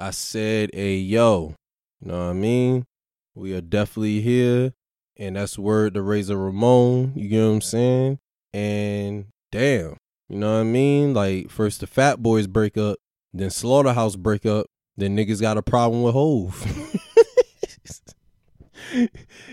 I 0.00 0.12
said, 0.12 0.70
hey, 0.72 0.96
yo, 0.96 1.54
you 2.00 2.08
know 2.08 2.24
what 2.24 2.30
I 2.30 2.32
mean? 2.32 2.86
We 3.34 3.52
are 3.54 3.60
definitely 3.60 4.22
here. 4.22 4.72
And 5.18 5.36
that's 5.36 5.58
word 5.58 5.92
to 5.92 6.00
Razor 6.00 6.38
Ramon. 6.38 7.12
You 7.14 7.28
get 7.28 7.42
what 7.42 7.50
I'm 7.50 7.60
saying? 7.60 8.18
And 8.54 9.26
damn, 9.52 9.98
you 10.30 10.38
know 10.38 10.54
what 10.54 10.60
I 10.60 10.64
mean? 10.64 11.12
Like, 11.12 11.50
first 11.50 11.80
the 11.80 11.86
Fat 11.86 12.22
Boys 12.22 12.46
break 12.46 12.78
up, 12.78 12.96
then 13.34 13.50
Slaughterhouse 13.50 14.16
break 14.16 14.46
up, 14.46 14.68
then 14.96 15.14
niggas 15.14 15.42
got 15.42 15.58
a 15.58 15.62
problem 15.62 16.02
with 16.02 16.14
Hove. 16.14 16.64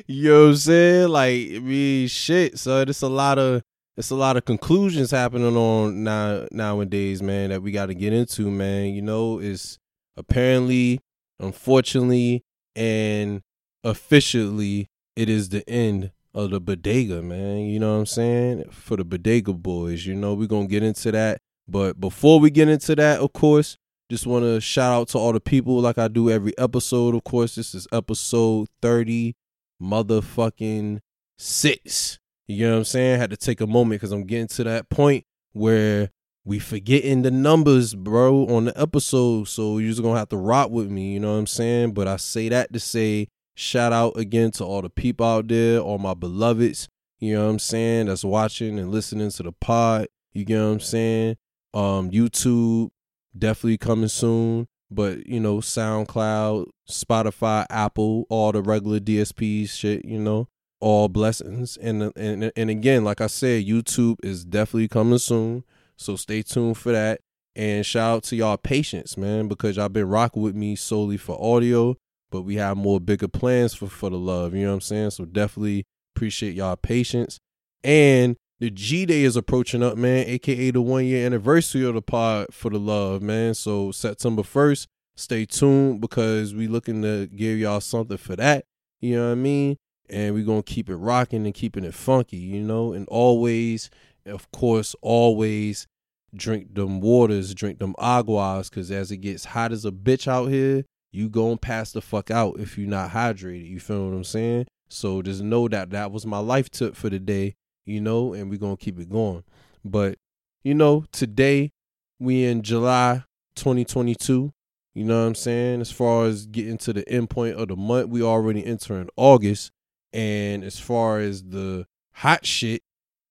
you 0.07 0.31
know 0.31 0.43
what 0.43 0.47
I'm 0.47 0.55
saying? 0.55 1.09
Like, 1.09 1.33
I 1.55 1.59
mean, 1.59 2.07
shit. 2.07 2.57
So 2.57 2.83
it's 2.83 3.01
a 3.01 3.09
lot 3.09 3.37
of 3.37 3.63
it's 3.97 4.11
a 4.11 4.15
lot 4.15 4.37
of 4.37 4.45
conclusions 4.45 5.11
happening 5.11 5.57
on 5.57 6.05
now 6.05 6.47
nowadays, 6.51 7.21
man, 7.21 7.49
that 7.49 7.61
we 7.61 7.73
got 7.73 7.87
to 7.87 7.93
get 7.93 8.13
into, 8.13 8.49
man. 8.49 8.93
You 8.93 9.01
know, 9.01 9.39
it's 9.39 9.77
apparently, 10.17 10.99
unfortunately, 11.39 12.43
and 12.75 13.41
officially, 13.83 14.89
it 15.15 15.29
is 15.29 15.49
the 15.49 15.67
end 15.69 16.11
of 16.33 16.51
the 16.51 16.59
bodega, 16.59 17.21
man. 17.21 17.61
You 17.61 17.79
know 17.79 17.93
what 17.93 17.99
I'm 17.99 18.05
saying? 18.05 18.65
For 18.71 18.97
the 18.97 19.05
bodega 19.05 19.53
boys, 19.53 20.05
you 20.05 20.13
know, 20.15 20.33
we're 20.33 20.47
gonna 20.47 20.67
get 20.67 20.83
into 20.83 21.11
that. 21.11 21.41
But 21.67 21.99
before 21.99 22.39
we 22.39 22.49
get 22.49 22.69
into 22.69 22.95
that, 22.95 23.19
of 23.19 23.33
course, 23.33 23.77
just 24.09 24.25
want 24.25 24.45
to 24.45 24.61
shout 24.61 24.93
out 24.93 25.09
to 25.09 25.17
all 25.17 25.33
the 25.33 25.41
people 25.41 25.81
like 25.81 25.97
I 25.97 26.07
do 26.07 26.29
every 26.29 26.57
episode. 26.57 27.13
Of 27.13 27.25
course, 27.25 27.55
this 27.55 27.75
is 27.75 27.87
episode 27.91 28.69
30 28.81 29.35
motherfucking 29.81 30.99
6. 31.37 32.19
You 32.47 32.67
know 32.67 32.71
what 32.73 32.77
I'm 32.77 32.83
saying? 32.85 33.19
had 33.19 33.31
to 33.31 33.37
take 33.37 33.59
a 33.59 33.67
moment 33.67 33.99
because 33.99 34.13
I'm 34.13 34.25
getting 34.25 34.47
to 34.47 34.63
that 34.63 34.89
point 34.89 35.25
where 35.51 36.11
we 36.47 36.59
forgetting 36.59 37.23
the 37.23 37.29
numbers, 37.29 37.93
bro, 37.93 38.47
on 38.47 38.65
the 38.65 38.79
episode. 38.79 39.49
So 39.49 39.79
you're 39.79 39.89
just 39.89 40.01
gonna 40.01 40.17
have 40.17 40.29
to 40.29 40.37
rock 40.37 40.71
with 40.71 40.89
me, 40.89 41.11
you 41.11 41.19
know 41.19 41.33
what 41.33 41.39
I'm 41.39 41.47
saying? 41.47 41.91
But 41.91 42.07
I 42.07 42.15
say 42.15 42.47
that 42.47 42.71
to 42.71 42.79
say 42.79 43.27
shout 43.55 43.91
out 43.91 44.15
again 44.15 44.51
to 44.51 44.63
all 44.63 44.81
the 44.81 44.89
people 44.89 45.25
out 45.25 45.49
there, 45.49 45.79
all 45.79 45.97
my 45.97 46.13
beloveds, 46.13 46.87
you 47.19 47.35
know 47.35 47.43
what 47.43 47.51
I'm 47.51 47.59
saying, 47.59 48.05
that's 48.05 48.23
watching 48.23 48.79
and 48.79 48.91
listening 48.91 49.29
to 49.31 49.43
the 49.43 49.51
pod. 49.51 50.07
You 50.31 50.45
get 50.45 50.59
what 50.59 50.67
I'm 50.67 50.79
saying? 50.79 51.35
Um, 51.73 52.11
YouTube, 52.11 52.91
definitely 53.37 53.77
coming 53.77 54.07
soon. 54.07 54.69
But 54.89 55.27
you 55.27 55.41
know, 55.41 55.57
SoundCloud, 55.57 56.67
Spotify, 56.89 57.65
Apple, 57.69 58.25
all 58.29 58.53
the 58.53 58.61
regular 58.61 59.01
DSPs 59.01 59.71
shit, 59.71 60.05
you 60.05 60.17
know 60.17 60.47
all 60.79 61.09
blessings. 61.09 61.75
And 61.75 62.13
and 62.15 62.53
and 62.55 62.69
again, 62.69 63.03
like 63.03 63.19
I 63.19 63.27
said, 63.27 63.65
YouTube 63.65 64.17
is 64.23 64.45
definitely 64.45 64.87
coming 64.87 65.19
soon. 65.19 65.65
So 65.97 66.15
stay 66.15 66.41
tuned 66.41 66.77
for 66.77 66.91
that. 66.91 67.21
And 67.55 67.85
shout 67.85 68.17
out 68.17 68.23
to 68.25 68.35
y'all 68.35 68.57
patience, 68.57 69.17
man, 69.17 69.47
because 69.47 69.77
y'all 69.77 69.89
been 69.89 70.07
rocking 70.07 70.43
with 70.43 70.55
me 70.55 70.75
solely 70.75 71.17
for 71.17 71.41
audio, 71.41 71.95
but 72.29 72.43
we 72.43 72.55
have 72.55 72.77
more 72.77 72.99
bigger 72.99 73.27
plans 73.27 73.73
for 73.73 73.87
for 73.87 74.11
the 74.11 74.17
love. 74.17 74.53
You 74.53 74.63
know 74.63 74.69
what 74.69 74.75
I'm 74.75 74.81
saying? 74.81 75.09
So 75.11 75.25
definitely 75.25 75.85
appreciate 76.15 76.53
y'all 76.53 76.75
patience. 76.75 77.39
And 77.83 78.35
the 78.59 78.69
G 78.69 79.05
Day 79.07 79.23
is 79.23 79.35
approaching 79.35 79.81
up, 79.81 79.97
man, 79.97 80.27
aka 80.27 80.69
the 80.69 80.81
one 80.81 81.05
year 81.05 81.25
anniversary 81.25 81.83
of 81.83 81.95
the 81.95 82.01
pod 82.01 82.53
for 82.53 82.69
the 82.69 82.79
love, 82.79 83.23
man. 83.23 83.55
So 83.55 83.91
September 83.91 84.43
1st, 84.43 84.85
stay 85.15 85.45
tuned 85.45 85.99
because 85.99 86.53
we 86.53 86.67
looking 86.67 87.01
to 87.01 87.25
give 87.27 87.57
y'all 87.57 87.81
something 87.81 88.17
for 88.17 88.35
that. 88.35 88.65
You 89.01 89.15
know 89.15 89.25
what 89.25 89.31
I 89.31 89.35
mean? 89.35 89.77
and 90.09 90.33
we're 90.33 90.45
gonna 90.45 90.63
keep 90.63 90.89
it 90.89 90.95
rocking 90.95 91.45
and 91.45 91.53
keeping 91.53 91.83
it 91.83 91.93
funky, 91.93 92.37
you 92.37 92.61
know, 92.61 92.93
and 92.93 93.07
always, 93.09 93.89
of 94.27 94.51
course, 94.51 94.95
always 95.01 95.87
drink 96.35 96.73
them 96.75 97.01
waters, 97.01 97.53
drink 97.53 97.79
them 97.79 97.95
aguas, 97.99 98.69
cause 98.69 98.91
as 98.91 99.11
it 99.11 99.17
gets 99.17 99.45
hot 99.45 99.71
as 99.71 99.85
a 99.85 99.91
bitch 99.91 100.27
out 100.27 100.47
here, 100.47 100.83
you 101.11 101.29
gonna 101.29 101.57
pass 101.57 101.91
the 101.91 102.01
fuck 102.01 102.29
out 102.29 102.59
if 102.59 102.77
you're 102.77 102.89
not 102.89 103.11
hydrated. 103.11 103.69
You 103.69 103.79
feel 103.79 104.07
what 104.07 104.15
I'm 104.15 104.23
saying? 104.23 104.67
So 104.89 105.21
just 105.21 105.41
know 105.41 105.67
that 105.67 105.89
that 105.91 106.11
was 106.11 106.25
my 106.25 106.39
life 106.39 106.69
tip 106.69 106.95
for 106.95 107.09
the 107.09 107.19
day, 107.19 107.55
you 107.85 108.01
know, 108.01 108.33
and 108.33 108.49
we're 108.49 108.59
gonna 108.59 108.77
keep 108.77 108.99
it 108.99 109.09
going. 109.09 109.43
But 109.83 110.17
you 110.63 110.73
know, 110.73 111.05
today 111.11 111.71
we 112.19 112.45
in 112.45 112.61
July 112.61 113.23
2022. 113.55 114.51
You 114.93 115.03
know 115.03 115.21
what 115.21 115.27
I'm 115.27 115.35
saying? 115.35 115.81
As 115.81 115.91
far 115.91 116.25
as 116.25 116.47
getting 116.47 116.77
to 116.79 116.93
the 116.93 117.07
end 117.07 117.29
point 117.29 117.55
of 117.55 117.67
the 117.67 117.75
month, 117.75 118.09
we 118.09 118.23
already 118.23 118.65
entering 118.65 119.09
August. 119.15 119.71
And 120.11 120.63
as 120.63 120.79
far 120.79 121.19
as 121.19 121.43
the 121.43 121.85
hot 122.13 122.45
shit, 122.45 122.81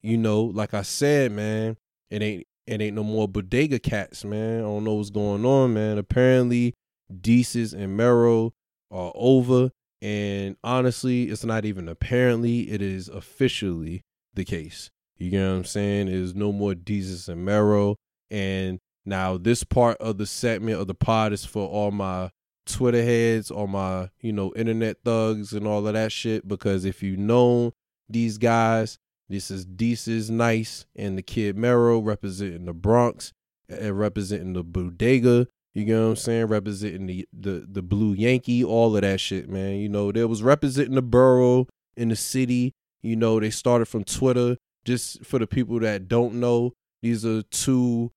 you 0.02 0.16
know, 0.16 0.42
like 0.42 0.74
I 0.74 0.82
said, 0.82 1.32
man, 1.32 1.76
it 2.10 2.22
ain't 2.22 2.46
it 2.66 2.80
ain't 2.80 2.96
no 2.96 3.04
more 3.04 3.28
bodega 3.28 3.78
cats, 3.78 4.24
man. 4.24 4.58
I 4.58 4.62
don't 4.62 4.84
know 4.84 4.94
what's 4.94 5.10
going 5.10 5.44
on, 5.44 5.74
man. 5.74 5.98
Apparently, 5.98 6.74
Desus 7.12 7.72
and 7.72 7.96
Mero 7.96 8.52
are 8.90 9.12
over. 9.14 9.70
And 10.02 10.56
honestly, 10.62 11.24
it's 11.24 11.44
not 11.44 11.64
even 11.64 11.88
apparently, 11.88 12.70
it 12.70 12.82
is 12.82 13.08
officially 13.08 14.02
the 14.34 14.44
case. 14.44 14.90
You 15.16 15.30
get 15.30 15.42
what 15.42 15.54
I'm 15.56 15.64
saying? 15.64 16.06
There's 16.06 16.34
no 16.34 16.52
more 16.52 16.74
Desus 16.74 17.28
and 17.28 17.44
Mero. 17.44 17.96
And 18.30 18.80
now 19.04 19.38
this 19.38 19.64
part 19.64 19.96
of 19.98 20.18
the 20.18 20.26
segment 20.26 20.80
of 20.80 20.88
the 20.88 20.94
pod 20.94 21.32
is 21.32 21.44
for 21.44 21.66
all 21.68 21.90
my 21.90 22.30
Twitter 22.66 23.02
heads, 23.02 23.50
all 23.50 23.68
my, 23.68 24.10
you 24.20 24.32
know, 24.32 24.52
internet 24.56 24.98
thugs 25.04 25.52
and 25.52 25.66
all 25.66 25.86
of 25.86 25.94
that 25.94 26.12
shit. 26.12 26.46
Because 26.46 26.84
if 26.84 27.02
you 27.02 27.16
know 27.16 27.72
these 28.08 28.38
guys, 28.38 28.98
this 29.28 29.50
is 29.50 29.66
Desus 29.66 30.30
Nice 30.30 30.86
and 30.94 31.18
the 31.18 31.22
Kid 31.22 31.56
Mero 31.56 31.98
representing 31.98 32.66
the 32.66 32.72
Bronx 32.72 33.32
and 33.68 33.98
representing 33.98 34.52
the 34.52 34.62
Bodega. 34.62 35.48
You 35.74 35.84
get 35.84 35.98
what 35.98 36.06
I'm 36.06 36.16
saying? 36.16 36.46
Representing 36.46 37.06
the, 37.06 37.28
the 37.32 37.66
the 37.70 37.82
Blue 37.82 38.14
Yankee, 38.14 38.64
all 38.64 38.94
of 38.94 39.02
that 39.02 39.20
shit, 39.20 39.48
man. 39.48 39.76
You 39.76 39.88
know, 39.88 40.10
there 40.10 40.28
was 40.28 40.42
representing 40.42 40.94
the 40.94 41.02
borough 41.02 41.66
in 41.96 42.08
the 42.08 42.16
city. 42.16 42.74
You 43.02 43.16
know, 43.16 43.40
they 43.40 43.50
started 43.50 43.86
from 43.86 44.04
Twitter. 44.04 44.56
Just 44.84 45.24
for 45.24 45.38
the 45.38 45.46
people 45.46 45.80
that 45.80 46.06
don't 46.06 46.34
know, 46.34 46.72
these 47.02 47.26
are 47.26 47.42
two 47.42 48.12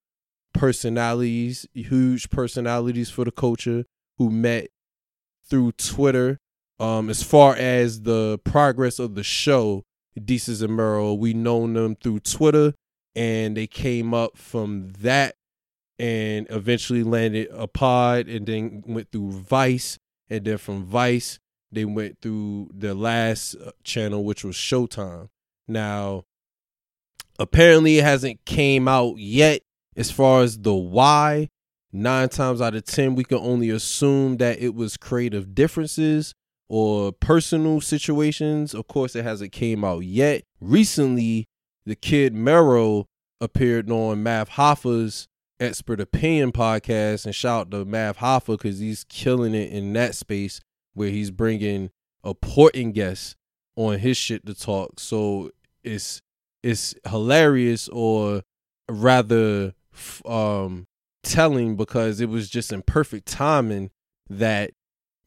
personalities, 0.54 1.66
huge 1.74 2.30
personalities 2.30 3.10
for 3.10 3.26
the 3.26 3.32
culture 3.32 3.86
who 4.20 4.30
met 4.30 4.68
through 5.50 5.72
Twitter. 5.74 6.38
Um, 6.80 7.10
as 7.10 7.24
far 7.24 7.56
as 7.56 8.04
the 8.04 8.40
progress 8.46 9.00
of 9.00 9.16
the 9.16 9.24
show, 9.24 9.84
Desus 10.18 10.62
and 10.62 10.76
Mero, 10.76 11.14
we 11.14 11.34
known 11.34 11.74
them 11.74 11.96
through 11.96 12.22
Twitter, 12.22 12.74
and 13.16 13.56
they 13.56 13.68
came 13.68 14.14
up 14.14 14.38
from 14.38 14.90
that, 15.00 15.36
and 15.98 16.48
eventually 16.50 17.04
landed 17.04 17.50
a 17.52 17.68
pod, 17.68 18.28
and 18.28 18.46
then 18.46 18.84
went 18.88 19.12
through 19.12 19.32
Vice, 19.32 19.98
and 20.30 20.46
then 20.46 20.58
from 20.58 20.84
Vice 20.84 21.40
they 21.72 21.86
went 21.86 22.20
through 22.22 22.70
the 22.74 22.96
last 22.96 23.56
uh, 23.56 23.72
channel, 23.84 24.24
which 24.24 24.44
was 24.44 24.56
Showtime. 24.56 25.30
Now, 25.68 26.24
apparently, 27.38 28.00
it 28.00 28.04
hasn't 28.04 28.44
came 28.46 28.88
out 28.88 29.18
yet 29.18 29.62
as 29.96 30.12
far 30.12 30.42
as 30.42 30.58
the 30.58 30.74
why 30.74 31.50
nine 31.92 32.30
times 32.30 32.62
out 32.62 32.76
of 32.76 32.86
ten 32.86 33.16
we 33.16 33.24
can 33.24 33.38
only 33.38 33.70
assume 33.70 34.38
that 34.38 34.60
it 34.60 34.74
was 34.76 34.98
creative 34.98 35.56
differences 35.56 36.34
or 36.70 37.12
personal 37.12 37.82
situations. 37.82 38.74
Of 38.74 38.88
course 38.88 39.16
it 39.16 39.24
hasn't 39.24 39.52
came 39.52 39.84
out 39.84 40.06
yet. 40.06 40.44
Recently 40.62 41.48
the 41.86 41.96
kid 41.96 42.34
mero 42.34 43.08
appeared 43.42 43.90
on 43.90 44.24
Math 44.24 44.52
Hoffa's 44.52 45.28
expert 45.60 46.00
opinion 46.00 46.52
podcast 46.52 47.26
and 47.26 47.36
shout 47.36 47.68
out 47.68 47.72
to 47.72 47.86
math 47.86 48.18
hoffa 48.18 48.58
because 48.58 48.80
he's 48.80 49.04
killing 49.04 49.54
it 49.54 49.72
in 49.72 49.92
that 49.94 50.16
space 50.16 50.62
where 50.94 51.10
he's 51.10 51.32
bringing 51.32 51.90
important 52.24 52.94
guests 52.94 53.36
on 53.76 54.00
his 54.00 54.18
shit 54.18 54.46
to 54.46 54.54
talk. 54.54 55.00
So 55.00 55.52
it's 55.84 56.22
it's 56.64 56.96
hilarious 57.08 57.90
or 57.90 58.44
rather 58.90 59.74
um 60.26 60.86
telling 61.24 61.76
because 61.76 62.22
it 62.22 62.30
was 62.30 62.50
just 62.50 62.72
in 62.72 62.82
perfect 62.82 63.28
timing 63.28 63.92
that 64.30 64.72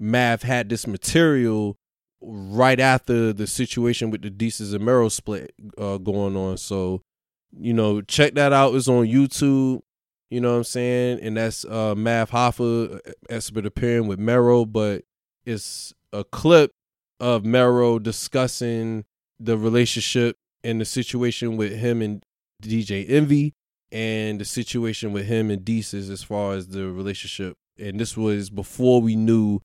Math 0.02 0.42
had 0.42 0.68
this 0.68 0.86
material 0.86 1.78
right 2.20 2.80
after 2.80 3.32
the 3.32 3.46
situation 3.46 4.10
with 4.10 4.22
the 4.22 4.30
Desus 4.30 4.74
and 4.74 4.84
Mero 4.84 5.08
split 5.08 5.52
uh, 5.78 5.98
going 5.98 6.36
on. 6.36 6.56
So, 6.56 7.02
you 7.56 7.72
know, 7.72 8.00
check 8.00 8.34
that 8.34 8.52
out. 8.52 8.74
It's 8.74 8.88
on 8.88 9.06
YouTube. 9.06 9.80
You 10.30 10.40
know 10.40 10.52
what 10.52 10.58
I'm 10.58 10.64
saying? 10.64 11.20
And 11.20 11.36
that's 11.36 11.64
uh, 11.64 11.94
Math 11.94 12.30
Hoffa, 12.30 13.00
expert 13.28 13.66
appearing 13.66 14.08
with 14.08 14.18
Mero, 14.18 14.64
but 14.64 15.02
it's 15.44 15.92
a 16.12 16.24
clip 16.24 16.72
of 17.20 17.44
Mero 17.44 17.98
discussing 17.98 19.04
the 19.38 19.56
relationship 19.58 20.36
and 20.64 20.80
the 20.80 20.84
situation 20.84 21.56
with 21.56 21.74
him 21.74 22.00
and 22.02 22.24
DJ 22.62 23.08
Envy 23.08 23.54
and 23.90 24.40
the 24.40 24.44
situation 24.44 25.12
with 25.12 25.26
him 25.26 25.50
and 25.50 25.64
Desus 25.64 26.10
as 26.10 26.22
far 26.22 26.54
as 26.54 26.68
the 26.68 26.88
relationship. 26.88 27.56
And 27.78 28.00
this 28.00 28.16
was 28.16 28.48
before 28.48 29.00
we 29.00 29.16
knew 29.16 29.60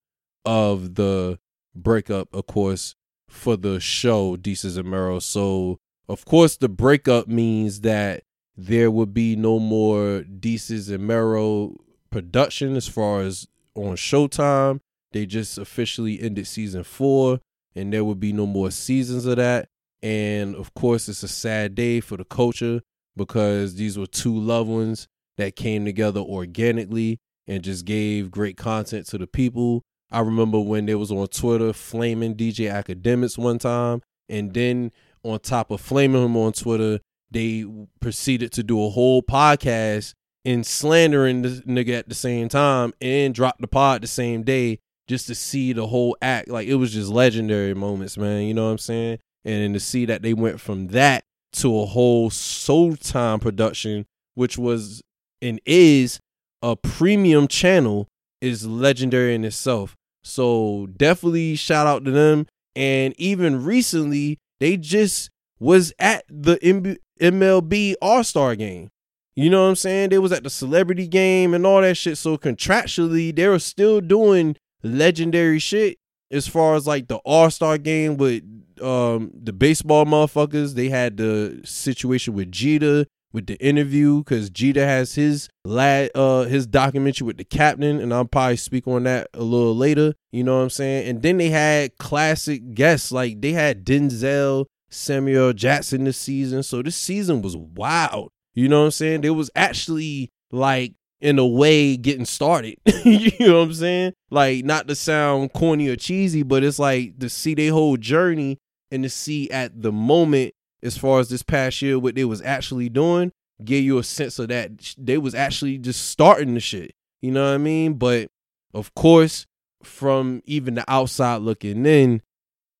of 0.48 0.94
the 0.94 1.38
breakup, 1.74 2.32
of 2.32 2.46
course, 2.46 2.94
for 3.28 3.54
the 3.54 3.78
show 3.78 4.34
Desus 4.34 4.78
and 4.78 4.90
Mero. 4.90 5.18
So 5.18 5.78
of 6.08 6.24
course 6.24 6.56
the 6.56 6.70
breakup 6.70 7.28
means 7.28 7.82
that 7.82 8.22
there 8.56 8.90
would 8.90 9.12
be 9.12 9.36
no 9.36 9.58
more 9.58 10.22
Desus 10.22 10.90
and 10.90 11.06
Mero 11.06 11.76
production 12.08 12.76
as 12.76 12.88
far 12.88 13.20
as 13.20 13.46
on 13.74 13.96
Showtime. 13.96 14.80
They 15.12 15.26
just 15.26 15.58
officially 15.58 16.18
ended 16.20 16.46
season 16.46 16.82
four, 16.82 17.40
and 17.74 17.92
there 17.92 18.04
would 18.04 18.18
be 18.18 18.32
no 18.32 18.46
more 18.46 18.70
seasons 18.70 19.26
of 19.26 19.36
that. 19.36 19.68
And 20.02 20.56
of 20.56 20.72
course, 20.72 21.10
it's 21.10 21.22
a 21.22 21.28
sad 21.28 21.74
day 21.74 22.00
for 22.00 22.16
the 22.16 22.24
culture 22.24 22.80
because 23.16 23.74
these 23.74 23.98
were 23.98 24.06
two 24.06 24.36
loved 24.36 24.70
ones 24.70 25.08
that 25.36 25.56
came 25.56 25.84
together 25.84 26.20
organically 26.20 27.20
and 27.46 27.62
just 27.62 27.84
gave 27.84 28.30
great 28.30 28.56
content 28.56 29.06
to 29.08 29.18
the 29.18 29.26
people. 29.26 29.84
I 30.10 30.20
remember 30.20 30.58
when 30.60 30.86
they 30.86 30.94
was 30.94 31.12
on 31.12 31.26
Twitter 31.28 31.72
flaming 31.72 32.34
DJ 32.34 32.72
Akademiks 32.72 33.36
one 33.36 33.58
time, 33.58 34.02
and 34.28 34.52
then 34.54 34.92
on 35.22 35.38
top 35.40 35.70
of 35.70 35.80
flaming 35.80 36.24
him 36.24 36.36
on 36.36 36.52
Twitter, 36.52 37.00
they 37.30 37.66
proceeded 38.00 38.52
to 38.52 38.62
do 38.62 38.82
a 38.84 38.88
whole 38.88 39.22
podcast 39.22 40.14
and 40.44 40.66
slandering 40.66 41.42
the 41.42 41.48
nigga 41.66 41.98
at 41.98 42.08
the 42.08 42.14
same 42.14 42.48
time 42.48 42.94
and 43.00 43.34
drop 43.34 43.58
the 43.58 43.68
pod 43.68 44.02
the 44.02 44.06
same 44.06 44.42
day 44.42 44.78
just 45.06 45.26
to 45.26 45.34
see 45.34 45.72
the 45.72 45.86
whole 45.86 46.16
act. 46.22 46.48
Like 46.48 46.68
it 46.68 46.76
was 46.76 46.92
just 46.92 47.10
legendary 47.10 47.74
moments, 47.74 48.16
man. 48.16 48.42
You 48.42 48.54
know 48.54 48.66
what 48.66 48.72
I'm 48.72 48.78
saying? 48.78 49.18
And 49.44 49.74
to 49.74 49.80
see 49.80 50.06
that 50.06 50.22
they 50.22 50.34
went 50.34 50.60
from 50.60 50.88
that 50.88 51.24
to 51.54 51.80
a 51.80 51.86
whole 51.86 52.30
Showtime 52.30 53.40
production, 53.40 54.06
which 54.34 54.56
was 54.56 55.02
and 55.42 55.60
is 55.66 56.20
a 56.62 56.76
premium 56.76 57.46
channel, 57.46 58.08
is 58.40 58.66
legendary 58.66 59.34
in 59.34 59.44
itself. 59.44 59.96
So 60.22 60.88
definitely 60.96 61.56
shout 61.56 61.86
out 61.86 62.04
to 62.04 62.10
them. 62.10 62.46
And 62.76 63.14
even 63.18 63.64
recently, 63.64 64.38
they 64.60 64.76
just 64.76 65.30
was 65.58 65.92
at 65.98 66.24
the 66.28 66.98
MLB 67.20 67.94
All 68.00 68.24
Star 68.24 68.54
game. 68.54 68.90
You 69.34 69.50
know 69.50 69.62
what 69.62 69.68
I'm 69.68 69.76
saying? 69.76 70.10
They 70.10 70.18
was 70.18 70.32
at 70.32 70.42
the 70.42 70.50
celebrity 70.50 71.06
game 71.06 71.54
and 71.54 71.64
all 71.64 71.80
that 71.80 71.96
shit. 71.96 72.18
So 72.18 72.36
contractually, 72.36 73.34
they 73.34 73.46
were 73.46 73.60
still 73.60 74.00
doing 74.00 74.56
legendary 74.82 75.58
shit 75.58 75.98
as 76.30 76.48
far 76.48 76.74
as 76.74 76.86
like 76.86 77.08
the 77.08 77.18
All 77.18 77.50
Star 77.50 77.78
game 77.78 78.16
with 78.16 78.42
um 78.82 79.30
the 79.34 79.52
baseball 79.52 80.04
motherfuckers. 80.06 80.74
They 80.74 80.88
had 80.88 81.16
the 81.16 81.60
situation 81.64 82.34
with 82.34 82.50
Jeter 82.52 83.06
with 83.32 83.46
the 83.46 83.56
interview 83.56 84.18
because 84.18 84.50
Jeter 84.50 84.86
has 84.86 85.14
his 85.14 85.48
lad 85.64 86.10
uh 86.14 86.44
his 86.44 86.66
documentary 86.66 87.26
with 87.26 87.36
the 87.36 87.44
captain, 87.44 88.00
and 88.00 88.12
I'll 88.12 88.24
probably 88.24 88.56
speak 88.56 88.86
on 88.86 89.04
that 89.04 89.28
a 89.34 89.42
little 89.42 89.76
later. 89.76 90.14
You 90.32 90.44
know 90.44 90.56
what 90.56 90.64
I'm 90.64 90.70
saying? 90.70 91.08
And 91.08 91.22
then 91.22 91.38
they 91.38 91.50
had 91.50 91.96
classic 91.98 92.74
guests 92.74 93.12
like 93.12 93.40
they 93.40 93.52
had 93.52 93.84
Denzel, 93.84 94.66
Samuel 94.90 95.52
Jackson 95.52 96.04
this 96.04 96.18
season. 96.18 96.62
So 96.62 96.82
this 96.82 96.96
season 96.96 97.42
was 97.42 97.56
wild. 97.56 98.30
You 98.54 98.68
know 98.68 98.80
what 98.80 98.86
I'm 98.86 98.90
saying? 98.92 99.24
It 99.24 99.30
was 99.30 99.50
actually 99.54 100.30
like 100.50 100.94
in 101.20 101.38
a 101.38 101.46
way 101.46 101.96
getting 101.96 102.24
started. 102.24 102.76
you 103.04 103.30
know 103.40 103.58
what 103.58 103.64
I'm 103.64 103.74
saying? 103.74 104.12
Like 104.30 104.64
not 104.64 104.88
to 104.88 104.94
sound 104.94 105.52
corny 105.52 105.88
or 105.88 105.96
cheesy, 105.96 106.42
but 106.42 106.64
it's 106.64 106.78
like 106.78 107.18
to 107.18 107.28
see 107.28 107.54
their 107.54 107.72
whole 107.72 107.96
journey 107.96 108.58
and 108.90 109.02
to 109.02 109.10
see 109.10 109.50
at 109.50 109.82
the 109.82 109.92
moment 109.92 110.54
as 110.82 110.96
far 110.96 111.20
as 111.20 111.28
this 111.28 111.42
past 111.42 111.82
year 111.82 111.98
what 111.98 112.14
they 112.14 112.24
was 112.24 112.42
actually 112.42 112.88
doing, 112.88 113.32
gave 113.64 113.84
you 113.84 113.98
a 113.98 114.04
sense 114.04 114.38
of 114.38 114.48
that 114.48 114.94
they 114.96 115.18
was 115.18 115.34
actually 115.34 115.78
just 115.78 116.08
starting 116.08 116.54
the 116.54 116.60
shit. 116.60 116.94
You 117.20 117.32
know 117.32 117.44
what 117.44 117.54
I 117.54 117.58
mean? 117.58 117.94
But 117.94 118.30
of 118.72 118.94
course, 118.94 119.46
from 119.82 120.42
even 120.44 120.74
the 120.74 120.84
outside 120.88 121.42
looking 121.42 121.84
in, 121.86 122.22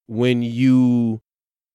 when 0.07 0.43
you 0.43 1.21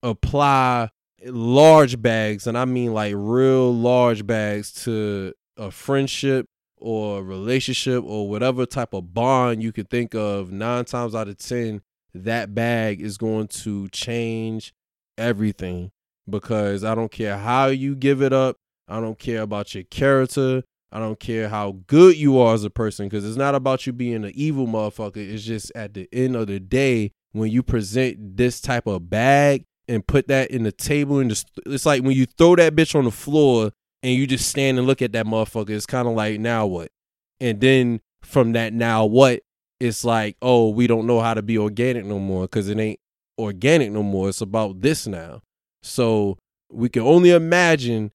apply 0.02 0.90
large 1.25 2.02
bags, 2.02 2.48
and 2.48 2.58
I 2.58 2.66
mean 2.66 2.94
like 2.94 3.14
real 3.16 3.74
large 3.74 4.26
bags 4.26 4.72
to 4.84 5.34
a 5.58 5.72
friendship 5.72 6.48
or 6.78 7.19
a 7.19 7.24
relationship 7.24 8.04
or 8.06 8.30
whatever 8.30 8.66
type 8.66 8.94
of 8.94 9.14
bond 9.14 9.64
you 9.64 9.72
could 9.72 9.90
think 9.90 10.14
of, 10.14 10.52
nine 10.52 10.86
times 10.86 11.16
out 11.16 11.28
of 11.28 11.38
ten, 11.38 11.81
that 12.14 12.54
bag 12.54 13.02
is 13.02 13.18
going 13.18 13.48
to 13.48 13.88
change 13.90 14.74
everything 15.18 15.92
because 16.30 16.84
I 16.84 16.96
don't 16.96 17.12
care 17.12 17.38
how 17.38 17.68
you 17.68 17.96
give 17.96 18.22
it 18.22 18.34
up. 18.34 18.58
I 18.88 19.00
don't 19.00 19.20
care 19.20 19.42
about 19.42 19.74
your 19.74 19.84
character. 19.86 20.64
I 20.92 21.00
don't 21.00 21.20
care 21.20 21.50
how 21.50 21.78
good 21.88 22.16
you 22.18 22.38
are 22.38 22.54
as 22.54 22.64
a 22.64 22.70
person 22.70 23.08
because 23.08 23.25
it's 23.25 23.38
not 23.38 23.56
about 23.56 23.88
you 23.88 23.94
being 23.94 24.24
an 24.25 24.31
evil 24.36 24.68
motherfucker. 24.68 25.18
It's 25.18 25.44
just 25.44 25.72
at 25.74 25.94
the 25.94 26.08
end 26.14 26.36
of 26.36 26.48
the 26.48 26.60
day, 26.60 27.12
when 27.31 27.50
you 27.50 27.64
present 27.64 28.38
this 28.38 28.62
type 28.62 28.86
of 28.86 29.10
bag 29.10 29.66
and 29.88 30.06
put 30.06 30.28
that 30.28 30.52
in 30.52 30.64
the 30.64 30.72
table 30.72 31.20
and 31.20 31.31
just, 31.31 31.50
it's 31.66 31.86
like 31.86 32.04
when 32.04 32.16
you 32.16 32.26
throw 32.26 32.56
that 32.56 32.76
bitch 32.76 32.94
on 32.96 33.06
the 33.06 33.12
floor 33.12 33.72
and 34.04 34.14
you 34.14 34.28
just 34.28 34.48
stand 34.48 34.78
and 34.78 34.86
look 34.86 35.02
at 35.02 35.14
that 35.14 35.26
motherfucker, 35.26 35.72
it's 35.72 35.88
kind 35.88 36.08
of 36.08 36.14
like, 36.14 36.40
now 36.40 36.68
what? 36.68 36.92
And 37.40 37.60
then 37.60 38.00
from 38.22 38.52
that, 38.54 38.72
now 38.72 39.06
what? 39.06 39.42
It's 39.80 40.06
like, 40.06 40.38
oh, 40.42 40.69
we 40.69 40.86
don't 40.86 41.08
know 41.08 41.19
how 41.19 41.34
to 41.34 41.42
be 41.42 41.58
organic 41.58 42.06
no 42.06 42.19
more 42.19 42.44
because 42.44 42.69
it 42.69 42.80
ain't 42.80 43.00
organic 43.40 43.92
no 43.92 44.04
more. 44.04 44.30
It's 44.30 44.42
about 44.42 44.81
this 44.81 45.08
now. 45.08 45.42
So 45.83 46.38
we 46.71 46.89
can 46.89 47.03
only 47.03 47.30
imagine 47.30 48.12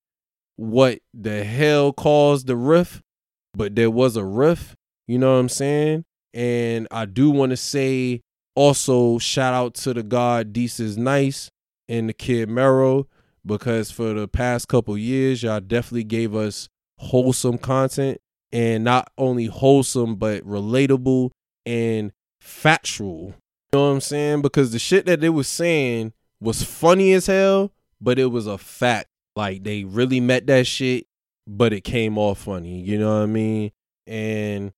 what 0.56 0.98
the 1.14 1.44
hell 1.44 1.92
caused 1.92 2.48
the 2.48 2.56
rift, 2.56 3.02
but 3.54 3.76
there 3.76 3.90
was 3.90 4.16
a 4.16 4.24
rift, 4.24 4.74
you 5.06 5.18
know 5.18 5.34
what 5.34 5.40
I'm 5.40 5.48
saying? 5.48 6.04
And 6.34 6.88
I 6.90 7.04
do 7.04 7.30
want 7.30 7.50
to 7.50 7.56
say 7.56 8.22
also 8.56 9.18
shout 9.18 9.54
out 9.54 9.74
to 9.74 9.94
the 9.94 10.02
God 10.02 10.52
Desus 10.52 10.96
Nice 10.96 11.48
and 11.88 12.08
the 12.08 12.12
kid 12.12 12.48
Mero 12.48 13.06
because 13.46 13.90
for 13.90 14.12
the 14.14 14.26
past 14.26 14.66
couple 14.66 14.98
years 14.98 15.42
y'all 15.42 15.60
definitely 15.60 16.04
gave 16.04 16.34
us 16.34 16.68
wholesome 16.98 17.58
content 17.58 18.18
and 18.52 18.82
not 18.82 19.10
only 19.16 19.46
wholesome 19.46 20.16
but 20.16 20.42
relatable 20.42 21.30
and 21.64 22.12
factual. 22.40 23.34
You 23.72 23.78
know 23.78 23.88
what 23.88 23.94
I'm 23.94 24.00
saying? 24.00 24.42
Because 24.42 24.72
the 24.72 24.78
shit 24.78 25.06
that 25.06 25.20
they 25.20 25.28
was 25.28 25.48
saying 25.48 26.12
was 26.40 26.62
funny 26.62 27.12
as 27.12 27.26
hell, 27.26 27.72
but 28.00 28.18
it 28.18 28.26
was 28.26 28.46
a 28.46 28.58
fact. 28.58 29.08
Like 29.36 29.62
they 29.62 29.84
really 29.84 30.20
met 30.20 30.46
that 30.48 30.66
shit, 30.66 31.06
but 31.46 31.72
it 31.72 31.82
came 31.82 32.18
off 32.18 32.40
funny. 32.40 32.80
You 32.80 32.98
know 32.98 33.16
what 33.18 33.22
I 33.22 33.26
mean? 33.26 33.70
And 34.06 34.72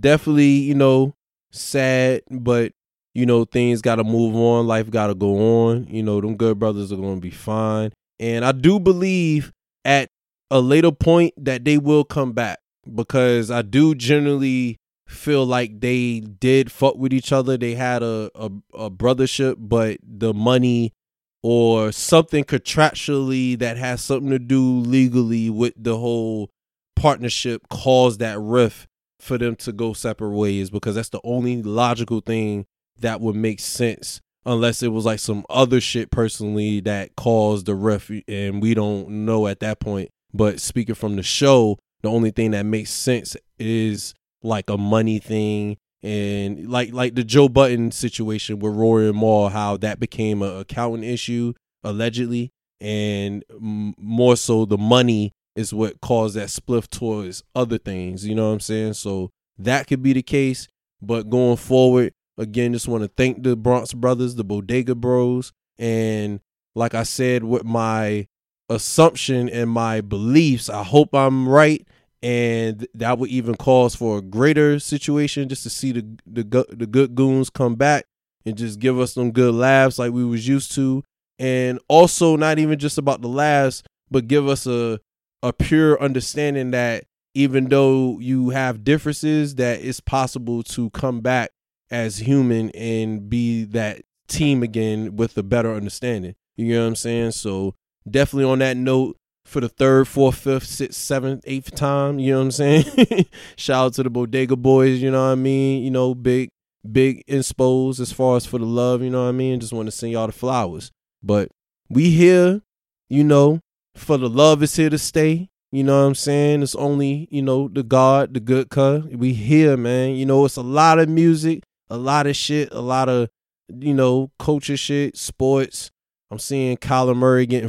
definitely, 0.00 0.46
you 0.46 0.74
know, 0.74 1.14
sad, 1.50 2.22
but 2.30 2.72
you 3.14 3.26
know, 3.26 3.44
things 3.44 3.82
gotta 3.82 4.04
move 4.04 4.34
on, 4.36 4.66
life 4.66 4.90
gotta 4.90 5.14
go 5.14 5.66
on. 5.68 5.86
You 5.88 6.02
know, 6.02 6.20
them 6.20 6.36
good 6.36 6.58
brothers 6.58 6.92
are 6.92 6.96
gonna 6.96 7.20
be 7.20 7.30
fine. 7.30 7.92
And 8.18 8.44
I 8.44 8.52
do 8.52 8.78
believe 8.80 9.52
at 9.84 10.10
a 10.50 10.60
later 10.60 10.92
point 10.92 11.34
that 11.36 11.64
they 11.64 11.78
will 11.78 12.04
come 12.04 12.32
back 12.32 12.60
because 12.94 13.50
I 13.50 13.62
do 13.62 13.94
generally 13.94 14.78
feel 15.06 15.44
like 15.44 15.80
they 15.80 16.20
did 16.20 16.70
fuck 16.70 16.96
with 16.96 17.12
each 17.12 17.32
other. 17.32 17.56
They 17.56 17.74
had 17.74 18.02
a, 18.02 18.30
a, 18.34 18.50
a 18.74 18.90
brothership, 18.90 19.56
but 19.58 19.98
the 20.02 20.32
money 20.34 20.92
or 21.42 21.92
something 21.92 22.44
contractually 22.44 23.58
that 23.58 23.76
has 23.76 24.02
something 24.02 24.30
to 24.30 24.38
do 24.38 24.62
legally 24.80 25.50
with 25.50 25.74
the 25.76 25.96
whole 25.96 26.50
partnership 26.96 27.62
caused 27.68 28.20
that 28.20 28.38
rift 28.38 28.88
for 29.20 29.38
them 29.38 29.56
to 29.56 29.72
go 29.72 29.92
separate 29.92 30.30
ways? 30.30 30.70
Because 30.70 30.94
that's 30.94 31.10
the 31.10 31.20
only 31.24 31.62
logical 31.62 32.20
thing 32.20 32.66
that 33.00 33.20
would 33.20 33.36
make 33.36 33.60
sense 33.60 34.20
unless 34.44 34.82
it 34.82 34.88
was 34.88 35.04
like 35.04 35.20
some 35.20 35.44
other 35.50 35.80
shit 35.80 36.10
personally 36.10 36.80
that 36.80 37.14
caused 37.16 37.66
the 37.66 37.74
rift 37.74 38.10
and 38.26 38.62
we 38.62 38.74
don't 38.74 39.08
know 39.08 39.46
at 39.46 39.60
that 39.60 39.80
point. 39.80 40.10
But 40.32 40.60
speaking 40.60 40.94
from 40.94 41.16
the 41.16 41.22
show 41.22 41.78
the 42.02 42.10
only 42.10 42.30
thing 42.30 42.52
that 42.52 42.64
makes 42.64 42.90
sense 42.90 43.36
is 43.58 44.14
like 44.42 44.70
a 44.70 44.78
money 44.78 45.18
thing 45.18 45.76
and 46.02 46.70
like 46.70 46.92
like 46.92 47.14
the 47.14 47.24
Joe 47.24 47.48
Budden 47.48 47.90
situation 47.90 48.58
with 48.58 48.74
Rory 48.74 49.08
and 49.08 49.18
Mal, 49.18 49.48
how 49.48 49.76
that 49.78 49.98
became 50.00 50.42
a 50.42 50.60
accounting 50.60 51.08
issue 51.08 51.54
allegedly, 51.82 52.52
and 52.80 53.44
more 53.60 54.36
so 54.36 54.64
the 54.64 54.78
money 54.78 55.32
is 55.56 55.74
what 55.74 56.00
caused 56.00 56.36
that 56.36 56.50
split 56.50 56.90
towards 56.90 57.42
other 57.54 57.78
things. 57.78 58.24
You 58.24 58.34
know 58.34 58.46
what 58.48 58.54
I'm 58.54 58.60
saying? 58.60 58.94
So 58.94 59.30
that 59.58 59.88
could 59.88 60.02
be 60.02 60.12
the 60.12 60.22
case, 60.22 60.68
but 61.02 61.28
going 61.28 61.56
forward, 61.56 62.12
again, 62.36 62.72
just 62.72 62.86
want 62.86 63.02
to 63.02 63.10
thank 63.16 63.42
the 63.42 63.56
Bronx 63.56 63.92
brothers, 63.92 64.36
the 64.36 64.44
Bodega 64.44 64.94
Bros, 64.94 65.52
and 65.78 66.40
like 66.76 66.94
I 66.94 67.02
said, 67.02 67.42
with 67.42 67.64
my 67.64 68.28
assumption 68.68 69.48
and 69.48 69.70
my 69.70 70.00
beliefs, 70.00 70.70
I 70.70 70.84
hope 70.84 71.12
I'm 71.12 71.48
right 71.48 71.86
and 72.22 72.86
that 72.94 73.18
would 73.18 73.30
even 73.30 73.54
cause 73.54 73.94
for 73.94 74.18
a 74.18 74.22
greater 74.22 74.78
situation 74.78 75.48
just 75.48 75.62
to 75.62 75.70
see 75.70 75.92
the 75.92 76.04
the 76.26 76.66
the 76.70 76.86
good 76.86 77.14
goons 77.14 77.50
come 77.50 77.74
back 77.74 78.04
and 78.44 78.56
just 78.56 78.78
give 78.80 78.98
us 78.98 79.14
some 79.14 79.30
good 79.30 79.54
laughs 79.54 79.98
like 79.98 80.12
we 80.12 80.24
was 80.24 80.46
used 80.48 80.72
to. 80.72 81.02
And 81.38 81.78
also 81.88 82.34
not 82.36 82.58
even 82.58 82.78
just 82.78 82.98
about 82.98 83.20
the 83.20 83.28
laughs 83.28 83.82
but 84.10 84.26
give 84.26 84.48
us 84.48 84.66
a 84.66 85.00
a 85.42 85.52
pure 85.52 86.00
understanding 86.02 86.72
that 86.72 87.04
even 87.34 87.66
though 87.66 88.18
you 88.18 88.50
have 88.50 88.82
differences 88.82 89.54
that 89.54 89.80
it's 89.80 90.00
possible 90.00 90.64
to 90.64 90.90
come 90.90 91.20
back 91.20 91.50
as 91.90 92.18
human 92.18 92.70
and 92.70 93.30
be 93.30 93.64
that 93.64 94.02
team 94.26 94.62
again 94.62 95.16
with 95.16 95.38
a 95.38 95.42
better 95.42 95.72
understanding. 95.72 96.34
You 96.56 96.74
know 96.74 96.82
what 96.82 96.88
i'm 96.88 96.96
saying? 96.96 97.30
So 97.32 97.74
definitely 98.10 98.50
on 98.50 98.58
that 98.58 98.76
note 98.76 99.17
for 99.48 99.60
the 99.60 99.68
third, 99.68 100.06
fourth, 100.06 100.36
fifth, 100.36 100.66
sixth, 100.66 101.00
seventh, 101.00 101.42
eighth 101.46 101.74
time. 101.74 102.18
You 102.18 102.32
know 102.32 102.38
what 102.38 102.44
I'm 102.44 102.50
saying? 102.52 103.26
Shout 103.56 103.86
out 103.86 103.94
to 103.94 104.02
the 104.02 104.10
Bodega 104.10 104.56
Boys. 104.56 105.00
You 105.00 105.10
know 105.10 105.24
what 105.24 105.32
I 105.32 105.36
mean? 105.36 105.82
You 105.82 105.90
know, 105.90 106.14
big, 106.14 106.50
big 106.90 107.24
inspo 107.26 107.98
as 107.98 108.12
far 108.12 108.36
as 108.36 108.46
for 108.46 108.58
the 108.58 108.66
love. 108.66 109.02
You 109.02 109.10
know 109.10 109.22
what 109.22 109.30
I 109.30 109.32
mean? 109.32 109.58
Just 109.58 109.72
want 109.72 109.86
to 109.86 109.92
send 109.92 110.12
y'all 110.12 110.26
the 110.26 110.32
flowers. 110.32 110.92
But 111.22 111.48
we 111.88 112.10
here, 112.10 112.60
you 113.08 113.24
know, 113.24 113.60
for 113.96 114.18
the 114.18 114.28
love 114.28 114.62
is 114.62 114.76
here 114.76 114.90
to 114.90 114.98
stay. 114.98 115.48
You 115.72 115.84
know 115.84 116.00
what 116.00 116.08
I'm 116.08 116.14
saying? 116.14 116.62
It's 116.62 116.74
only, 116.74 117.28
you 117.30 117.42
know, 117.42 117.68
the 117.68 117.82
God, 117.82 118.34
the 118.34 118.40
good 118.40 118.68
cut. 118.70 119.10
We 119.12 119.32
here, 119.32 119.76
man. 119.76 120.14
You 120.14 120.26
know, 120.26 120.44
it's 120.44 120.56
a 120.56 120.62
lot 120.62 120.98
of 120.98 121.08
music, 121.08 121.62
a 121.88 121.96
lot 121.96 122.26
of 122.26 122.36
shit, 122.36 122.72
a 122.72 122.80
lot 122.80 123.08
of, 123.08 123.28
you 123.68 123.92
know, 123.94 124.30
culture 124.38 124.76
shit, 124.76 125.16
sports. 125.16 125.90
I'm 126.30 126.38
seeing 126.38 126.76
Kyler 126.76 127.16
Murray 127.16 127.46
getting 127.46 127.68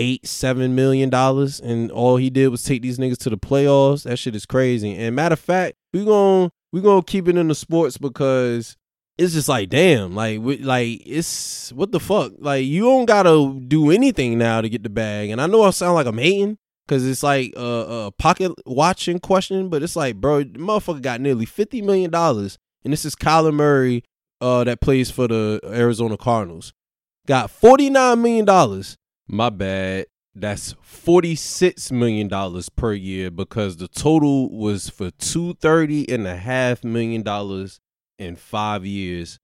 48, 0.00 0.22
$7 0.22 0.70
million, 0.70 1.12
and 1.62 1.90
all 1.90 2.16
he 2.16 2.30
did 2.30 2.48
was 2.48 2.62
take 2.62 2.80
these 2.80 2.98
niggas 2.98 3.18
to 3.18 3.30
the 3.30 3.36
playoffs. 3.36 4.04
That 4.04 4.18
shit 4.18 4.34
is 4.34 4.46
crazy. 4.46 4.96
And 4.96 5.14
matter 5.14 5.34
of 5.34 5.40
fact, 5.40 5.76
we 5.92 6.04
gonna 6.04 6.50
we 6.72 6.80
gonna 6.80 7.02
keep 7.02 7.28
it 7.28 7.36
in 7.36 7.48
the 7.48 7.54
sports 7.54 7.98
because 7.98 8.76
it's 9.18 9.34
just 9.34 9.48
like 9.48 9.68
damn 9.68 10.14
like 10.14 10.40
we, 10.40 10.56
like 10.58 11.02
it's 11.04 11.72
what 11.74 11.92
the 11.92 12.00
fuck 12.00 12.32
like 12.38 12.64
you 12.64 12.84
don't 12.84 13.04
gotta 13.04 13.60
do 13.66 13.90
anything 13.90 14.38
now 14.38 14.62
to 14.62 14.68
get 14.68 14.82
the 14.82 14.88
bag 14.88 15.28
and 15.28 15.42
i 15.42 15.46
know 15.46 15.62
i 15.62 15.70
sound 15.70 15.94
like 15.94 16.06
i'm 16.06 16.16
hating 16.16 16.56
because 16.86 17.06
it's 17.06 17.22
like 17.22 17.52
a, 17.54 18.06
a, 18.06 18.12
pocket 18.12 18.50
watching 18.64 19.18
question 19.18 19.68
but 19.68 19.82
it's 19.82 19.96
like 19.96 20.16
bro 20.16 20.44
motherfucker 20.44 21.02
got 21.02 21.20
nearly 21.20 21.44
50 21.44 21.82
million 21.82 22.10
dollars 22.10 22.56
and 22.82 22.94
this 22.94 23.04
is 23.04 23.14
Kyler 23.14 23.52
Murray 23.52 24.04
uh, 24.40 24.64
that 24.64 24.80
plays 24.80 25.10
for 25.10 25.28
the 25.28 25.60
Arizona 25.66 26.16
Cardinals 26.16 26.72
got 27.26 27.50
49 27.50 28.22
million 28.22 28.46
dollars 28.46 28.96
my 29.30 29.48
bad 29.48 30.06
that's 30.34 30.74
46 30.80 31.90
million 31.92 32.28
dollars 32.28 32.68
per 32.68 32.92
year 32.92 33.30
because 33.30 33.76
the 33.76 33.88
total 33.88 34.50
was 34.50 34.88
for 34.88 35.10
230 35.10 36.08
and 36.12 36.26
a 36.26 36.36
half 36.36 36.84
million 36.84 37.22
dollars 37.22 37.80
in 38.18 38.36
five 38.36 38.84
years, 38.84 39.38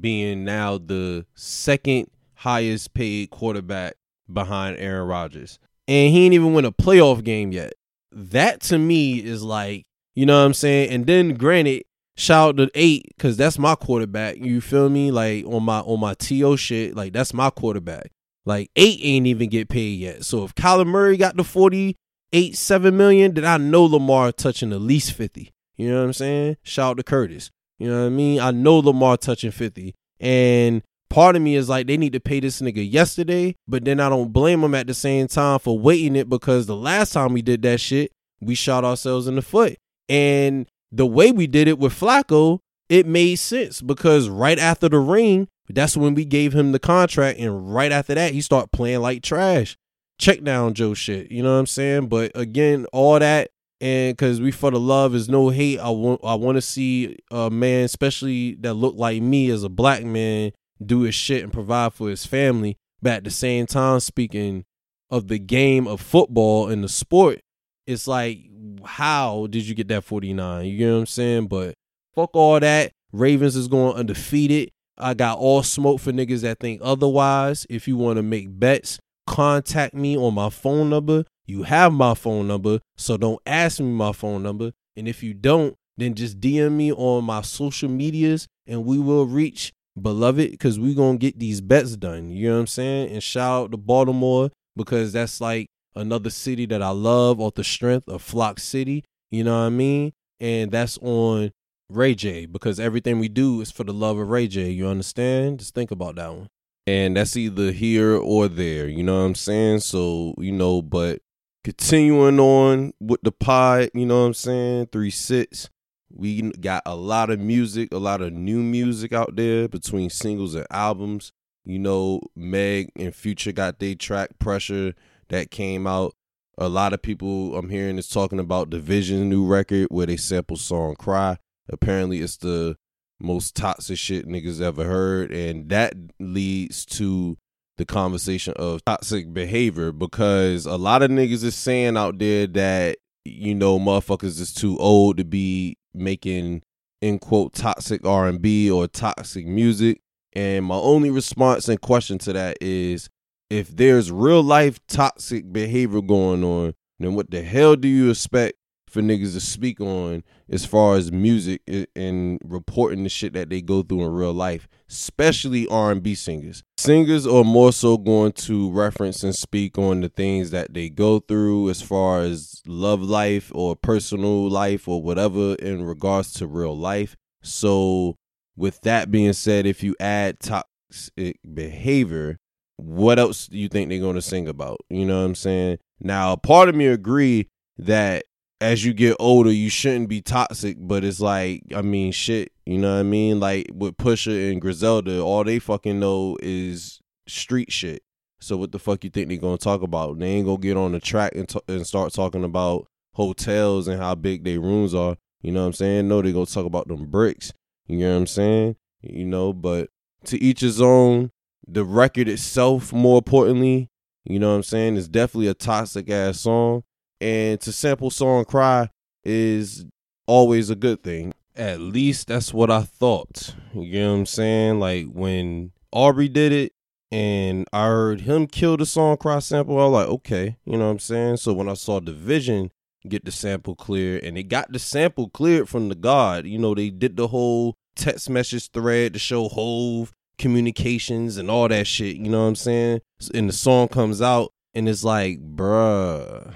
being 0.00 0.44
now 0.44 0.78
the 0.78 1.26
second 1.34 2.08
highest 2.34 2.94
paid 2.94 3.30
quarterback 3.30 3.94
behind 4.32 4.76
Aaron 4.78 5.08
Rodgers. 5.08 5.58
And 5.88 6.12
he 6.12 6.26
ain't 6.26 6.34
even 6.34 6.52
win 6.52 6.64
a 6.64 6.72
playoff 6.72 7.24
game 7.24 7.50
yet. 7.50 7.72
That 8.12 8.60
to 8.62 8.78
me 8.78 9.18
is 9.24 9.42
like, 9.42 9.86
you 10.14 10.26
know 10.26 10.38
what 10.38 10.46
I'm 10.46 10.54
saying? 10.54 10.90
And 10.90 11.06
then 11.06 11.34
granted, 11.34 11.84
shout 12.16 12.50
out 12.50 12.56
to 12.58 12.70
eight, 12.74 13.06
because 13.16 13.36
that's 13.36 13.58
my 13.58 13.74
quarterback. 13.74 14.36
You 14.36 14.60
feel 14.60 14.88
me? 14.88 15.10
Like 15.10 15.46
on 15.46 15.62
my 15.64 15.80
on 15.80 16.00
my 16.00 16.14
TO 16.14 16.56
shit, 16.56 16.94
like 16.94 17.12
that's 17.12 17.32
my 17.32 17.50
quarterback. 17.50 18.12
Like 18.48 18.70
eight 18.76 18.98
ain't 19.02 19.26
even 19.26 19.50
get 19.50 19.68
paid 19.68 20.00
yet. 20.00 20.24
So 20.24 20.42
if 20.42 20.54
Kyler 20.54 20.86
Murray 20.86 21.18
got 21.18 21.36
the 21.36 21.44
48, 21.44 22.56
7 22.56 22.96
million, 22.96 23.34
then 23.34 23.44
I 23.44 23.58
know 23.58 23.84
Lamar 23.84 24.32
touching 24.32 24.72
at 24.72 24.80
least 24.80 25.12
50. 25.12 25.50
You 25.76 25.90
know 25.90 25.98
what 25.98 26.06
I'm 26.06 26.12
saying? 26.14 26.56
Shout 26.62 26.92
out 26.92 26.96
to 26.96 27.02
Curtis. 27.02 27.50
You 27.78 27.90
know 27.90 28.00
what 28.00 28.06
I 28.06 28.08
mean? 28.08 28.40
I 28.40 28.50
know 28.52 28.78
Lamar 28.78 29.18
touching 29.18 29.50
50. 29.50 29.94
And 30.18 30.82
part 31.10 31.36
of 31.36 31.42
me 31.42 31.56
is 31.56 31.68
like, 31.68 31.88
they 31.88 31.98
need 31.98 32.14
to 32.14 32.20
pay 32.20 32.40
this 32.40 32.62
nigga 32.62 32.90
yesterday, 32.90 33.54
but 33.68 33.84
then 33.84 34.00
I 34.00 34.08
don't 34.08 34.32
blame 34.32 34.62
them 34.62 34.74
at 34.74 34.86
the 34.86 34.94
same 34.94 35.28
time 35.28 35.58
for 35.58 35.78
waiting 35.78 36.16
it 36.16 36.30
because 36.30 36.64
the 36.64 36.74
last 36.74 37.12
time 37.12 37.34
we 37.34 37.42
did 37.42 37.60
that 37.62 37.80
shit, 37.80 38.12
we 38.40 38.54
shot 38.54 38.82
ourselves 38.82 39.28
in 39.28 39.34
the 39.34 39.42
foot. 39.42 39.76
And 40.08 40.66
the 40.90 41.04
way 41.04 41.32
we 41.32 41.46
did 41.46 41.68
it 41.68 41.78
with 41.78 41.92
Flacco, 41.92 42.60
it 42.88 43.04
made 43.04 43.36
sense 43.36 43.82
because 43.82 44.30
right 44.30 44.58
after 44.58 44.88
the 44.88 45.00
ring, 45.00 45.48
that's 45.70 45.96
when 45.96 46.14
we 46.14 46.24
gave 46.24 46.54
him 46.54 46.72
the 46.72 46.78
contract. 46.78 47.38
And 47.38 47.72
right 47.72 47.92
after 47.92 48.14
that, 48.14 48.32
he 48.32 48.40
started 48.40 48.72
playing 48.72 49.00
like 49.00 49.22
trash. 49.22 49.76
Check 50.18 50.42
down 50.42 50.74
Joe 50.74 50.94
shit. 50.94 51.30
You 51.30 51.42
know 51.42 51.52
what 51.52 51.60
I'm 51.60 51.66
saying? 51.66 52.08
But 52.08 52.32
again, 52.34 52.86
all 52.92 53.18
that 53.18 53.50
and 53.80 54.16
because 54.16 54.40
we 54.40 54.50
for 54.50 54.70
the 54.70 54.80
love 54.80 55.14
is 55.14 55.28
no 55.28 55.50
hate 55.50 55.78
i 55.78 55.88
want 55.88 56.20
i 56.24 56.34
want 56.34 56.56
to 56.56 56.62
see 56.62 57.16
a 57.30 57.50
man 57.50 57.84
especially 57.84 58.54
that 58.54 58.74
look 58.74 58.94
like 58.96 59.22
me 59.22 59.50
as 59.50 59.62
a 59.62 59.68
black 59.68 60.04
man 60.04 60.50
do 60.84 61.02
his 61.02 61.14
shit 61.14 61.42
and 61.42 61.52
provide 61.52 61.92
for 61.92 62.08
his 62.08 62.26
family 62.26 62.76
but 63.00 63.12
at 63.12 63.24
the 63.24 63.30
same 63.30 63.66
time 63.66 64.00
speaking 64.00 64.64
of 65.10 65.28
the 65.28 65.38
game 65.38 65.86
of 65.86 66.00
football 66.00 66.68
and 66.68 66.82
the 66.82 66.88
sport 66.88 67.40
it's 67.86 68.06
like 68.06 68.40
how 68.84 69.46
did 69.48 69.66
you 69.66 69.74
get 69.74 69.88
that 69.88 70.04
49 70.04 70.66
you 70.66 70.86
know 70.86 70.94
what 70.94 71.00
i'm 71.00 71.06
saying 71.06 71.46
but 71.46 71.74
fuck 72.14 72.30
all 72.34 72.58
that 72.60 72.92
ravens 73.12 73.56
is 73.56 73.68
going 73.68 73.96
undefeated 73.96 74.70
i 74.98 75.14
got 75.14 75.38
all 75.38 75.62
smoke 75.62 76.00
for 76.00 76.12
niggas 76.12 76.42
that 76.42 76.60
think 76.60 76.80
otherwise 76.84 77.66
if 77.70 77.88
you 77.88 77.96
want 77.96 78.16
to 78.16 78.22
make 78.22 78.58
bets 78.58 78.98
contact 79.26 79.94
me 79.94 80.16
on 80.16 80.34
my 80.34 80.50
phone 80.50 80.88
number 80.88 81.24
you 81.48 81.62
have 81.62 81.94
my 81.94 82.12
phone 82.12 82.46
number, 82.46 82.80
so 82.98 83.16
don't 83.16 83.40
ask 83.46 83.80
me 83.80 83.86
my 83.86 84.12
phone 84.12 84.42
number. 84.42 84.72
And 84.96 85.08
if 85.08 85.22
you 85.22 85.32
don't, 85.32 85.74
then 85.96 86.14
just 86.14 86.40
DM 86.40 86.72
me 86.72 86.92
on 86.92 87.24
my 87.24 87.40
social 87.40 87.88
medias 87.88 88.46
and 88.66 88.84
we 88.84 88.98
will 88.98 89.26
reach 89.26 89.72
beloved 90.00 90.50
because 90.50 90.78
we 90.78 90.94
to 90.94 91.16
get 91.16 91.38
these 91.38 91.62
bets 91.62 91.96
done. 91.96 92.30
You 92.30 92.50
know 92.50 92.54
what 92.56 92.60
I'm 92.60 92.66
saying? 92.66 93.12
And 93.12 93.22
shout 93.22 93.64
out 93.64 93.70
to 93.70 93.78
Baltimore 93.78 94.50
because 94.76 95.14
that's 95.14 95.40
like 95.40 95.68
another 95.96 96.28
city 96.28 96.66
that 96.66 96.82
I 96.82 96.90
love 96.90 97.40
off 97.40 97.54
the 97.54 97.64
strength 97.64 98.08
of 98.08 98.20
Flock 98.20 98.60
City. 98.60 99.02
You 99.30 99.42
know 99.42 99.58
what 99.58 99.66
I 99.66 99.70
mean? 99.70 100.12
And 100.38 100.70
that's 100.70 100.98
on 100.98 101.50
Ray 101.90 102.14
J 102.14 102.46
because 102.46 102.78
everything 102.78 103.18
we 103.18 103.28
do 103.28 103.60
is 103.60 103.70
for 103.70 103.84
the 103.84 103.92
love 103.92 104.18
of 104.18 104.28
Ray 104.28 104.46
J. 104.46 104.70
You 104.70 104.88
understand? 104.88 105.60
Just 105.60 105.74
think 105.74 105.90
about 105.90 106.16
that 106.16 106.32
one. 106.32 106.48
And 106.86 107.16
that's 107.16 107.36
either 107.36 107.72
here 107.72 108.16
or 108.16 108.48
there. 108.48 108.88
You 108.88 109.02
know 109.02 109.18
what 109.18 109.26
I'm 109.26 109.34
saying? 109.34 109.80
So, 109.80 110.34
you 110.38 110.52
know, 110.52 110.82
but 110.82 111.20
continuing 111.64 112.40
on 112.40 112.92
with 113.00 113.20
the 113.22 113.32
pod, 113.32 113.90
you 113.94 114.06
know 114.06 114.20
what 114.20 114.26
I'm 114.28 114.34
saying? 114.34 114.86
Three 114.92 115.10
six. 115.10 115.68
We 116.10 116.50
got 116.52 116.82
a 116.86 116.96
lot 116.96 117.28
of 117.28 117.38
music, 117.38 117.92
a 117.92 117.98
lot 117.98 118.22
of 118.22 118.32
new 118.32 118.62
music 118.62 119.12
out 119.12 119.36
there 119.36 119.68
between 119.68 120.08
singles 120.08 120.54
and 120.54 120.66
albums. 120.70 121.32
You 121.66 121.78
know, 121.78 122.22
Meg 122.34 122.90
and 122.96 123.14
Future 123.14 123.52
got 123.52 123.78
their 123.78 123.94
track 123.94 124.38
Pressure 124.38 124.94
that 125.28 125.50
came 125.50 125.86
out. 125.86 126.14
A 126.56 126.68
lot 126.68 126.94
of 126.94 127.02
people 127.02 127.56
I'm 127.56 127.68
hearing 127.68 127.98
is 127.98 128.08
talking 128.08 128.40
about 128.40 128.70
Division 128.70 129.28
new 129.28 129.44
record 129.44 129.88
where 129.90 130.06
they 130.06 130.16
sample 130.16 130.56
song 130.56 130.96
Cry. 130.96 131.36
Apparently 131.68 132.20
it's 132.20 132.36
the 132.36 132.76
most 133.20 133.54
toxic 133.54 133.98
shit 133.98 134.26
niggas 134.26 134.60
ever 134.60 134.84
heard. 134.84 135.32
And 135.32 135.68
that 135.70 135.94
leads 136.20 136.84
to 136.86 137.36
the 137.78 137.86
conversation 137.86 138.52
of 138.56 138.84
toxic 138.84 139.32
behavior 139.32 139.92
because 139.92 140.66
a 140.66 140.76
lot 140.76 141.02
of 141.02 141.10
niggas 141.10 141.44
is 141.44 141.54
saying 141.54 141.96
out 141.96 142.18
there 142.18 142.46
that 142.48 142.98
you 143.24 143.54
know 143.54 143.78
motherfuckers 143.78 144.40
is 144.40 144.52
too 144.52 144.76
old 144.78 145.16
to 145.16 145.24
be 145.24 145.78
making 145.94 146.62
in 147.00 147.18
quote 147.20 147.54
toxic 147.54 148.04
R&B 148.04 148.70
or 148.70 148.88
toxic 148.88 149.46
music 149.46 150.00
and 150.32 150.64
my 150.64 150.74
only 150.74 151.10
response 151.10 151.68
and 151.68 151.80
question 151.80 152.18
to 152.18 152.32
that 152.32 152.56
is 152.60 153.08
if 153.48 153.74
there's 153.76 154.10
real 154.10 154.42
life 154.42 154.84
toxic 154.88 155.52
behavior 155.52 156.00
going 156.00 156.42
on 156.42 156.74
then 156.98 157.14
what 157.14 157.30
the 157.30 157.42
hell 157.42 157.76
do 157.76 157.86
you 157.86 158.10
expect 158.10 158.57
for 158.88 159.02
niggas 159.02 159.34
to 159.34 159.40
speak 159.40 159.80
on 159.80 160.24
as 160.48 160.64
far 160.64 160.96
as 160.96 161.12
music 161.12 161.62
and 161.94 162.38
reporting 162.44 163.02
the 163.02 163.08
shit 163.08 163.32
that 163.34 163.50
they 163.50 163.60
go 163.60 163.82
through 163.82 164.04
in 164.04 164.12
real 164.12 164.32
life, 164.32 164.68
especially 164.88 165.68
R&B 165.68 166.14
singers. 166.14 166.62
Singers 166.76 167.26
are 167.26 167.44
more 167.44 167.72
so 167.72 167.98
going 167.98 168.32
to 168.32 168.70
reference 168.70 169.22
and 169.22 169.34
speak 169.34 169.78
on 169.78 170.00
the 170.00 170.08
things 170.08 170.50
that 170.50 170.74
they 170.74 170.88
go 170.88 171.20
through 171.20 171.70
as 171.70 171.82
far 171.82 172.20
as 172.20 172.62
love 172.66 173.02
life 173.02 173.52
or 173.54 173.76
personal 173.76 174.48
life 174.48 174.88
or 174.88 175.02
whatever 175.02 175.54
in 175.56 175.84
regards 175.84 176.32
to 176.34 176.46
real 176.46 176.76
life. 176.76 177.16
So 177.42 178.16
with 178.56 178.80
that 178.82 179.10
being 179.10 179.34
said, 179.34 179.66
if 179.66 179.82
you 179.82 179.94
add 180.00 180.40
toxic 180.40 181.38
behavior, 181.54 182.38
what 182.76 183.18
else 183.18 183.48
do 183.48 183.58
you 183.58 183.68
think 183.68 183.88
they're 183.88 183.98
going 184.00 184.14
to 184.14 184.22
sing 184.22 184.48
about? 184.48 184.78
You 184.88 185.04
know 185.04 185.18
what 185.18 185.26
I'm 185.26 185.34
saying? 185.34 185.78
Now, 186.00 186.36
part 186.36 186.68
of 186.68 186.76
me 186.76 186.86
agree 186.86 187.48
that 187.76 188.24
as 188.60 188.84
you 188.84 188.92
get 188.92 189.16
older, 189.20 189.52
you 189.52 189.70
shouldn't 189.70 190.08
be 190.08 190.20
toxic, 190.20 190.76
but 190.80 191.04
it's 191.04 191.20
like, 191.20 191.62
I 191.74 191.82
mean, 191.82 192.12
shit, 192.12 192.52
you 192.66 192.78
know 192.78 192.92
what 192.94 193.00
I 193.00 193.04
mean? 193.04 193.40
Like 193.40 193.70
with 193.72 193.96
Pusha 193.96 194.50
and 194.50 194.60
Griselda, 194.60 195.20
all 195.20 195.44
they 195.44 195.58
fucking 195.58 196.00
know 196.00 196.36
is 196.42 197.00
street 197.26 197.70
shit. 197.70 198.02
So 198.40 198.56
what 198.56 198.72
the 198.72 198.78
fuck 198.78 199.04
you 199.04 199.10
think 199.10 199.28
they 199.28 199.36
gonna 199.36 199.58
talk 199.58 199.82
about? 199.82 200.18
They 200.18 200.26
ain't 200.26 200.46
gonna 200.46 200.58
get 200.58 200.76
on 200.76 200.92
the 200.92 201.00
track 201.00 201.32
and, 201.34 201.48
t- 201.48 201.60
and 201.68 201.86
start 201.86 202.12
talking 202.12 202.44
about 202.44 202.86
hotels 203.14 203.88
and 203.88 204.00
how 204.00 204.14
big 204.14 204.44
their 204.44 204.60
rooms 204.60 204.94
are. 204.94 205.16
You 205.42 205.52
know 205.52 205.60
what 205.60 205.66
I'm 205.68 205.72
saying? 205.72 206.08
No, 206.08 206.22
they 206.22 206.32
gonna 206.32 206.46
talk 206.46 206.66
about 206.66 206.88
them 206.88 207.06
bricks. 207.06 207.52
You 207.86 207.98
know 207.98 208.12
what 208.12 208.18
I'm 208.18 208.26
saying? 208.26 208.76
You 209.02 209.24
know, 209.24 209.52
but 209.52 209.90
to 210.24 210.42
each 210.42 210.60
his 210.60 210.80
own. 210.80 211.30
The 211.70 211.84
record 211.84 212.28
itself, 212.28 212.94
more 212.94 213.18
importantly, 213.18 213.90
you 214.24 214.38
know 214.38 214.48
what 214.48 214.56
I'm 214.56 214.62
saying, 214.62 214.96
is 214.96 215.06
definitely 215.06 215.48
a 215.48 215.54
toxic 215.54 216.08
ass 216.08 216.40
song 216.40 216.82
and 217.20 217.60
to 217.60 217.72
sample 217.72 218.10
song 218.10 218.44
cry 218.44 218.90
is 219.24 219.84
always 220.26 220.70
a 220.70 220.76
good 220.76 221.02
thing. 221.02 221.32
At 221.56 221.80
least 221.80 222.28
that's 222.28 222.54
what 222.54 222.70
I 222.70 222.82
thought. 222.82 223.54
You 223.74 224.00
know 224.00 224.12
what 224.12 224.18
I'm 224.18 224.26
saying? 224.26 224.80
Like 224.80 225.06
when 225.06 225.72
Aubrey 225.92 226.28
did 226.28 226.52
it, 226.52 226.72
and 227.10 227.66
I 227.72 227.86
heard 227.86 228.22
him 228.22 228.46
kill 228.46 228.76
the 228.76 228.86
song 228.86 229.16
cross 229.16 229.46
sample. 229.46 229.78
I 229.78 229.84
was 229.84 229.92
like, 229.92 230.08
okay, 230.08 230.56
you 230.64 230.76
know 230.76 230.86
what 230.86 230.92
I'm 230.92 230.98
saying? 230.98 231.38
So 231.38 231.52
when 231.52 231.68
I 231.68 231.74
saw 231.74 232.00
Division 232.00 232.70
get 233.08 233.24
the 233.24 233.32
sample 233.32 233.74
clear 233.74 234.20
and 234.22 234.36
they 234.36 234.42
got 234.42 234.70
the 234.72 234.78
sample 234.78 235.30
cleared 235.30 235.68
from 235.68 235.88
the 235.88 235.94
God, 235.94 236.46
you 236.46 236.58
know, 236.58 236.74
they 236.74 236.90
did 236.90 237.16
the 237.16 237.28
whole 237.28 237.76
text 237.96 238.28
message 238.28 238.70
thread 238.70 239.14
to 239.14 239.18
show 239.18 239.48
Hove 239.48 240.12
communications 240.36 241.36
and 241.36 241.50
all 241.50 241.68
that 241.68 241.86
shit, 241.86 242.16
you 242.16 242.30
know 242.30 242.42
what 242.42 242.48
I'm 242.48 242.56
saying? 242.56 243.00
And 243.34 243.48
the 243.48 243.54
song 243.54 243.88
comes 243.88 244.20
out 244.20 244.52
and 244.74 244.88
it's 244.88 245.02
like, 245.02 245.38
bruh. 245.40 246.54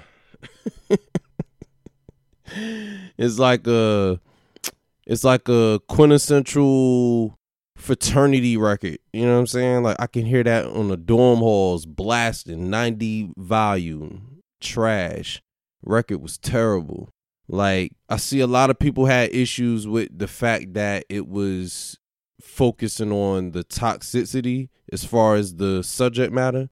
it's 3.17 3.39
like 3.39 3.67
a 3.67 4.19
it's 5.05 5.23
like 5.23 5.49
a 5.49 5.81
quintessential 5.87 7.37
fraternity 7.75 8.55
record. 8.57 8.97
You 9.11 9.25
know 9.25 9.33
what 9.33 9.39
I'm 9.39 9.47
saying? 9.47 9.83
Like 9.83 9.97
I 9.99 10.07
can 10.07 10.25
hear 10.25 10.43
that 10.43 10.65
on 10.65 10.87
the 10.87 10.97
dorm 10.97 11.39
halls 11.39 11.85
blasting 11.85 12.69
90 12.69 13.33
volume 13.37 14.41
trash. 14.61 15.41
Record 15.83 16.21
was 16.21 16.37
terrible. 16.37 17.09
Like 17.47 17.91
I 18.09 18.17
see 18.17 18.39
a 18.39 18.47
lot 18.47 18.69
of 18.69 18.79
people 18.79 19.05
had 19.05 19.33
issues 19.33 19.85
with 19.85 20.17
the 20.17 20.27
fact 20.27 20.73
that 20.73 21.05
it 21.09 21.27
was 21.27 21.97
focusing 22.41 23.11
on 23.11 23.51
the 23.51 23.63
toxicity 23.63 24.69
as 24.91 25.03
far 25.03 25.35
as 25.35 25.55
the 25.55 25.83
subject 25.83 26.31
matter. 26.31 26.69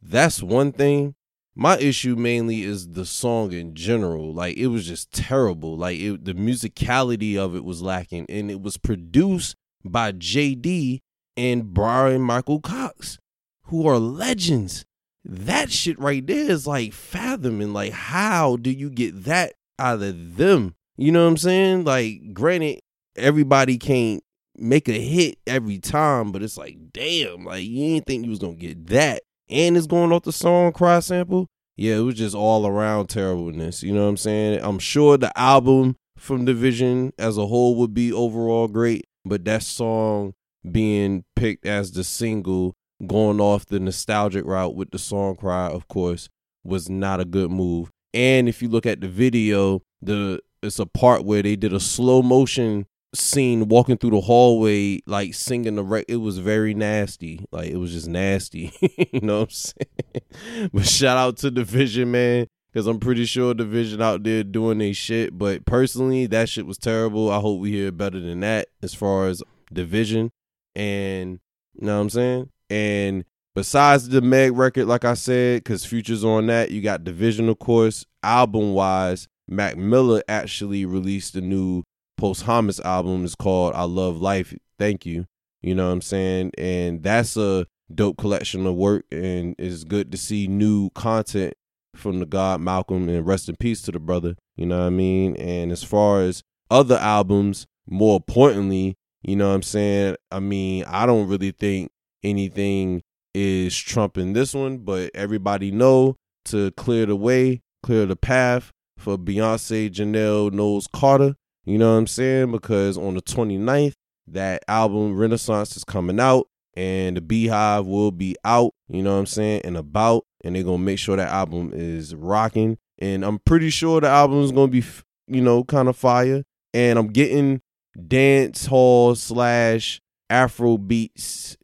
That's 0.00 0.42
one 0.42 0.72
thing. 0.72 1.14
My 1.58 1.78
issue 1.78 2.16
mainly 2.16 2.62
is 2.62 2.90
the 2.90 3.06
song 3.06 3.52
in 3.52 3.74
general. 3.74 4.34
Like 4.34 4.58
it 4.58 4.66
was 4.66 4.86
just 4.86 5.10
terrible. 5.10 5.74
Like 5.76 5.98
it, 5.98 6.26
the 6.26 6.34
musicality 6.34 7.38
of 7.38 7.56
it 7.56 7.64
was 7.64 7.80
lacking, 7.80 8.26
and 8.28 8.50
it 8.50 8.60
was 8.60 8.76
produced 8.76 9.56
by 9.82 10.12
JD 10.12 11.00
and 11.36 11.72
Bryan-Michael 11.72 12.60
Cox, 12.60 13.18
who 13.64 13.88
are 13.88 13.98
legends. 13.98 14.84
That 15.24 15.72
shit 15.72 15.98
right 15.98 16.24
there 16.24 16.50
is 16.50 16.66
like 16.66 16.92
fathoming. 16.92 17.72
Like, 17.72 17.92
how 17.92 18.56
do 18.56 18.70
you 18.70 18.90
get 18.90 19.24
that 19.24 19.54
out 19.78 20.02
of 20.02 20.36
them? 20.36 20.74
You 20.98 21.10
know 21.10 21.24
what 21.24 21.30
I'm 21.30 21.36
saying? 21.38 21.84
Like, 21.84 22.34
granted, 22.34 22.80
everybody 23.16 23.78
can't 23.78 24.22
make 24.56 24.88
a 24.88 24.92
hit 24.92 25.38
every 25.46 25.78
time, 25.78 26.32
but 26.32 26.42
it's 26.42 26.58
like, 26.58 26.76
damn, 26.92 27.44
like 27.44 27.64
you 27.64 27.94
didn't 27.94 28.06
think 28.06 28.24
you 28.24 28.30
was 28.30 28.38
gonna 28.40 28.54
get 28.54 28.86
that. 28.88 29.22
And 29.48 29.76
it's 29.76 29.86
going 29.86 30.12
off 30.12 30.22
the 30.22 30.32
song 30.32 30.72
Cry 30.72 31.00
Sample. 31.00 31.48
Yeah, 31.76 31.96
it 31.96 32.00
was 32.00 32.16
just 32.16 32.34
all 32.34 32.66
around 32.66 33.08
terribleness. 33.08 33.82
You 33.82 33.94
know 33.94 34.04
what 34.04 34.10
I'm 34.10 34.16
saying? 34.16 34.60
I'm 34.62 34.78
sure 34.78 35.16
the 35.16 35.36
album 35.38 35.96
from 36.16 36.44
Division 36.44 37.12
as 37.18 37.36
a 37.36 37.46
whole 37.46 37.76
would 37.76 37.94
be 37.94 38.12
overall 38.12 38.66
great, 38.66 39.06
but 39.24 39.44
that 39.44 39.62
song 39.62 40.34
being 40.70 41.24
picked 41.36 41.66
as 41.66 41.92
the 41.92 42.02
single, 42.02 42.74
going 43.06 43.40
off 43.40 43.66
the 43.66 43.78
nostalgic 43.78 44.44
route 44.46 44.74
with 44.74 44.90
the 44.90 44.98
song 44.98 45.36
Cry, 45.36 45.68
of 45.68 45.86
course, 45.88 46.28
was 46.64 46.88
not 46.88 47.20
a 47.20 47.24
good 47.24 47.50
move. 47.50 47.90
And 48.14 48.48
if 48.48 48.62
you 48.62 48.68
look 48.68 48.86
at 48.86 49.00
the 49.00 49.08
video, 49.08 49.82
the 50.00 50.40
it's 50.62 50.78
a 50.78 50.86
part 50.86 51.24
where 51.24 51.42
they 51.42 51.54
did 51.54 51.72
a 51.72 51.80
slow 51.80 52.22
motion 52.22 52.86
scene 53.16 53.68
walking 53.68 53.96
through 53.96 54.10
the 54.10 54.20
hallway, 54.20 55.00
like 55.06 55.34
singing 55.34 55.76
the 55.76 55.82
rec. 55.82 56.04
It 56.08 56.16
was 56.16 56.38
very 56.38 56.74
nasty. 56.74 57.44
Like 57.50 57.70
it 57.70 57.76
was 57.76 57.92
just 57.92 58.08
nasty. 58.08 58.72
you 59.12 59.20
know 59.20 59.40
what 59.40 59.42
I'm 59.42 59.50
saying? 59.50 60.70
But 60.72 60.86
shout 60.86 61.16
out 61.16 61.38
to 61.38 61.50
Division, 61.50 62.10
man. 62.10 62.46
Cause 62.74 62.86
I'm 62.86 63.00
pretty 63.00 63.24
sure 63.24 63.54
Division 63.54 64.02
out 64.02 64.22
there 64.22 64.44
doing 64.44 64.78
their 64.78 64.92
shit. 64.92 65.38
But 65.38 65.64
personally, 65.64 66.26
that 66.26 66.50
shit 66.50 66.66
was 66.66 66.76
terrible. 66.76 67.30
I 67.30 67.40
hope 67.40 67.58
we 67.58 67.70
hear 67.70 67.90
better 67.90 68.20
than 68.20 68.40
that 68.40 68.68
as 68.82 68.92
far 68.92 69.28
as 69.28 69.42
Division. 69.72 70.30
And 70.74 71.40
you 71.74 71.86
know 71.86 71.96
what 71.96 72.02
I'm 72.02 72.10
saying? 72.10 72.50
And 72.68 73.24
besides 73.54 74.10
the 74.10 74.20
Meg 74.20 74.56
record, 74.56 74.86
like 74.86 75.06
I 75.06 75.14
said, 75.14 75.64
because 75.64 75.86
Future's 75.86 76.24
on 76.24 76.48
that, 76.48 76.70
you 76.70 76.82
got 76.82 77.04
Division, 77.04 77.48
of 77.48 77.58
course. 77.58 78.04
Album 78.22 78.74
wise, 78.74 79.26
Mac 79.48 79.76
Miller 79.76 80.22
actually 80.28 80.84
released 80.84 81.34
a 81.34 81.40
new 81.40 81.82
posthumous 82.16 82.80
album 82.80 83.24
is 83.24 83.34
called 83.34 83.74
I 83.74 83.84
Love 83.84 84.16
Life. 84.20 84.54
Thank 84.78 85.06
you. 85.06 85.26
You 85.62 85.74
know 85.74 85.86
what 85.86 85.92
I'm 85.92 86.00
saying? 86.00 86.52
And 86.58 87.02
that's 87.02 87.36
a 87.36 87.66
dope 87.94 88.16
collection 88.18 88.66
of 88.66 88.74
work 88.74 89.04
and 89.12 89.54
it's 89.58 89.84
good 89.84 90.10
to 90.10 90.18
see 90.18 90.48
new 90.48 90.90
content 90.90 91.54
from 91.94 92.18
the 92.18 92.26
God 92.26 92.60
Malcolm 92.60 93.08
and 93.08 93.26
rest 93.26 93.48
in 93.48 93.56
peace 93.56 93.80
to 93.82 93.92
the 93.92 93.98
brother. 93.98 94.36
You 94.56 94.66
know 94.66 94.80
what 94.80 94.86
I 94.86 94.90
mean? 94.90 95.36
And 95.36 95.72
as 95.72 95.82
far 95.82 96.20
as 96.20 96.42
other 96.70 96.96
albums, 96.96 97.66
more 97.88 98.16
importantly, 98.16 98.96
you 99.22 99.36
know 99.36 99.48
what 99.48 99.54
I'm 99.54 99.62
saying? 99.62 100.16
I 100.30 100.40
mean, 100.40 100.84
I 100.84 101.06
don't 101.06 101.28
really 101.28 101.52
think 101.52 101.90
anything 102.22 103.02
is 103.34 103.76
trumping 103.76 104.32
this 104.32 104.54
one, 104.54 104.78
but 104.78 105.10
everybody 105.14 105.70
know 105.70 106.16
to 106.46 106.70
clear 106.72 107.06
the 107.06 107.16
way, 107.16 107.62
clear 107.82 108.06
the 108.06 108.16
path 108.16 108.72
for 108.98 109.18
Beyonce 109.18 109.90
Janelle 109.90 110.52
Knowles 110.52 110.86
Carter 110.86 111.34
you 111.66 111.78
know 111.78 111.92
what 111.92 111.98
I'm 111.98 112.06
saying? 112.06 112.52
Because 112.52 112.96
on 112.96 113.14
the 113.14 113.22
29th, 113.22 113.94
that 114.28 114.62
album 114.68 115.16
Renaissance 115.16 115.76
is 115.76 115.84
coming 115.84 116.20
out 116.20 116.46
and 116.76 117.16
the 117.16 117.20
Beehive 117.20 117.86
will 117.86 118.12
be 118.12 118.36
out, 118.44 118.72
you 118.88 119.02
know 119.02 119.14
what 119.14 119.20
I'm 119.20 119.26
saying, 119.26 119.62
and 119.64 119.76
about, 119.76 120.24
and 120.44 120.54
they're 120.54 120.62
going 120.62 120.78
to 120.78 120.84
make 120.84 120.98
sure 120.98 121.16
that 121.16 121.28
album 121.28 121.72
is 121.74 122.14
rocking. 122.14 122.78
And 122.98 123.24
I'm 123.24 123.40
pretty 123.40 123.70
sure 123.70 124.00
the 124.00 124.08
album 124.08 124.42
is 124.42 124.52
going 124.52 124.70
to 124.70 124.80
be, 124.80 124.86
you 125.26 125.40
know, 125.40 125.64
kind 125.64 125.88
of 125.88 125.96
fire. 125.96 126.44
And 126.72 126.98
I'm 126.98 127.08
getting 127.08 127.62
dance 128.06 128.66
hall 128.66 129.14
slash 129.14 130.00
Afro 130.30 130.78
beats, 130.78 131.56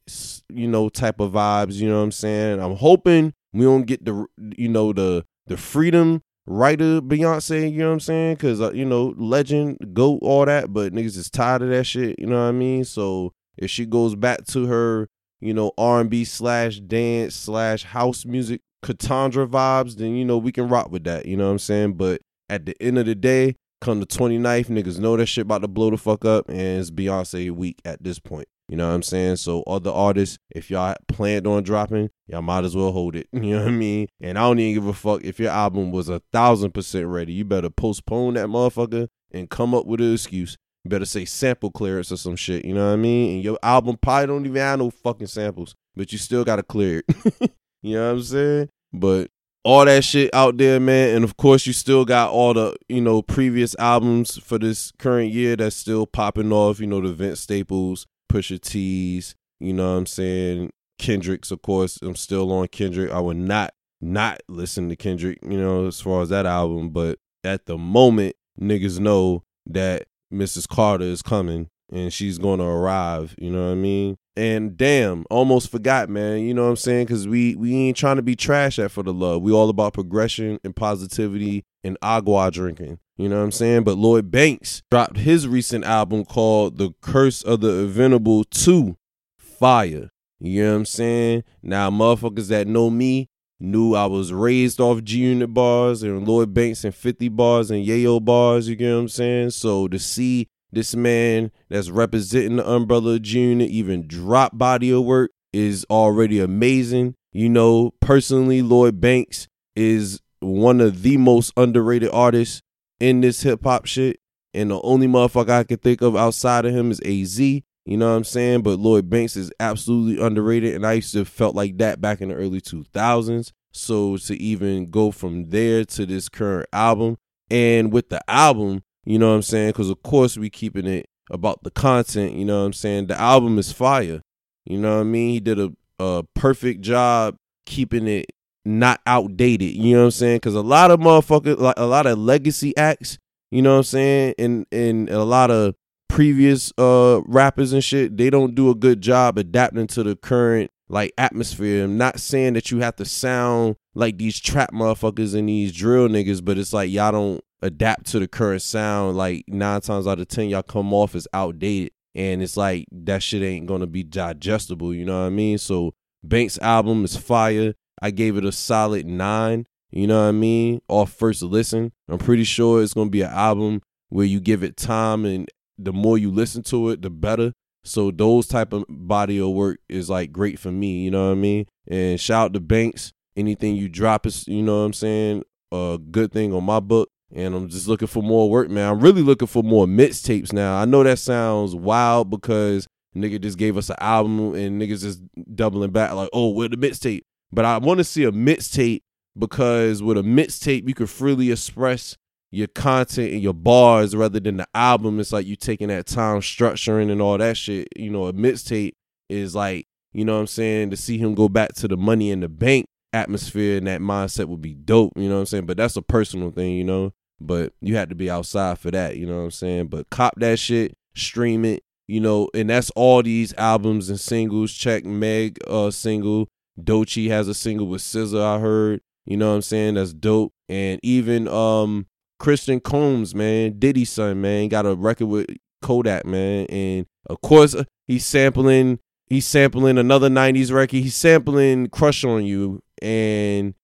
you 0.49 0.67
know, 0.67 0.89
type 0.89 1.21
of 1.21 1.33
vibes, 1.33 1.75
you 1.75 1.89
know 1.89 1.99
what 1.99 2.05
I'm 2.05 2.13
saying? 2.13 2.61
I'm 2.61 2.77
hoping 2.77 3.35
we 3.53 3.65
don't 3.65 3.85
get 3.85 4.05
the, 4.05 4.27
you 4.57 4.69
know, 4.69 4.93
the, 4.93 5.25
the 5.47 5.57
freedom 5.57 6.23
writer 6.47 7.01
Beyonce, 7.01 7.71
you 7.71 7.79
know 7.79 7.89
what 7.89 7.95
I'm 7.95 8.01
saying? 8.01 8.37
Cause 8.37 8.61
uh, 8.61 8.73
you 8.73 8.85
know, 8.85 9.15
legend, 9.17 9.79
goat, 9.93 10.21
all 10.23 10.45
that, 10.47 10.73
but 10.73 10.93
niggas 10.93 11.17
is 11.17 11.31
tired 11.31 11.63
of 11.63 11.69
that 11.71 11.85
shit, 11.85 12.19
you 12.19 12.27
know 12.27 12.37
what 12.37 12.49
I 12.49 12.53
mean? 12.53 12.85
So 12.85 13.33
if 13.57 13.71
she 13.71 13.87
goes 13.87 14.15
back 14.15 14.45
to 14.47 14.67
her, 14.67 15.09
you 15.41 15.55
know, 15.55 15.73
R&B 15.77 16.25
slash 16.25 16.81
dance 16.81 17.35
slash 17.35 17.85
house 17.85 18.25
music 18.25 18.61
Katandra 18.85 19.47
vibes, 19.47 19.97
then 19.97 20.17
you 20.17 20.25
know 20.25 20.39
we 20.39 20.53
can 20.53 20.69
rock 20.69 20.91
with 20.91 21.05
that, 21.05 21.27
you 21.27 21.37
know 21.37 21.47
what 21.47 21.53
I'm 21.53 21.59
saying? 21.59 21.95
But 21.95 22.23
at 22.49 22.67
the 22.67 22.81
end 22.83 22.99
of 22.99 23.07
the 23.07 23.15
day, 23.15 23.57
come 23.81 24.01
the 24.01 24.07
29th, 24.07 24.67
niggas 24.67 24.99
know 24.99 25.17
that 25.17 25.27
shit 25.27 25.43
about 25.43 25.63
to 25.63 25.69
blow 25.69 25.91
the 25.91 25.97
fuck 25.97 26.25
up, 26.25 26.49
and 26.49 26.81
it's 26.81 26.91
Beyonce 26.91 27.51
week 27.51 27.81
at 27.85 28.03
this 28.03 28.19
point. 28.19 28.49
You 28.73 28.79
know 28.79 28.89
what 28.89 28.95
I'm 28.95 29.03
saying? 29.03 29.37
So 29.37 29.63
other 29.65 29.91
artists, 29.91 30.39
if 30.49 30.71
y'all 30.71 30.97
planned 31.07 31.47
on 31.47 31.63
dropping, 31.63 32.09
y'all 32.27 32.41
might 32.41 32.65
as 32.65 32.75
well 32.75 32.91
hold 32.91 33.15
it. 33.15 33.29
You 33.35 33.57
know 33.57 33.59
what 33.59 33.69
I 33.69 33.71
mean? 33.73 34.09
And 34.19 34.39
I 34.39 34.43
don't 34.45 34.59
even 34.61 34.83
give 34.83 34.89
a 34.89 34.95
fuck 34.95 35.23
if 35.25 35.39
your 35.39 35.51
album 35.51 35.93
was 35.93 36.09
a 36.09 36.23
thousand 36.33 36.73
percent 36.73 37.07
ready. 37.07 37.35
You 37.35 37.45
better 37.45 37.69
postpone 37.69 38.33
that 38.35 38.47
motherfucker 38.47 39.09
and 39.31 39.51
come 39.51 39.75
up 39.75 39.85
with 39.85 40.01
an 40.01 40.15
excuse. 40.15 40.57
You 40.85 40.89
better 40.89 41.05
say 41.05 41.27
sample 41.27 41.71
clearance 41.71 42.11
or 42.13 42.17
some 42.17 42.35
shit. 42.35 42.65
You 42.65 42.73
know 42.73 42.87
what 42.87 42.95
I 42.95 42.97
mean? 42.97 43.35
And 43.35 43.45
your 43.45 43.59
album 43.63 43.99
probably 44.01 44.29
don't 44.29 44.47
even 44.47 44.57
have 44.57 44.79
no 44.79 44.89
fucking 44.89 45.27
samples, 45.27 45.75
but 45.95 46.11
you 46.11 46.17
still 46.17 46.43
gotta 46.43 46.63
clear 46.63 47.03
it. 47.07 47.53
you 47.83 47.97
know 47.97 48.07
what 48.07 48.17
I'm 48.17 48.23
saying? 48.23 48.69
But 48.91 49.29
all 49.65 49.85
that 49.85 50.03
shit 50.03 50.35
out 50.35 50.57
there, 50.57 50.81
man. 50.81 51.17
And 51.17 51.25
of 51.25 51.37
course, 51.37 51.67
you 51.67 51.75
still 51.75 52.07
got 52.07 52.31
all 52.31 52.55
the, 52.55 52.75
you 52.89 53.03
know, 53.03 53.21
previous 53.21 53.77
albums 53.79 54.39
for 54.39 54.59
this 54.59 54.93
current 54.99 55.31
year 55.31 55.57
that's 55.57 55.77
still 55.77 56.07
popping 56.07 56.53
off. 56.53 56.81
You 56.81 56.87
know, 56.87 57.03
the 57.03 57.13
Vince 57.13 57.41
Staples, 57.41 58.07
Pusha 58.33 58.61
T's, 58.61 59.35
you 59.61 59.73
know 59.73 59.93
what 59.93 59.99
I'm 59.99 60.07
saying? 60.07 60.71
Kendrick's, 60.99 61.51
of 61.51 61.63
course. 61.63 61.99
I'm 62.01 62.17
still 62.17 62.51
on 62.53 62.69
Kendrick. 62.69 63.11
I 63.11 63.21
would 63.21 63.37
not 63.37 63.75
not 64.01 64.41
listen 64.49 64.89
to 64.89 64.97
Kendrick, 64.97 65.39
you 65.43 65.59
know, 65.59 65.87
as 65.87 66.01
far 66.01 66.23
as 66.23 66.31
that 66.31 66.47
album, 66.47 66.91
but 66.91 67.19
at 67.45 67.67
the 67.67 67.79
moment, 67.79 68.35
niggas 68.61 68.99
know 68.99 69.45
that 69.67 70.07
Mrs. 70.33 70.69
Carter 70.69 71.05
is 71.05 71.23
coming 71.23 71.69
and 71.93 72.13
she's 72.13 72.39
going 72.39 72.59
to 72.59 72.65
arrive, 72.65 73.35
you 73.39 73.51
know 73.51 73.67
what 73.67 73.73
I 73.73 73.77
mean? 73.77 74.17
And 74.35 74.79
damn, 74.79 75.25
almost 75.31 75.71
forgot, 75.71 76.09
man. 76.09 76.41
You 76.41 76.55
know 76.55 76.65
what 76.65 76.71
I'm 76.71 76.77
saying? 76.77 77.07
Cuz 77.07 77.29
we 77.29 77.55
we 77.55 77.75
ain't 77.75 77.97
trying 77.97 78.17
to 78.17 78.23
be 78.23 78.35
trash 78.35 78.79
at 78.79 78.91
for 78.91 79.03
the 79.03 79.13
love. 79.13 79.43
We 79.43 79.53
all 79.53 79.69
about 79.69 79.93
progression 79.93 80.59
and 80.65 80.75
positivity 80.75 81.65
and 81.85 81.99
agua 82.01 82.51
drinking. 82.51 82.99
You 83.17 83.29
know 83.29 83.39
what 83.39 83.45
I'm 83.45 83.53
saying? 83.53 83.85
But 83.85 83.99
Lloyd 83.99 84.31
Banks 84.31 84.83
dropped 84.91 85.19
his 85.19 85.47
recent 85.47 85.85
album 85.85 86.25
called 86.25 86.79
The 86.79 86.93
Course 87.03 87.43
of 87.43 87.61
the 87.61 87.85
Inevitable 87.85 88.45
2 88.45 88.97
Fire. 89.37 90.09
You 90.41 90.65
know 90.65 90.71
what 90.71 90.77
I'm 90.77 90.85
saying? 90.87 91.45
Now, 91.63 91.91
motherfuckers 91.91 92.49
that 92.49 92.67
know 92.67 92.91
me 92.91 93.29
knew 93.61 93.95
I 93.95 94.07
was 94.07 94.33
raised 94.33 94.81
off 94.81 95.05
G 95.05 95.19
Unit 95.19 95.55
bars 95.55 96.03
and 96.03 96.27
Lloyd 96.27 96.53
Banks 96.53 96.85
and 96.85 96.95
50 96.95 97.29
bars 97.29 97.71
and 97.71 97.87
Yayo 97.87 98.23
bars. 98.25 98.69
You 98.69 98.75
get 98.75 98.93
what 98.93 99.01
I'm 99.01 99.09
saying? 99.09 99.51
So 99.51 99.87
to 99.89 99.99
see 99.99 100.49
this 100.73 100.95
man 100.95 101.53
that's 101.69 101.91
representing 101.91 102.57
the 102.57 102.69
umbrella 102.69 103.19
Unit 103.23 103.71
even 103.71 104.07
drop 104.07 104.57
body 104.57 104.91
of 104.91 105.05
work 105.05 105.31
is 105.53 105.85
already 105.91 106.41
amazing. 106.41 107.15
You 107.33 107.49
know, 107.49 107.93
personally, 108.01 108.63
Lloyd 108.63 109.01
Banks 109.01 109.49
is 109.77 110.21
one 110.41 110.81
of 110.81 111.03
the 111.03 111.17
most 111.19 111.53
underrated 111.57 112.11
artists 112.13 112.63
in 113.01 113.21
this 113.21 113.43
hip 113.43 113.65
hop 113.65 113.87
shit. 113.87 114.19
And 114.55 114.71
the 114.71 114.81
only 114.83 115.07
motherfucker 115.07 115.51
I 115.51 115.65
can 115.65 115.79
think 115.79 116.03
of 116.03 116.15
outside 116.15 116.67
of 116.67 116.75
him 116.75 116.91
is 116.91 117.01
AZ. 117.01 117.39
You 117.41 117.97
know 117.97 118.11
what 118.11 118.17
I'm 118.17 118.25
saying? 118.25 118.63
But 118.63 118.79
Lloyd 118.79 119.09
Banks 119.09 119.37
is 119.37 119.51
absolutely 119.59 120.25
underrated, 120.25 120.75
and 120.75 120.87
I 120.87 120.95
used 120.95 121.13
to 121.15 121.25
felt 121.25 121.55
like 121.55 121.79
that 121.79 122.01
back 122.01 122.21
in 122.21 122.29
the 122.29 122.35
early 122.35 122.61
2000s. 122.61 123.53
So 123.73 124.17
to 124.19 124.37
even 124.37 124.91
go 124.91 125.11
from 125.11 125.49
there 125.51 125.85
to 125.87 126.07
this 126.07 126.29
current 126.29 126.69
album, 126.73 127.17
and 127.51 127.93
with 127.93 128.11
the 128.11 128.21
album, 128.31 128.83
you 129.05 129.19
know 129.19 129.31
what 129.31 129.37
I'm 129.37 129.43
saying? 129.43 129.71
Because 129.71 129.91
of 129.91 130.03
course 130.03 130.37
we 130.37 130.51
keeping 130.51 130.87
it 130.87 131.07
about 131.31 131.63
the 131.63 131.71
content. 131.71 132.35
You 132.35 132.45
know 132.45 132.61
what 132.61 132.67
I'm 132.67 132.73
saying? 132.73 133.07
The 133.07 133.21
album 133.21 133.59
is 133.59 133.73
fire. 133.73 134.23
You 134.65 134.79
know 134.79 134.97
what 134.97 135.01
I 135.01 135.05
mean? 135.05 135.31
He 135.31 135.41
did 135.41 135.59
a, 135.59 135.73
a 135.99 136.25
perfect 136.35 136.83
job 136.83 137.37
keeping 137.67 138.07
it 138.07 138.27
not 138.65 139.01
outdated. 139.07 139.75
You 139.75 139.95
know 139.95 140.01
what 140.01 140.05
I'm 140.07 140.11
saying? 140.13 140.37
Because 140.37 140.55
a 140.55 140.61
lot 140.61 140.91
of 140.91 141.01
motherfuckers, 141.01 141.59
like 141.59 141.79
a 141.79 141.87
lot 141.87 142.07
of 142.07 142.19
legacy 142.19 142.77
acts, 142.77 143.19
you 143.51 143.63
know 143.63 143.73
what 143.73 143.79
I'm 143.79 143.85
saying, 143.85 144.35
and 144.39 144.67
and 144.73 145.11
a 145.11 145.25
lot 145.25 145.51
of 145.51 145.75
previous 146.09 146.73
uh 146.79 147.21
rappers 147.27 147.73
and 147.73 147.83
shit, 147.83 148.17
they 148.17 148.31
don't 148.31 148.55
do 148.55 148.71
a 148.71 148.75
good 148.75 149.01
job 149.01 149.39
adapting 149.39 149.87
to 149.89 150.03
the 150.03 150.15
current 150.17 150.71
like 150.93 151.15
atmosphere. 151.17 151.85
I'm 151.85 151.97
not 151.97 152.21
saying 152.21 152.53
that 152.53 152.71
you 152.71 152.81
have 152.81 152.97
to 152.97 153.07
sound 153.07 153.77
like 153.95 154.19
these 154.19 154.39
trap 154.39 154.73
motherfuckers 154.73 155.35
and 155.35 155.49
these 155.49 155.73
drill 155.73 156.07
niggas, 156.07 156.45
but 156.45 156.59
it's 156.59 156.75
like 156.75 156.91
y'all 156.91 157.11
don't 157.11 157.41
adapt 157.63 158.07
to 158.09 158.19
the 158.19 158.29
current 158.29 158.61
sound. 158.61 159.17
Like 159.17 159.45
nine 159.49 159.81
times 159.81 160.07
out 160.07 160.21
of 160.21 160.29
ten, 160.29 160.51
y'all 160.51 160.63
come 160.63 160.93
off 160.93 161.15
as 161.15 161.27
outdated. 161.33 161.93
And 162.15 162.43
it's 162.43 162.59
like 162.59 162.85
that 162.93 163.23
shit 163.23 163.43
ain't 163.43 163.67
gonna 163.67 163.87
be 163.87 164.05
digestible, 164.05 164.95
you 164.95 165.07
know 165.07 165.19
what 165.19 165.27
I 165.27 165.31
mean? 165.31 165.57
So 165.57 165.95
Banks 166.23 166.59
album 166.59 167.05
is 167.05 167.17
fire. 167.17 167.73
I 168.03 168.11
gave 168.11 168.37
it 168.37 168.45
a 168.45 168.53
solid 168.53 169.07
nine. 169.07 169.67
You 169.91 170.07
know 170.07 170.21
what 170.21 170.29
I 170.29 170.33
mean? 170.33 170.83
Off 170.89 171.13
first 171.13 171.43
listen. 171.43 171.93
I'm 172.09 172.19
pretty 172.19 172.45
sure 172.45 172.83
it's 172.83 172.95
gonna 172.95 173.09
be 173.09 173.23
an 173.23 173.31
album 173.31 173.81
where 174.11 174.27
you 174.27 174.41
give 174.41 174.63
it 174.63 174.77
time 174.77 175.25
and 175.25 175.49
the 175.79 175.93
more 175.93 176.19
you 176.19 176.31
listen 176.31 176.63
to 176.65 176.91
it, 176.91 177.01
the 177.01 177.09
better. 177.09 177.55
So 177.85 178.11
those 178.11 178.47
type 178.47 178.73
of 178.73 178.85
body 178.89 179.41
of 179.41 179.51
work 179.51 179.81
is 179.89 180.09
like 180.09 180.33
great 180.33 180.59
for 180.59 180.71
me, 180.71 181.03
you 181.03 181.11
know 181.11 181.27
what 181.27 181.33
I 181.33 181.37
mean? 181.37 181.67
And 181.89 182.21
shout 182.21 182.47
out 182.47 182.55
to 182.55 182.61
Banks. 182.61 183.13
Anything 183.37 183.77
you 183.77 183.89
drop 183.89 184.27
is, 184.27 184.47
you 184.47 184.63
know 184.63 184.81
what 184.81 184.87
I'm 184.87 184.93
saying, 184.93 185.43
a 185.73 185.99
good 186.11 186.33
thing 186.33 186.53
on 186.53 186.65
my 186.65 186.81
book. 186.81 187.09
And 187.35 187.55
I'm 187.55 187.69
just 187.69 187.89
looking 187.89 188.09
for 188.09 188.23
more 188.23 188.51
work, 188.51 188.69
man. 188.69 188.91
I'm 188.91 189.01
really 189.01 189.23
looking 189.23 189.49
for 189.49 189.63
more 189.63 189.87
mixtapes 189.87 190.53
now. 190.53 190.77
I 190.77 190.85
know 190.85 191.03
that 191.03 191.19
sounds 191.19 191.75
wild 191.75 192.29
because 192.29 192.87
nigga 193.17 193.41
just 193.41 193.57
gave 193.57 193.79
us 193.79 193.89
an 193.89 193.97
album 194.01 194.55
and 194.55 194.81
niggas 194.81 195.01
just 195.01 195.23
doubling 195.55 195.91
back 195.91 196.13
like, 196.13 196.29
oh, 196.33 196.51
where 196.51 196.69
the 196.69 196.77
mixtape? 196.77 197.23
But 197.51 197.65
I 197.65 197.79
want 197.79 197.99
to 197.99 198.05
see 198.05 198.25
a 198.25 198.33
mixtape 198.33 199.01
because 199.39 200.03
with 200.03 200.19
a 200.19 200.23
mixtape 200.23 200.87
you 200.87 200.95
can 200.95 201.07
freely 201.07 201.51
express 201.51 202.17
your 202.53 202.69
content 202.69 203.33
and 203.33 203.43
your 203.43 203.55
bars 203.55 204.15
rather 204.15 204.39
than 204.39 204.59
the 204.59 204.69
album. 204.75 205.19
It's 205.19 205.33
like 205.33 205.47
you 205.47 205.57
taking 205.57 205.89
that 205.89 206.07
time 206.07 206.41
structuring 206.41 207.11
and 207.11 207.21
all 207.21 207.39
that 207.39 207.57
shit. 207.57 207.89
You 207.97 208.11
know, 208.11 208.27
a 208.27 208.33
mixtape 208.33 208.93
is 209.29 209.55
like, 209.55 209.87
you 210.13 210.25
know 210.25 210.35
what 210.35 210.41
I'm 210.41 210.47
saying, 210.47 210.91
to 210.91 210.97
see 210.97 211.17
him 211.17 211.35
go 211.35 211.49
back 211.49 211.73
to 211.77 211.89
the 211.89 211.97
money 211.97 212.31
in 212.31 212.41
the 212.41 212.49
bank 212.49 212.87
atmosphere 213.15 213.79
and 213.79 213.87
that 213.87 214.01
mindset 214.01 214.47
would 214.47 214.61
be 214.61 214.75
dope, 214.75 215.13
you 215.17 215.29
know 215.29 215.37
what 215.37 215.41
I'm 215.41 215.47
saying? 215.47 215.67
But 215.67 215.79
that's 215.79 215.97
a 215.97 216.03
personal 216.03 216.51
thing, 216.51 216.77
you 216.77 216.85
know. 216.85 217.13
But 217.41 217.73
you 217.81 217.97
had 217.97 218.11
to 218.11 218.15
be 218.15 218.31
outside 218.31 218.79
for 218.79 218.91
that, 218.91 219.17
you 219.17 219.27
know 219.27 219.39
what 219.39 219.45
I'm 219.45 219.51
saying? 219.51 219.89
But 219.89 220.11
cop 220.11 220.35
that 220.37 220.59
shit, 220.59 220.95
stream 221.15 221.65
it, 221.65 221.83
you 222.07 222.21
know, 222.21 222.49
and 222.55 222.69
that's 222.69 222.91
all 222.91 223.23
these 223.23 223.55
albums 223.55 224.11
and 224.11 224.21
singles. 224.21 224.73
Check 224.73 225.05
Meg 225.05 225.59
uh 225.67 225.91
single. 225.91 226.49
Doechii 226.81 227.29
has 227.29 227.49
a 227.49 227.55
single 227.55 227.87
with 227.87 228.03
SZA, 228.03 228.41
I 228.41 228.59
heard. 228.61 229.01
You 229.25 229.39
know 229.39 229.49
what 229.51 229.57
I'm 229.57 229.63
saying? 229.63 229.95
That's 229.95 230.13
dope. 230.13 230.53
And 230.69 231.01
even 231.03 231.49
um 231.49 232.07
Christian 232.43 232.81
Combs, 232.81 233.37
man, 233.37 233.79
Diddy 233.79 234.05
son, 234.05 234.41
man, 234.41 234.67
got 234.67 234.85
a 234.85 234.97
record 234.97 235.27
with 235.27 235.47
Kodak, 235.81 236.27
man. 236.27 236.67
And 236.67 237.07
of 237.31 237.41
course 237.41 237.77
he's 238.09 238.27
sampling 238.27 238.99
he's 239.29 239.47
sampling 239.47 239.97
another 239.97 240.29
90s 240.29 240.73
record. 240.73 240.97
He's 240.97 241.15
sampling 241.15 241.89
Crush 241.89 242.25
on 242.25 242.45
You 242.45 242.83
and 243.01 243.75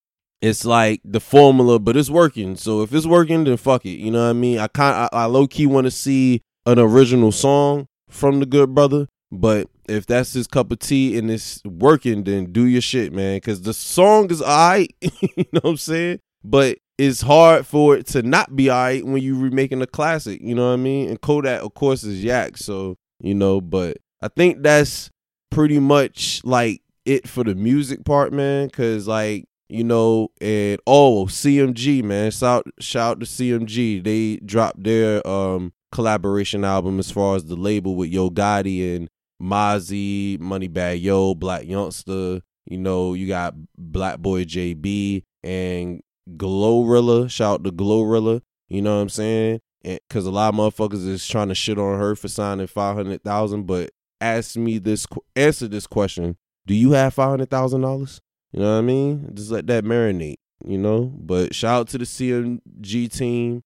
it's 0.41 0.65
like 0.65 0.99
the 1.05 1.21
formula, 1.21 1.79
but 1.79 1.95
it's 1.95 2.09
working. 2.09 2.57
So 2.57 2.81
if 2.81 2.93
it's 2.93 3.05
working, 3.05 3.45
then 3.45 3.55
fuck 3.55 3.85
it. 3.85 3.97
You 3.97 4.11
know 4.11 4.25
what 4.25 4.31
I 4.31 4.33
mean? 4.33 4.59
I 4.59 4.67
kind 4.67 5.07
I, 5.13 5.23
I 5.23 5.25
low 5.25 5.47
key 5.47 5.65
want 5.65 5.85
to 5.85 5.91
see 5.91 6.41
an 6.65 6.79
original 6.79 7.31
song 7.31 7.87
from 8.09 8.41
the 8.41 8.45
good 8.45 8.75
brother. 8.75 9.07
But 9.31 9.69
if 9.87 10.05
that's 10.05 10.33
his 10.33 10.47
cup 10.47 10.69
of 10.73 10.79
tea 10.79 11.17
and 11.17 11.31
it's 11.31 11.61
working, 11.63 12.25
then 12.25 12.51
do 12.51 12.65
your 12.65 12.81
shit, 12.81 13.13
man. 13.13 13.39
Cause 13.39 13.61
the 13.61 13.73
song 13.73 14.29
is 14.31 14.41
alright. 14.41 14.93
you 15.01 15.45
know 15.53 15.61
what 15.61 15.69
I'm 15.69 15.77
saying? 15.77 16.19
But 16.43 16.79
it's 16.99 17.21
hard 17.21 17.65
for 17.65 17.95
it 17.95 18.05
to 18.07 18.21
not 18.21 18.57
be 18.57 18.69
alright 18.69 19.05
when 19.05 19.23
you 19.23 19.39
remaking 19.39 19.81
a 19.81 19.87
classic. 19.87 20.41
You 20.41 20.53
know 20.53 20.67
what 20.67 20.73
I 20.73 20.75
mean? 20.75 21.09
And 21.09 21.21
Kodak, 21.21 21.61
of 21.61 21.73
course, 21.73 22.03
is 22.03 22.21
Yak. 22.21 22.57
So, 22.57 22.97
you 23.21 23.33
know, 23.33 23.61
but 23.61 23.99
I 24.21 24.27
think 24.27 24.63
that's 24.63 25.09
pretty 25.49 25.79
much 25.79 26.41
like 26.43 26.81
it 27.05 27.25
for 27.25 27.45
the 27.45 27.55
music 27.55 28.03
part, 28.03 28.33
man. 28.33 28.69
Cause 28.69 29.07
like, 29.07 29.45
you 29.69 29.85
know, 29.85 30.27
and 30.41 30.77
oh, 30.85 31.25
CMG, 31.29 32.03
man. 32.03 32.31
Shout 32.31 32.67
shout 32.81 33.11
out 33.11 33.19
to 33.21 33.25
CMG. 33.25 34.03
They 34.03 34.45
dropped 34.45 34.83
their 34.83 35.25
um 35.25 35.71
collaboration 35.93 36.65
album 36.65 36.99
as 36.99 37.09
far 37.11 37.37
as 37.37 37.45
the 37.45 37.55
label 37.55 37.95
with 37.95 38.09
Yo 38.09 38.29
Gotti 38.29 38.97
and 38.97 39.09
Mozzy, 39.41 40.37
Moneybagg 40.37 41.01
Yo, 41.01 41.33
Blac 41.33 41.65
Youngsta. 41.65 42.41
You 42.65 42.77
know, 42.77 43.13
you 43.13 43.25
got 43.25 43.55
BlocBoy 43.79 44.45
JB 44.45 45.23
and 45.43 46.01
Glorilla. 46.37 47.29
Shout 47.29 47.61
out 47.61 47.63
to 47.63 47.71
Glorilla. 47.71 48.41
You 48.67 48.81
know 48.81 48.95
what 48.95 49.01
I'm 49.01 49.09
saying? 49.09 49.61
Because 49.83 50.25
a 50.25 50.31
lot 50.31 50.53
of 50.53 50.55
motherfuckers 50.55 51.07
is 51.07 51.27
trying 51.27 51.47
to 51.49 51.55
shit 51.55 51.77
on 51.79 51.99
her 51.99 52.15
for 52.15 52.27
signing 52.27 52.67
five 52.67 52.95
hundred 52.95 53.23
thousand. 53.23 53.65
But 53.65 53.91
ask 54.21 54.55
me 54.55 54.77
this, 54.77 55.07
answer 55.35 55.67
this 55.67 55.87
question: 55.87 56.37
Do 56.65 56.73
you 56.73 56.91
have 56.91 57.13
five 57.13 57.29
hundred 57.29 57.49
thousand 57.49 57.81
dollars? 57.81 58.21
You 58.51 58.59
know 58.59 58.73
what 58.73 58.79
I 58.79 58.81
mean? 58.81 59.31
Just 59.33 59.51
let 59.51 59.67
that 59.67 59.83
marinate. 59.83 60.37
You 60.65 60.77
know. 60.77 61.13
But 61.15 61.55
shout 61.55 61.81
out 61.81 61.87
to 61.89 61.97
the 61.97 62.05
CMG 62.05 63.11
team 63.11 63.63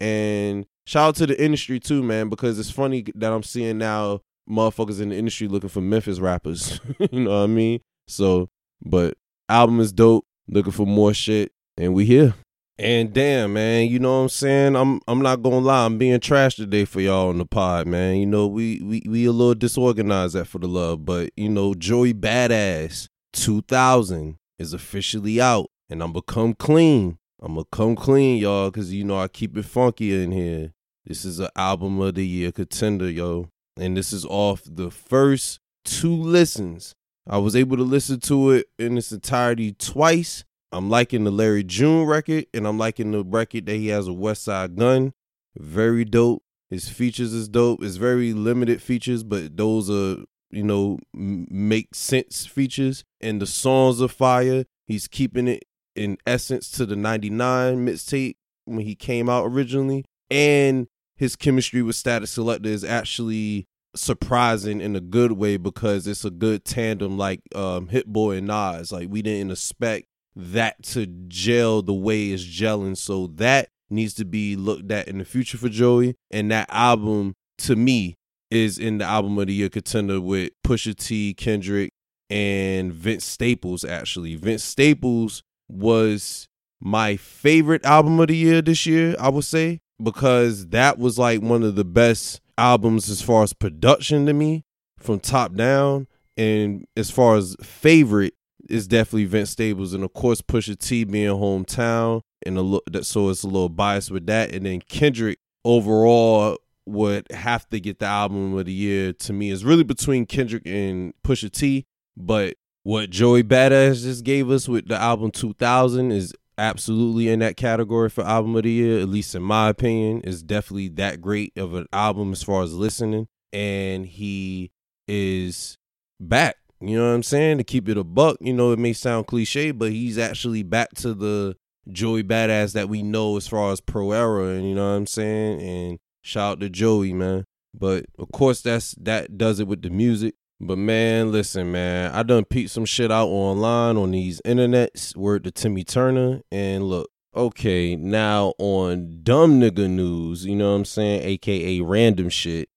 and 0.00 0.66
shout 0.84 1.08
out 1.08 1.16
to 1.16 1.26
the 1.26 1.42
industry 1.42 1.78
too, 1.78 2.02
man. 2.02 2.28
Because 2.28 2.58
it's 2.58 2.70
funny 2.70 3.04
that 3.14 3.32
I'm 3.32 3.44
seeing 3.44 3.78
now 3.78 4.20
motherfuckers 4.50 5.00
in 5.00 5.10
the 5.10 5.16
industry 5.16 5.48
looking 5.48 5.68
for 5.68 5.80
Memphis 5.80 6.18
rappers. 6.18 6.80
you 7.10 7.20
know 7.20 7.38
what 7.38 7.44
I 7.44 7.46
mean? 7.46 7.80
So, 8.08 8.48
but 8.84 9.16
album 9.48 9.80
is 9.80 9.92
dope. 9.92 10.26
Looking 10.48 10.72
for 10.72 10.86
more 10.86 11.14
shit, 11.14 11.52
and 11.76 11.94
we 11.94 12.04
here. 12.04 12.34
And 12.78 13.12
damn, 13.12 13.52
man, 13.52 13.88
you 13.88 13.98
know 13.98 14.16
what 14.16 14.22
I'm 14.22 14.28
saying? 14.28 14.76
I'm 14.76 15.00
I'm 15.06 15.20
not 15.20 15.42
gonna 15.42 15.58
lie, 15.58 15.84
I'm 15.84 15.98
being 15.98 16.18
trash 16.20 16.56
today 16.56 16.84
for 16.84 17.00
y'all 17.00 17.28
on 17.28 17.38
the 17.38 17.46
pod, 17.46 17.86
man. 17.86 18.16
You 18.16 18.26
know, 18.26 18.46
we 18.46 18.80
we 18.80 19.02
we 19.06 19.26
a 19.26 19.32
little 19.32 19.54
disorganized 19.54 20.34
at 20.36 20.46
for 20.46 20.58
the 20.58 20.68
love, 20.68 21.04
but 21.04 21.30
you 21.36 21.48
know, 21.48 21.74
Joey 21.74 22.14
Badass 22.14 23.08
2000 23.34 24.36
is 24.58 24.72
officially 24.72 25.40
out, 25.40 25.66
and 25.90 26.02
I'm 26.02 26.12
become 26.12 26.54
clean. 26.54 27.18
I'm 27.40 27.54
gonna 27.54 27.66
come 27.70 27.94
clean, 27.94 28.38
y'all, 28.38 28.70
cause 28.70 28.90
you 28.90 29.04
know 29.04 29.18
I 29.18 29.28
keep 29.28 29.56
it 29.56 29.64
funky 29.64 30.22
in 30.22 30.32
here. 30.32 30.72
This 31.04 31.24
is 31.24 31.40
an 31.40 31.48
album 31.56 32.00
of 32.00 32.14
the 32.14 32.26
year 32.26 32.52
contender, 32.52 33.10
yo 33.10 33.48
and 33.76 33.96
this 33.96 34.12
is 34.12 34.24
off 34.24 34.62
the 34.66 34.90
first 34.90 35.60
two 35.84 36.14
listens. 36.14 36.94
I 37.28 37.38
was 37.38 37.54
able 37.54 37.76
to 37.76 37.82
listen 37.82 38.20
to 38.20 38.50
it 38.50 38.66
in 38.78 38.98
its 38.98 39.12
entirety 39.12 39.72
twice. 39.72 40.44
I'm 40.72 40.88
liking 40.88 41.24
the 41.24 41.30
Larry 41.30 41.62
June 41.62 42.06
record, 42.06 42.46
and 42.54 42.66
I'm 42.66 42.78
liking 42.78 43.12
the 43.12 43.22
record 43.22 43.66
that 43.66 43.76
he 43.76 43.88
has 43.88 44.08
a 44.08 44.12
Westside 44.12 44.76
Gun. 44.76 45.12
Very 45.56 46.04
dope. 46.04 46.42
His 46.70 46.88
features 46.88 47.34
is 47.34 47.48
dope. 47.48 47.82
It's 47.82 47.96
very 47.96 48.32
limited 48.32 48.80
features, 48.80 49.22
but 49.22 49.56
those 49.56 49.90
are 49.90 50.24
you 50.50 50.62
know 50.62 50.98
make 51.12 51.94
sense 51.94 52.46
features. 52.46 53.04
And 53.20 53.42
the 53.42 53.46
songs 53.46 54.00
are 54.00 54.08
fire. 54.08 54.64
He's 54.86 55.08
keeping 55.08 55.46
it 55.46 55.64
in 55.94 56.16
essence 56.26 56.70
to 56.72 56.86
the 56.86 56.96
'99 56.96 57.86
mixtape 57.86 58.36
when 58.64 58.86
he 58.86 58.94
came 58.94 59.28
out 59.28 59.44
originally, 59.44 60.06
and 60.30 60.86
his 61.16 61.36
chemistry 61.36 61.82
with 61.82 61.96
Statik 61.96 62.22
Selektah 62.22 62.64
is 62.64 62.84
actually 62.84 63.66
surprising 63.94 64.80
in 64.80 64.96
a 64.96 65.00
good 65.00 65.32
way 65.32 65.58
because 65.58 66.06
it's 66.06 66.24
a 66.24 66.30
good 66.30 66.64
tandem 66.64 67.18
like 67.18 67.42
um 67.54 67.88
Hit 67.88 68.06
Boy 68.06 68.38
and 68.38 68.46
Nas. 68.46 68.90
Like 68.90 69.08
we 69.10 69.20
didn't 69.20 69.50
expect 69.50 70.06
that 70.34 70.82
to 70.82 71.06
gel 71.06 71.82
the 71.82 71.92
way 71.92 72.30
it's 72.30 72.44
gelling. 72.44 72.96
So 72.96 73.28
that 73.34 73.68
needs 73.90 74.14
to 74.14 74.24
be 74.24 74.56
looked 74.56 74.90
at 74.90 75.08
in 75.08 75.18
the 75.18 75.24
future 75.24 75.58
for 75.58 75.68
Joey. 75.68 76.16
And 76.30 76.50
that 76.50 76.68
album 76.70 77.34
to 77.58 77.76
me 77.76 78.16
is 78.50 78.78
in 78.78 78.98
the 78.98 79.04
album 79.04 79.38
of 79.38 79.46
the 79.46 79.54
year 79.54 79.68
contender 79.68 80.20
with 80.20 80.50
Pusha 80.66 80.94
T, 80.94 81.34
Kendrick, 81.34 81.92
and 82.30 82.92
Vince 82.92 83.26
Staples 83.26 83.84
actually. 83.84 84.36
Vince 84.36 84.64
Staples 84.64 85.42
was 85.68 86.46
my 86.80 87.16
favorite 87.16 87.84
album 87.84 88.18
of 88.20 88.28
the 88.28 88.36
year 88.36 88.62
this 88.62 88.86
year, 88.86 89.14
I 89.18 89.28
would 89.28 89.44
say 89.44 89.80
because 90.02 90.68
that 90.68 90.98
was 90.98 91.18
like 91.18 91.40
one 91.40 91.62
of 91.62 91.76
the 91.76 91.84
best 91.84 92.40
albums 92.58 93.08
as 93.08 93.22
far 93.22 93.42
as 93.42 93.52
production 93.52 94.26
to 94.26 94.32
me 94.32 94.64
from 94.98 95.20
top 95.20 95.54
down. 95.54 96.06
And 96.36 96.86
as 96.96 97.10
far 97.10 97.36
as 97.36 97.56
favorite, 97.62 98.34
is 98.68 98.86
definitely 98.86 99.24
Vince 99.24 99.50
Staples, 99.50 99.94
and 99.94 100.04
of 100.04 100.12
course 100.12 100.40
Pusha 100.40 100.78
T 100.78 101.04
being 101.04 101.28
hometown, 101.28 102.22
and 102.44 102.56
a 102.56 102.62
little 102.62 103.02
so 103.02 103.28
it's 103.28 103.42
a 103.42 103.48
little 103.48 103.68
biased 103.68 104.10
with 104.10 104.26
that. 104.26 104.54
And 104.54 104.66
then 104.66 104.80
Kendrick 104.80 105.38
overall 105.64 106.58
would 106.86 107.30
have 107.30 107.68
to 107.70 107.80
get 107.80 107.98
the 107.98 108.06
album 108.06 108.54
of 108.56 108.66
the 108.66 108.72
year 108.72 109.12
to 109.12 109.32
me 109.32 109.50
is 109.50 109.64
really 109.64 109.84
between 109.84 110.26
Kendrick 110.26 110.66
and 110.66 111.14
Pusha 111.24 111.50
T. 111.50 111.86
But 112.16 112.56
what 112.82 113.10
Joey 113.10 113.42
Badass 113.42 114.02
just 114.02 114.24
gave 114.24 114.50
us 114.50 114.68
with 114.68 114.88
the 114.88 114.96
album 114.96 115.30
2000 115.30 116.10
is 116.10 116.34
absolutely 116.58 117.28
in 117.28 117.38
that 117.38 117.56
category 117.56 118.10
for 118.10 118.24
album 118.24 118.56
of 118.56 118.64
the 118.64 118.70
year, 118.70 119.00
at 119.00 119.08
least 119.08 119.34
in 119.34 119.42
my 119.42 119.68
opinion. 119.68 120.20
Is 120.22 120.42
definitely 120.42 120.88
that 120.88 121.20
great 121.20 121.56
of 121.56 121.74
an 121.74 121.86
album 121.92 122.32
as 122.32 122.42
far 122.42 122.62
as 122.62 122.74
listening. 122.74 123.28
And 123.52 124.06
he 124.06 124.72
is 125.06 125.78
back. 126.18 126.56
You 126.82 126.98
know 126.98 127.08
what 127.08 127.14
I'm 127.14 127.22
saying? 127.22 127.58
To 127.58 127.64
keep 127.64 127.88
it 127.88 127.96
a 127.96 128.04
buck, 128.04 128.36
you 128.40 128.52
know, 128.52 128.72
it 128.72 128.78
may 128.78 128.92
sound 128.92 129.26
cliche, 129.26 129.70
but 129.70 129.92
he's 129.92 130.18
actually 130.18 130.62
back 130.62 130.90
to 130.96 131.14
the 131.14 131.56
Joey 131.90 132.22
Badass 132.22 132.72
that 132.72 132.88
we 132.88 133.02
know 133.02 133.36
as 133.36 133.48
far 133.48 133.72
as 133.72 133.80
pro 133.80 134.12
era, 134.12 134.48
and 134.48 134.68
you 134.68 134.74
know 134.74 134.90
what 134.90 134.96
I'm 134.96 135.06
saying? 135.06 135.60
And 135.60 135.98
shout 136.22 136.52
out 136.52 136.60
to 136.60 136.68
Joey, 136.68 137.12
man. 137.12 137.44
But 137.74 138.06
of 138.18 138.30
course 138.32 138.60
that's 138.60 138.94
that 139.00 139.38
does 139.38 139.60
it 139.60 139.66
with 139.66 139.82
the 139.82 139.90
music. 139.90 140.34
But 140.60 140.78
man, 140.78 141.32
listen, 141.32 141.72
man, 141.72 142.12
I 142.12 142.22
done 142.22 142.44
peeped 142.44 142.70
some 142.70 142.84
shit 142.84 143.10
out 143.10 143.26
online 143.26 143.96
on 143.96 144.12
these 144.12 144.40
internets. 144.42 145.16
Word 145.16 145.42
to 145.44 145.50
Timmy 145.50 145.82
Turner. 145.82 146.42
And 146.52 146.84
look, 146.84 147.10
okay, 147.34 147.96
now 147.96 148.54
on 148.58 149.20
dumb 149.24 149.60
nigga 149.60 149.90
news, 149.90 150.44
you 150.46 150.54
know 150.54 150.70
what 150.70 150.76
I'm 150.76 150.84
saying? 150.84 151.22
AKA 151.22 151.80
random 151.80 152.28
shit. 152.28 152.68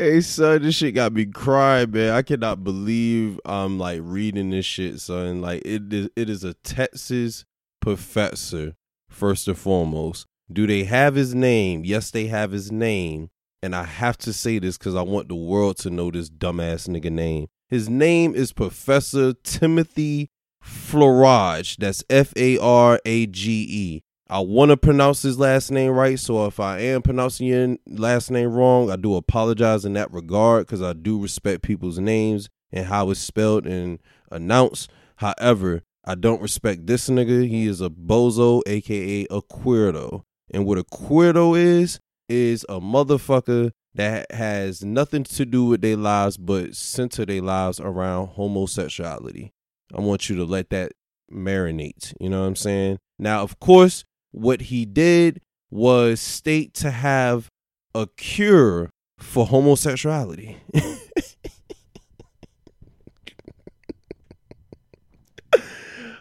Hey 0.00 0.20
son, 0.20 0.62
this 0.62 0.76
shit 0.76 0.94
got 0.94 1.12
me 1.12 1.26
crying, 1.26 1.90
man. 1.90 2.12
I 2.12 2.22
cannot 2.22 2.62
believe 2.62 3.40
I'm 3.44 3.80
like 3.80 3.98
reading 4.04 4.50
this 4.50 4.64
shit, 4.64 5.00
son. 5.00 5.40
Like 5.40 5.62
it 5.64 5.92
is 5.92 6.08
it 6.14 6.30
is 6.30 6.44
a 6.44 6.54
Texas 6.54 7.44
professor, 7.80 8.76
first 9.10 9.48
and 9.48 9.58
foremost. 9.58 10.28
Do 10.52 10.68
they 10.68 10.84
have 10.84 11.16
his 11.16 11.34
name? 11.34 11.84
Yes, 11.84 12.12
they 12.12 12.28
have 12.28 12.52
his 12.52 12.70
name. 12.70 13.30
And 13.60 13.74
I 13.74 13.82
have 13.82 14.16
to 14.18 14.32
say 14.32 14.60
this 14.60 14.78
because 14.78 14.94
I 14.94 15.02
want 15.02 15.28
the 15.28 15.34
world 15.34 15.78
to 15.78 15.90
know 15.90 16.12
this 16.12 16.30
dumbass 16.30 16.88
nigga 16.88 17.10
name. 17.10 17.48
His 17.68 17.88
name 17.88 18.36
is 18.36 18.52
Professor 18.52 19.32
Timothy 19.32 20.30
Florage. 20.62 21.76
That's 21.76 22.04
F 22.08 22.32
A 22.36 22.56
R 22.58 23.00
A 23.04 23.26
G 23.26 23.66
E. 23.68 24.02
I 24.30 24.40
want 24.40 24.70
to 24.70 24.76
pronounce 24.76 25.22
his 25.22 25.38
last 25.38 25.70
name 25.70 25.92
right, 25.92 26.18
so 26.18 26.44
if 26.44 26.60
I 26.60 26.80
am 26.80 27.00
pronouncing 27.00 27.46
your 27.46 27.76
last 27.86 28.30
name 28.30 28.52
wrong, 28.52 28.90
I 28.90 28.96
do 28.96 29.16
apologize 29.16 29.86
in 29.86 29.94
that 29.94 30.12
regard 30.12 30.66
because 30.66 30.82
I 30.82 30.92
do 30.92 31.18
respect 31.18 31.62
people's 31.62 31.98
names 31.98 32.50
and 32.70 32.84
how 32.84 33.08
it's 33.08 33.20
spelled 33.20 33.66
and 33.66 33.98
announced. 34.30 34.90
However, 35.16 35.82
I 36.04 36.14
don't 36.14 36.42
respect 36.42 36.86
this 36.86 37.08
nigga. 37.08 37.48
He 37.48 37.66
is 37.66 37.80
a 37.80 37.88
bozo, 37.88 38.60
aka 38.66 39.26
a 39.30 39.40
queerdo. 39.40 40.24
And 40.50 40.66
what 40.66 40.76
a 40.76 40.84
queerdo 40.84 41.58
is, 41.58 41.98
is 42.28 42.66
a 42.68 42.80
motherfucker 42.80 43.70
that 43.94 44.30
has 44.30 44.84
nothing 44.84 45.24
to 45.24 45.46
do 45.46 45.64
with 45.64 45.80
their 45.80 45.96
lives 45.96 46.36
but 46.36 46.76
center 46.76 47.24
their 47.24 47.40
lives 47.40 47.80
around 47.80 48.28
homosexuality. 48.28 49.52
I 49.94 50.02
want 50.02 50.28
you 50.28 50.36
to 50.36 50.44
let 50.44 50.68
that 50.68 50.92
marinate. 51.32 52.12
You 52.20 52.28
know 52.28 52.42
what 52.42 52.48
I'm 52.48 52.56
saying? 52.56 52.98
Now, 53.18 53.42
of 53.42 53.58
course, 53.58 54.04
what 54.32 54.62
he 54.62 54.84
did 54.84 55.40
was 55.70 56.20
state 56.20 56.74
to 56.74 56.90
have 56.90 57.48
a 57.94 58.06
cure 58.16 58.90
for 59.18 59.46
homosexuality. 59.46 60.56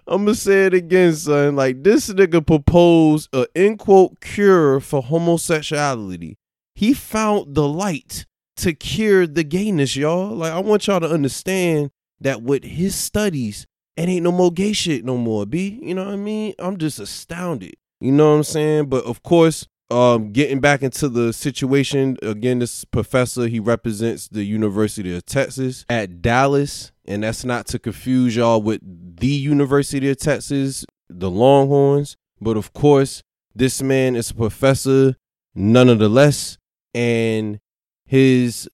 I'm 0.10 0.24
gonna 0.24 0.36
say 0.36 0.67
it 0.67 0.74
again, 0.74 1.13
son. 1.13 1.56
Like 1.58 1.84
this 1.84 2.10
nigga 2.10 2.46
proposed 2.46 3.30
a 3.34 3.46
end 3.56 3.80
quote 3.80 4.22
cure 4.22 4.80
for 4.80 5.04
homosexuality. 5.04 6.38
He 6.76 6.93
found 6.93 7.56
the 7.56 7.67
light 7.67 8.26
to 8.58 8.74
cure 8.74 9.28
the 9.28 9.43
gayness, 9.43 9.98
y'all. 9.98 10.34
Like 10.34 10.54
I 10.54 10.60
want 10.60 10.88
y'all 10.88 11.02
to 11.02 11.10
understand 11.10 11.91
that 12.22 12.41
with 12.41 12.63
his 12.63 12.96
studies, 12.96 13.67
it 13.98 14.08
ain't 14.08 14.24
no 14.24 14.32
more 14.32 14.52
gay 14.52 14.72
shit 14.72 15.04
no 15.04 15.17
more, 15.17 15.46
B. 15.46 15.78
You 15.82 15.93
know 15.93 16.06
what 16.06 16.13
I 16.13 16.17
mean? 16.17 16.54
I'm 16.58 16.78
just 16.78 17.00
astounded. 17.00 17.76
You 17.99 18.12
know 18.12 18.31
what 18.31 18.38
I'm 18.38 18.43
saying? 18.43 18.86
But 18.88 19.05
of 19.05 19.23
course, 19.23 19.67
um, 19.89 20.33
getting 20.33 20.60
back 20.60 20.83
into 20.83 21.07
the 21.07 21.31
situation 21.31 22.17
again, 22.21 22.60
this 22.60 22.83
professor 22.86 23.47
he 23.47 23.60
represents 23.60 24.27
the 24.27 24.43
University 24.43 25.15
of 25.15 25.25
Texas 25.25 25.86
at 25.89 26.21
Dallas, 26.21 26.91
and 27.05 27.23
that's 27.23 27.45
not 27.45 27.67
to 27.67 27.79
confuse 27.79 28.36
y'all 28.36 28.62
with 28.62 28.81
the 28.83 29.27
University 29.27 30.10
of 30.10 30.17
Texas, 30.17 30.86
the 31.10 31.31
Longhorns. 31.31 32.17
But 32.41 32.57
of 32.57 32.73
course, 32.73 33.23
this 33.55 33.81
man 33.81 34.15
is 34.15 34.31
a 34.31 34.36
professor, 34.36 35.15
none 35.55 35.89
of 35.89 35.99
the 35.99 36.10
less, 36.10 36.57
and 36.93 37.60
his 38.05 38.69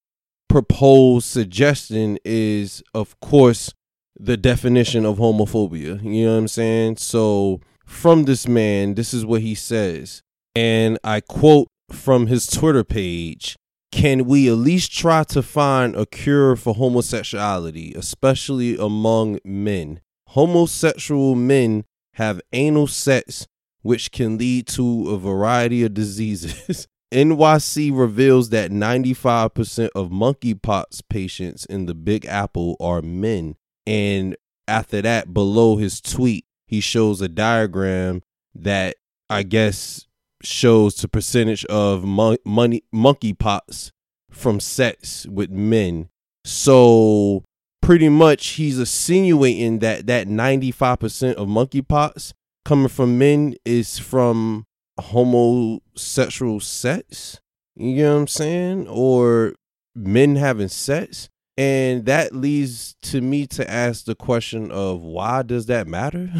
proposed 0.48 1.26
suggestion 1.26 2.18
is, 2.24 2.82
of 2.92 3.18
course, 3.20 3.72
the 4.18 4.36
definition 4.36 5.06
of 5.06 5.18
homophobia. 5.18 6.02
You 6.02 6.26
know 6.26 6.32
what 6.32 6.38
I'm 6.38 6.48
saying? 6.48 6.96
So 6.98 7.60
from 7.84 8.24
this 8.24 8.48
man, 8.48 8.94
this 8.94 9.14
is 9.14 9.24
what 9.24 9.42
he 9.42 9.54
says. 9.54 10.22
And 10.54 10.98
I 11.02 11.20
quote 11.20 11.68
from 11.90 12.26
his 12.26 12.46
Twitter 12.46 12.84
page 12.84 13.56
Can 13.92 14.24
we 14.24 14.48
at 14.48 14.54
least 14.54 14.92
try 14.92 15.24
to 15.24 15.42
find 15.42 15.96
a 15.96 16.06
cure 16.06 16.56
for 16.56 16.74
homosexuality, 16.74 17.94
especially 17.94 18.76
among 18.76 19.38
men? 19.44 20.00
Homosexual 20.28 21.34
men 21.34 21.84
have 22.14 22.40
anal 22.52 22.86
sex, 22.86 23.46
which 23.82 24.10
can 24.12 24.38
lead 24.38 24.66
to 24.68 25.10
a 25.10 25.18
variety 25.18 25.84
of 25.84 25.94
diseases. 25.94 26.88
NYC 27.12 27.96
reveals 27.96 28.48
that 28.50 28.72
95% 28.72 29.88
of 29.94 30.10
monkeypox 30.10 31.02
patients 31.08 31.64
in 31.66 31.86
the 31.86 31.94
Big 31.94 32.26
Apple 32.26 32.76
are 32.80 33.02
men. 33.02 33.54
And 33.86 34.36
after 34.66 35.00
that, 35.02 35.32
below 35.32 35.76
his 35.76 36.00
tweet, 36.00 36.44
he 36.74 36.80
shows 36.80 37.20
a 37.20 37.28
diagram 37.28 38.20
that 38.52 38.96
I 39.30 39.44
guess 39.44 40.06
shows 40.42 40.96
the 40.96 41.08
percentage 41.08 41.64
of 41.66 42.04
mon- 42.04 42.38
money 42.44 42.82
monkeypox 42.92 43.90
from 44.30 44.58
sex 44.58 45.24
with 45.26 45.50
men. 45.50 46.08
So 46.44 47.44
pretty 47.80 48.08
much 48.08 48.46
he's 48.48 48.78
insinuating 48.78 49.78
that 49.78 50.06
that 50.08 50.26
95% 50.26 51.34
of 51.34 51.46
monkeypox 51.46 52.32
coming 52.64 52.88
from 52.88 53.18
men 53.18 53.54
is 53.64 53.98
from 53.98 54.64
homosexual 54.98 56.58
sex. 56.58 57.40
You 57.76 57.96
know 57.96 58.14
what 58.14 58.20
I'm 58.20 58.26
saying? 58.26 58.88
Or 58.88 59.54
men 59.94 60.36
having 60.36 60.68
sex. 60.68 61.28
And 61.56 62.06
that 62.06 62.34
leads 62.34 62.94
to 63.02 63.20
me 63.20 63.46
to 63.48 63.70
ask 63.70 64.06
the 64.06 64.16
question 64.16 64.72
of 64.72 65.02
why 65.02 65.42
does 65.42 65.66
that 65.66 65.86
matter 65.86 66.30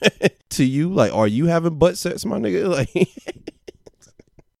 to 0.50 0.64
you? 0.64 0.92
Like, 0.92 1.12
are 1.12 1.26
you 1.26 1.46
having 1.46 1.76
butt 1.78 1.98
sex, 1.98 2.24
my 2.24 2.38
nigga? 2.38 2.68
Like, 2.70 3.08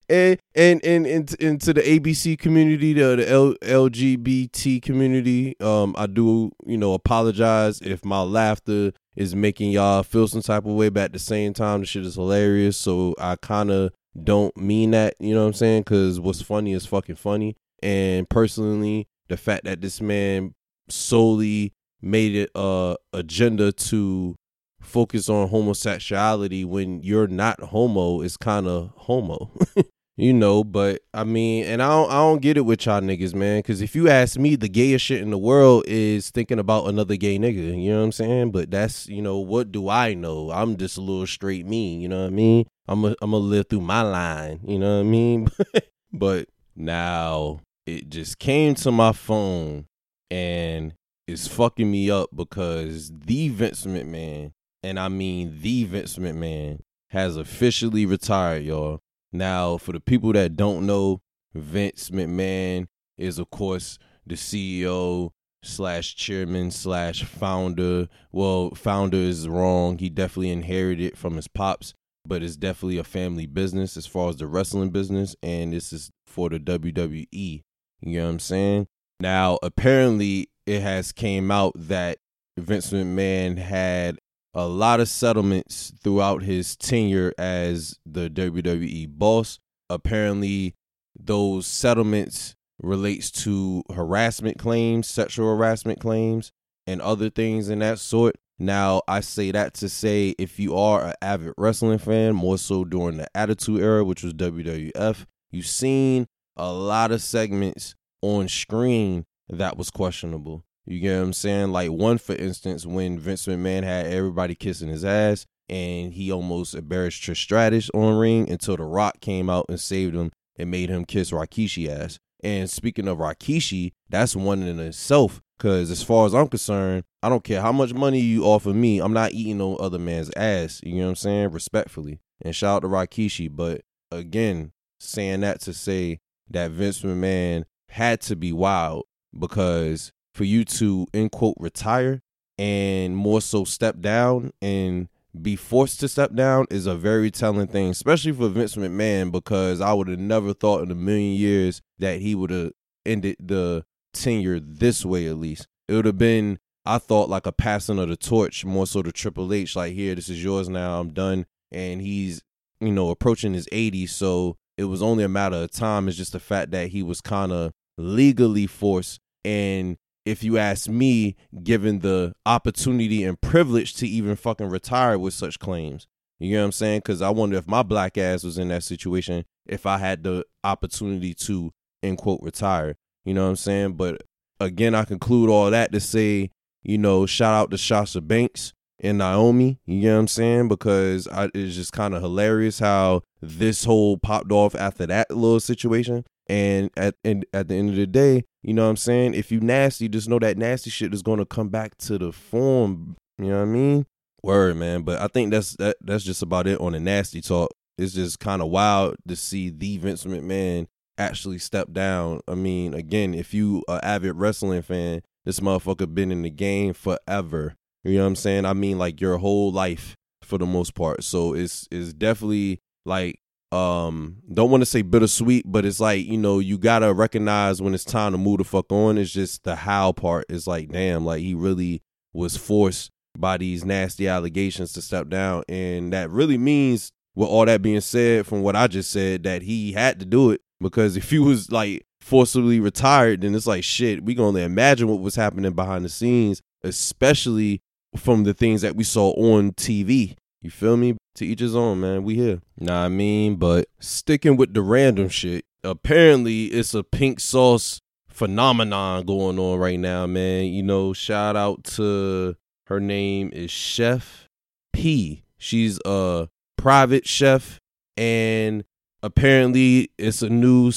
and 0.08 0.40
and 0.56 0.84
and 0.84 1.06
and 1.06 1.34
into 1.34 1.72
the 1.72 1.82
ABC 1.82 2.36
community, 2.36 2.92
the, 2.92 3.14
the 3.14 3.30
L, 3.30 3.54
LGBT 3.62 4.82
community, 4.82 5.54
um, 5.60 5.94
I 5.96 6.08
do 6.08 6.50
you 6.66 6.76
know 6.76 6.94
apologize 6.94 7.80
if 7.80 8.04
my 8.04 8.20
laughter 8.22 8.90
is 9.14 9.36
making 9.36 9.70
y'all 9.70 10.02
feel 10.02 10.26
some 10.26 10.42
type 10.42 10.64
of 10.64 10.72
way, 10.72 10.88
but 10.88 11.04
at 11.04 11.12
the 11.12 11.20
same 11.20 11.52
time, 11.52 11.80
the 11.80 11.86
shit 11.86 12.04
is 12.04 12.16
hilarious. 12.16 12.76
So 12.76 13.14
I 13.20 13.36
kind 13.36 13.70
of 13.70 13.92
don't 14.24 14.56
mean 14.56 14.92
that, 14.92 15.14
you 15.20 15.34
know 15.34 15.42
what 15.42 15.48
I'm 15.48 15.52
saying? 15.52 15.82
Because 15.82 16.18
what's 16.18 16.42
funny 16.42 16.72
is 16.72 16.86
fucking 16.86 17.16
funny. 17.16 17.56
And 17.82 18.28
personally, 18.28 19.08
the 19.30 19.36
fact 19.36 19.64
that 19.64 19.80
this 19.80 20.00
man 20.00 20.54
solely 20.88 21.72
made 22.02 22.34
it 22.34 22.50
a 22.54 22.96
agenda 23.12 23.72
to 23.72 24.34
focus 24.80 25.28
on 25.28 25.48
homosexuality 25.48 26.64
when 26.64 27.02
you're 27.02 27.28
not 27.28 27.60
homo 27.60 28.22
is 28.22 28.36
kind 28.36 28.66
of 28.66 28.90
homo. 28.96 29.52
you 30.16 30.32
know, 30.32 30.64
but 30.64 31.02
I 31.14 31.24
mean, 31.24 31.64
and 31.66 31.80
I 31.80 31.88
don't, 31.88 32.10
I 32.10 32.14
don't 32.14 32.42
get 32.42 32.56
it 32.56 32.62
with 32.62 32.84
y'all 32.86 33.00
niggas, 33.00 33.34
man. 33.34 33.60
Because 33.60 33.82
if 33.82 33.94
you 33.94 34.08
ask 34.08 34.36
me, 34.36 34.56
the 34.56 34.68
gayest 34.68 35.04
shit 35.04 35.20
in 35.20 35.30
the 35.30 35.38
world 35.38 35.84
is 35.86 36.30
thinking 36.30 36.58
about 36.58 36.88
another 36.88 37.16
gay 37.16 37.38
nigga. 37.38 37.80
You 37.80 37.92
know 37.92 37.98
what 37.98 38.04
I'm 38.06 38.12
saying? 38.12 38.50
But 38.50 38.70
that's, 38.70 39.06
you 39.06 39.22
know, 39.22 39.38
what 39.38 39.70
do 39.70 39.88
I 39.88 40.14
know? 40.14 40.50
I'm 40.50 40.76
just 40.76 40.98
a 40.98 41.02
little 41.02 41.26
straight 41.26 41.66
me. 41.66 41.96
You 41.96 42.08
know 42.08 42.22
what 42.22 42.28
I 42.28 42.30
mean? 42.30 42.66
I'm 42.88 43.04
a, 43.04 43.14
I'm 43.22 43.30
gonna 43.30 43.36
live 43.38 43.68
through 43.68 43.82
my 43.82 44.02
line. 44.02 44.60
You 44.66 44.78
know 44.78 44.96
what 44.96 45.06
I 45.06 45.08
mean? 45.08 45.48
but 46.12 46.48
now 46.74 47.60
it 47.96 48.08
just 48.08 48.38
came 48.38 48.74
to 48.76 48.90
my 48.90 49.12
phone 49.12 49.86
and 50.30 50.94
it's 51.26 51.48
fucking 51.48 51.90
me 51.90 52.10
up 52.10 52.30
because 52.34 53.12
the 53.12 53.48
Vince 53.48 53.84
McMahon, 53.84 54.52
and 54.82 54.98
I 54.98 55.08
mean 55.08 55.58
the 55.60 55.84
Vince 55.84 56.16
McMahon, 56.16 56.80
has 57.10 57.36
officially 57.36 58.06
retired, 58.06 58.64
y'all. 58.64 59.00
Now, 59.32 59.76
for 59.76 59.92
the 59.92 60.00
people 60.00 60.32
that 60.32 60.56
don't 60.56 60.86
know, 60.86 61.20
Vince 61.54 62.10
McMahon 62.10 62.86
is, 63.18 63.38
of 63.38 63.50
course, 63.50 63.98
the 64.26 64.34
CEO 64.34 65.30
slash 65.62 66.16
chairman 66.16 66.70
slash 66.70 67.24
founder. 67.24 68.08
Well, 68.32 68.70
founder 68.74 69.18
is 69.18 69.48
wrong. 69.48 69.98
He 69.98 70.08
definitely 70.08 70.50
inherited 70.50 71.18
from 71.18 71.36
his 71.36 71.48
pops, 71.48 71.94
but 72.26 72.42
it's 72.42 72.56
definitely 72.56 72.98
a 72.98 73.04
family 73.04 73.46
business 73.46 73.96
as 73.96 74.06
far 74.06 74.28
as 74.30 74.36
the 74.36 74.46
wrestling 74.46 74.90
business, 74.90 75.36
and 75.42 75.72
this 75.72 75.92
is 75.92 76.10
for 76.26 76.48
the 76.48 76.58
WWE. 76.58 77.62
You 78.02 78.20
know 78.20 78.24
what 78.26 78.32
I'm 78.32 78.38
saying? 78.38 78.86
Now, 79.20 79.58
apparently, 79.62 80.50
it 80.66 80.80
has 80.80 81.12
came 81.12 81.50
out 81.50 81.72
that 81.76 82.18
Vince 82.56 82.90
McMahon 82.90 83.58
had 83.58 84.18
a 84.54 84.66
lot 84.66 85.00
of 85.00 85.08
settlements 85.08 85.92
throughout 86.02 86.42
his 86.42 86.76
tenure 86.76 87.32
as 87.38 87.98
the 88.06 88.28
WWE 88.28 89.08
boss. 89.08 89.58
Apparently, 89.88 90.74
those 91.18 91.66
settlements 91.66 92.54
relates 92.82 93.30
to 93.30 93.82
harassment 93.94 94.58
claims, 94.58 95.06
sexual 95.06 95.54
harassment 95.54 96.00
claims, 96.00 96.52
and 96.86 97.00
other 97.00 97.30
things 97.30 97.68
in 97.68 97.80
that 97.80 97.98
sort. 97.98 98.36
Now, 98.58 99.02
I 99.08 99.20
say 99.20 99.52
that 99.52 99.74
to 99.74 99.88
say 99.88 100.34
if 100.38 100.58
you 100.58 100.76
are 100.76 101.08
an 101.08 101.14
avid 101.22 101.54
wrestling 101.56 101.98
fan, 101.98 102.34
more 102.34 102.58
so 102.58 102.84
during 102.84 103.16
the 103.16 103.28
Attitude 103.34 103.80
Era, 103.80 104.04
which 104.04 104.22
was 104.22 104.34
WWF, 104.34 105.24
you've 105.50 105.66
seen 105.66 106.26
a 106.56 106.72
lot 106.72 107.12
of 107.12 107.22
segments 107.22 107.94
on 108.22 108.48
screen 108.48 109.24
that 109.48 109.76
was 109.76 109.90
questionable. 109.90 110.64
You 110.86 111.00
get 111.00 111.18
what 111.18 111.24
I'm 111.24 111.32
saying? 111.32 111.72
Like 111.72 111.90
one, 111.90 112.18
for 112.18 112.34
instance, 112.34 112.86
when 112.86 113.18
Vince 113.18 113.46
McMahon 113.46 113.84
had 113.84 114.06
everybody 114.06 114.54
kissing 114.54 114.88
his 114.88 115.04
ass 115.04 115.46
and 115.68 116.12
he 116.12 116.32
almost 116.32 116.74
embarrassed 116.74 117.22
Trish 117.22 117.36
Stratus 117.36 117.90
on 117.94 118.18
ring 118.18 118.50
until 118.50 118.76
The 118.76 118.84
Rock 118.84 119.20
came 119.20 119.48
out 119.48 119.66
and 119.68 119.78
saved 119.78 120.14
him 120.14 120.32
and 120.56 120.70
made 120.70 120.90
him 120.90 121.04
kiss 121.04 121.30
Rikishi 121.30 121.88
ass. 121.88 122.18
And 122.42 122.68
speaking 122.68 123.06
of 123.06 123.18
Rikishi, 123.18 123.92
that's 124.08 124.34
one 124.34 124.62
in 124.62 124.80
itself. 124.80 125.40
Cause 125.58 125.90
as 125.90 126.02
far 126.02 126.24
as 126.24 126.34
I'm 126.34 126.48
concerned, 126.48 127.04
I 127.22 127.28
don't 127.28 127.44
care 127.44 127.60
how 127.60 127.72
much 127.72 127.92
money 127.92 128.18
you 128.18 128.44
offer 128.44 128.72
me, 128.72 128.98
I'm 128.98 129.12
not 129.12 129.32
eating 129.32 129.58
no 129.58 129.76
other 129.76 129.98
man's 129.98 130.30
ass. 130.34 130.80
You 130.82 130.96
know 130.96 131.02
what 131.02 131.08
I'm 131.10 131.16
saying? 131.16 131.50
Respectfully. 131.50 132.18
And 132.40 132.56
shout 132.56 132.76
out 132.76 132.80
to 132.82 132.88
Rikishi. 132.88 133.54
But 133.54 133.82
again, 134.10 134.72
saying 134.98 135.40
that 135.40 135.60
to 135.62 135.74
say 135.74 136.18
that 136.50 136.70
Vince 136.72 137.02
McMahon 137.02 137.64
had 137.88 138.20
to 138.22 138.36
be 138.36 138.52
wild 138.52 139.04
because 139.38 140.12
for 140.34 140.44
you 140.44 140.64
to 140.64 141.06
end 141.12 141.32
quote 141.32 141.56
retire 141.58 142.22
and 142.58 143.16
more 143.16 143.40
so 143.40 143.64
step 143.64 144.00
down 144.00 144.52
and 144.60 145.08
be 145.40 145.56
forced 145.56 146.00
to 146.00 146.08
step 146.08 146.34
down 146.34 146.66
is 146.70 146.86
a 146.86 146.94
very 146.94 147.30
telling 147.30 147.66
thing, 147.66 147.90
especially 147.90 148.32
for 148.32 148.48
Vince 148.48 148.76
McMahon, 148.76 149.30
because 149.30 149.80
I 149.80 149.92
would 149.92 150.08
have 150.08 150.18
never 150.18 150.52
thought 150.52 150.82
in 150.82 150.90
a 150.90 150.94
million 150.94 151.36
years 151.36 151.80
that 151.98 152.20
he 152.20 152.34
would 152.34 152.50
have 152.50 152.72
ended 153.06 153.36
the 153.38 153.84
tenure 154.12 154.60
this 154.60 155.04
way, 155.04 155.26
at 155.26 155.36
least. 155.36 155.68
It 155.88 155.94
would 155.94 156.04
have 156.04 156.18
been, 156.18 156.58
I 156.84 156.98
thought, 156.98 157.28
like 157.28 157.46
a 157.46 157.52
passing 157.52 157.98
of 157.98 158.08
the 158.08 158.16
torch, 158.16 158.64
more 158.64 158.86
so 158.86 159.02
to 159.02 159.12
Triple 159.12 159.52
H, 159.52 159.76
like, 159.76 159.94
here, 159.94 160.14
this 160.14 160.28
is 160.28 160.42
yours 160.42 160.68
now, 160.68 161.00
I'm 161.00 161.12
done. 161.12 161.46
And 161.70 162.00
he's, 162.00 162.42
you 162.80 162.90
know, 162.90 163.10
approaching 163.10 163.54
his 163.54 163.68
80s, 163.72 164.10
so 164.10 164.56
it 164.76 164.84
was 164.84 165.02
only 165.02 165.24
a 165.24 165.28
matter 165.28 165.56
of 165.56 165.70
time. 165.70 166.08
It's 166.08 166.16
just 166.16 166.32
the 166.32 166.40
fact 166.40 166.70
that 166.70 166.88
he 166.88 167.02
was 167.02 167.20
kind 167.20 167.52
of 167.52 167.72
legally 167.98 168.66
forced. 168.66 169.20
And 169.44 169.96
if 170.24 170.42
you 170.44 170.58
ask 170.58 170.88
me, 170.88 171.36
given 171.62 172.00
the 172.00 172.34
opportunity 172.46 173.24
and 173.24 173.40
privilege 173.40 173.94
to 173.96 174.08
even 174.08 174.36
fucking 174.36 174.68
retire 174.68 175.18
with 175.18 175.34
such 175.34 175.58
claims. 175.58 176.06
You 176.38 176.56
know 176.56 176.62
what 176.62 176.66
I'm 176.66 176.72
saying? 176.72 177.00
Because 177.00 177.20
I 177.20 177.28
wonder 177.28 177.58
if 177.58 177.68
my 177.68 177.82
black 177.82 178.16
ass 178.16 178.44
was 178.44 178.56
in 178.56 178.68
that 178.68 178.82
situation, 178.82 179.44
if 179.66 179.84
I 179.84 179.98
had 179.98 180.22
the 180.22 180.44
opportunity 180.64 181.34
to, 181.34 181.70
end 182.02 182.16
quote, 182.18 182.40
retire. 182.42 182.96
You 183.24 183.34
know 183.34 183.44
what 183.44 183.50
I'm 183.50 183.56
saying? 183.56 183.92
But 183.94 184.22
again, 184.58 184.94
I 184.94 185.04
conclude 185.04 185.50
all 185.50 185.70
that 185.70 185.92
to 185.92 186.00
say, 186.00 186.50
you 186.82 186.96
know, 186.96 187.26
shout 187.26 187.54
out 187.54 187.70
to 187.72 187.78
Sasha 187.78 188.22
Banks 188.22 188.72
and 189.00 189.18
Naomi. 189.18 189.78
You 189.86 190.02
know 190.02 190.14
what 190.14 190.20
I'm 190.20 190.28
saying? 190.28 190.68
Because 190.68 191.26
I, 191.28 191.50
it's 191.54 191.74
just 191.74 191.92
kind 191.92 192.14
of 192.14 192.22
hilarious 192.22 192.78
how 192.78 193.22
this 193.40 193.84
whole 193.84 194.18
popped 194.18 194.52
off 194.52 194.74
after 194.74 195.06
that 195.06 195.30
little 195.30 195.60
situation. 195.60 196.24
And 196.48 196.90
at 196.96 197.14
and 197.24 197.46
at 197.54 197.68
the 197.68 197.76
end 197.76 197.90
of 197.90 197.96
the 197.96 198.06
day, 198.06 198.44
you 198.62 198.74
know 198.74 198.84
what 198.84 198.90
I'm 198.90 198.96
saying? 198.96 199.34
If 199.34 199.52
you 199.52 199.60
nasty, 199.60 200.08
just 200.08 200.28
know 200.28 200.40
that 200.40 200.58
nasty 200.58 200.90
shit 200.90 201.14
is 201.14 201.22
gonna 201.22 201.46
come 201.46 201.68
back 201.68 201.96
to 201.98 202.18
the 202.18 202.32
form. 202.32 203.16
You 203.38 203.46
know 203.46 203.58
what 203.58 203.62
I 203.62 203.66
mean? 203.66 204.06
Word, 204.42 204.76
man. 204.76 205.02
But 205.02 205.20
I 205.20 205.28
think 205.28 205.52
that's 205.52 205.76
that 205.76 205.96
that's 206.00 206.24
just 206.24 206.42
about 206.42 206.66
it 206.66 206.80
on 206.80 206.92
the 206.92 207.00
nasty 207.00 207.40
talk. 207.40 207.70
It's 207.98 208.14
just 208.14 208.40
kind 208.40 208.62
of 208.62 208.68
wild 208.68 209.16
to 209.28 209.36
see 209.36 209.70
the 209.70 209.98
Vince 209.98 210.24
McMahon 210.24 210.86
actually 211.18 211.58
step 211.58 211.92
down. 211.92 212.40
I 212.48 212.54
mean, 212.54 212.94
again, 212.94 213.34
if 213.34 213.54
you 213.54 213.84
are 213.86 214.00
avid 214.02 214.36
wrestling 214.36 214.82
fan, 214.82 215.22
this 215.44 215.60
motherfucker 215.60 216.12
been 216.12 216.32
in 216.32 216.42
the 216.42 216.50
game 216.50 216.94
forever. 216.94 217.76
You 218.04 218.14
know 218.14 218.22
what 218.22 218.28
I'm 218.28 218.36
saying? 218.36 218.64
I 218.64 218.72
mean, 218.72 218.98
like 218.98 219.20
your 219.20 219.38
whole 219.38 219.72
life 219.72 220.16
for 220.42 220.58
the 220.58 220.66
most 220.66 220.94
part. 220.94 221.22
So 221.24 221.54
it's 221.54 221.86
it's 221.90 222.12
definitely 222.12 222.80
like 223.04 223.40
um 223.72 224.36
don't 224.52 224.70
want 224.70 224.80
to 224.80 224.86
say 224.86 225.00
bittersweet 225.00 225.62
but 225.64 225.84
it's 225.84 226.00
like 226.00 226.26
you 226.26 226.36
know 226.36 226.58
you 226.58 226.76
gotta 226.76 227.14
recognize 227.14 227.80
when 227.80 227.94
it's 227.94 228.04
time 228.04 228.32
to 228.32 228.38
move 228.38 228.58
the 228.58 228.64
fuck 228.64 228.90
on 228.90 229.16
it's 229.16 229.30
just 229.30 229.62
the 229.62 229.76
how 229.76 230.10
part 230.10 230.44
is 230.48 230.66
like 230.66 230.88
damn 230.90 231.24
like 231.24 231.40
he 231.40 231.54
really 231.54 232.02
was 232.32 232.56
forced 232.56 233.12
by 233.38 233.56
these 233.56 233.84
nasty 233.84 234.26
allegations 234.26 234.92
to 234.92 235.00
step 235.00 235.28
down 235.28 235.62
and 235.68 236.12
that 236.12 236.28
really 236.30 236.58
means 236.58 237.12
with 237.36 237.48
all 237.48 237.64
that 237.64 237.80
being 237.80 238.00
said 238.00 238.44
from 238.44 238.62
what 238.62 238.74
i 238.74 238.88
just 238.88 239.08
said 239.08 239.44
that 239.44 239.62
he 239.62 239.92
had 239.92 240.18
to 240.18 240.26
do 240.26 240.50
it 240.50 240.60
because 240.80 241.16
if 241.16 241.30
he 241.30 241.38
was 241.38 241.70
like 241.70 242.04
forcibly 242.20 242.80
retired 242.80 243.42
then 243.42 243.54
it's 243.54 243.68
like 243.68 243.84
shit 243.84 244.24
we 244.24 244.36
only 244.38 244.64
imagine 244.64 245.06
what 245.06 245.20
was 245.20 245.36
happening 245.36 245.72
behind 245.74 246.04
the 246.04 246.08
scenes 246.08 246.60
especially 246.82 247.80
from 248.16 248.44
the 248.44 248.54
things 248.54 248.82
that 248.82 248.96
we 248.96 249.04
saw 249.04 249.30
on 249.32 249.72
tv 249.72 250.36
you 250.62 250.70
feel 250.70 250.96
me? 250.96 251.16
To 251.36 251.46
each 251.46 251.60
his 251.60 251.74
own, 251.74 252.00
man. 252.00 252.22
We 252.22 252.34
here. 252.34 252.60
Nah, 252.78 253.06
I 253.06 253.08
mean, 253.08 253.56
but 253.56 253.86
sticking 253.98 254.56
with 254.56 254.74
the 254.74 254.82
random 254.82 255.30
shit, 255.30 255.64
apparently 255.82 256.66
it's 256.66 256.92
a 256.92 257.02
pink 257.02 257.40
sauce 257.40 258.00
phenomenon 258.28 259.24
going 259.24 259.58
on 259.58 259.78
right 259.78 259.98
now, 259.98 260.26
man. 260.26 260.66
You 260.66 260.82
know, 260.82 261.14
shout 261.14 261.56
out 261.56 261.84
to 261.84 262.56
her 262.88 263.00
name 263.00 263.50
is 263.54 263.70
Chef 263.70 264.48
P. 264.92 265.44
She's 265.56 265.98
a 266.04 266.48
private 266.76 267.26
chef, 267.26 267.78
and 268.18 268.84
apparently 269.22 270.10
it's 270.18 270.42
a 270.42 270.50
new 270.50 270.92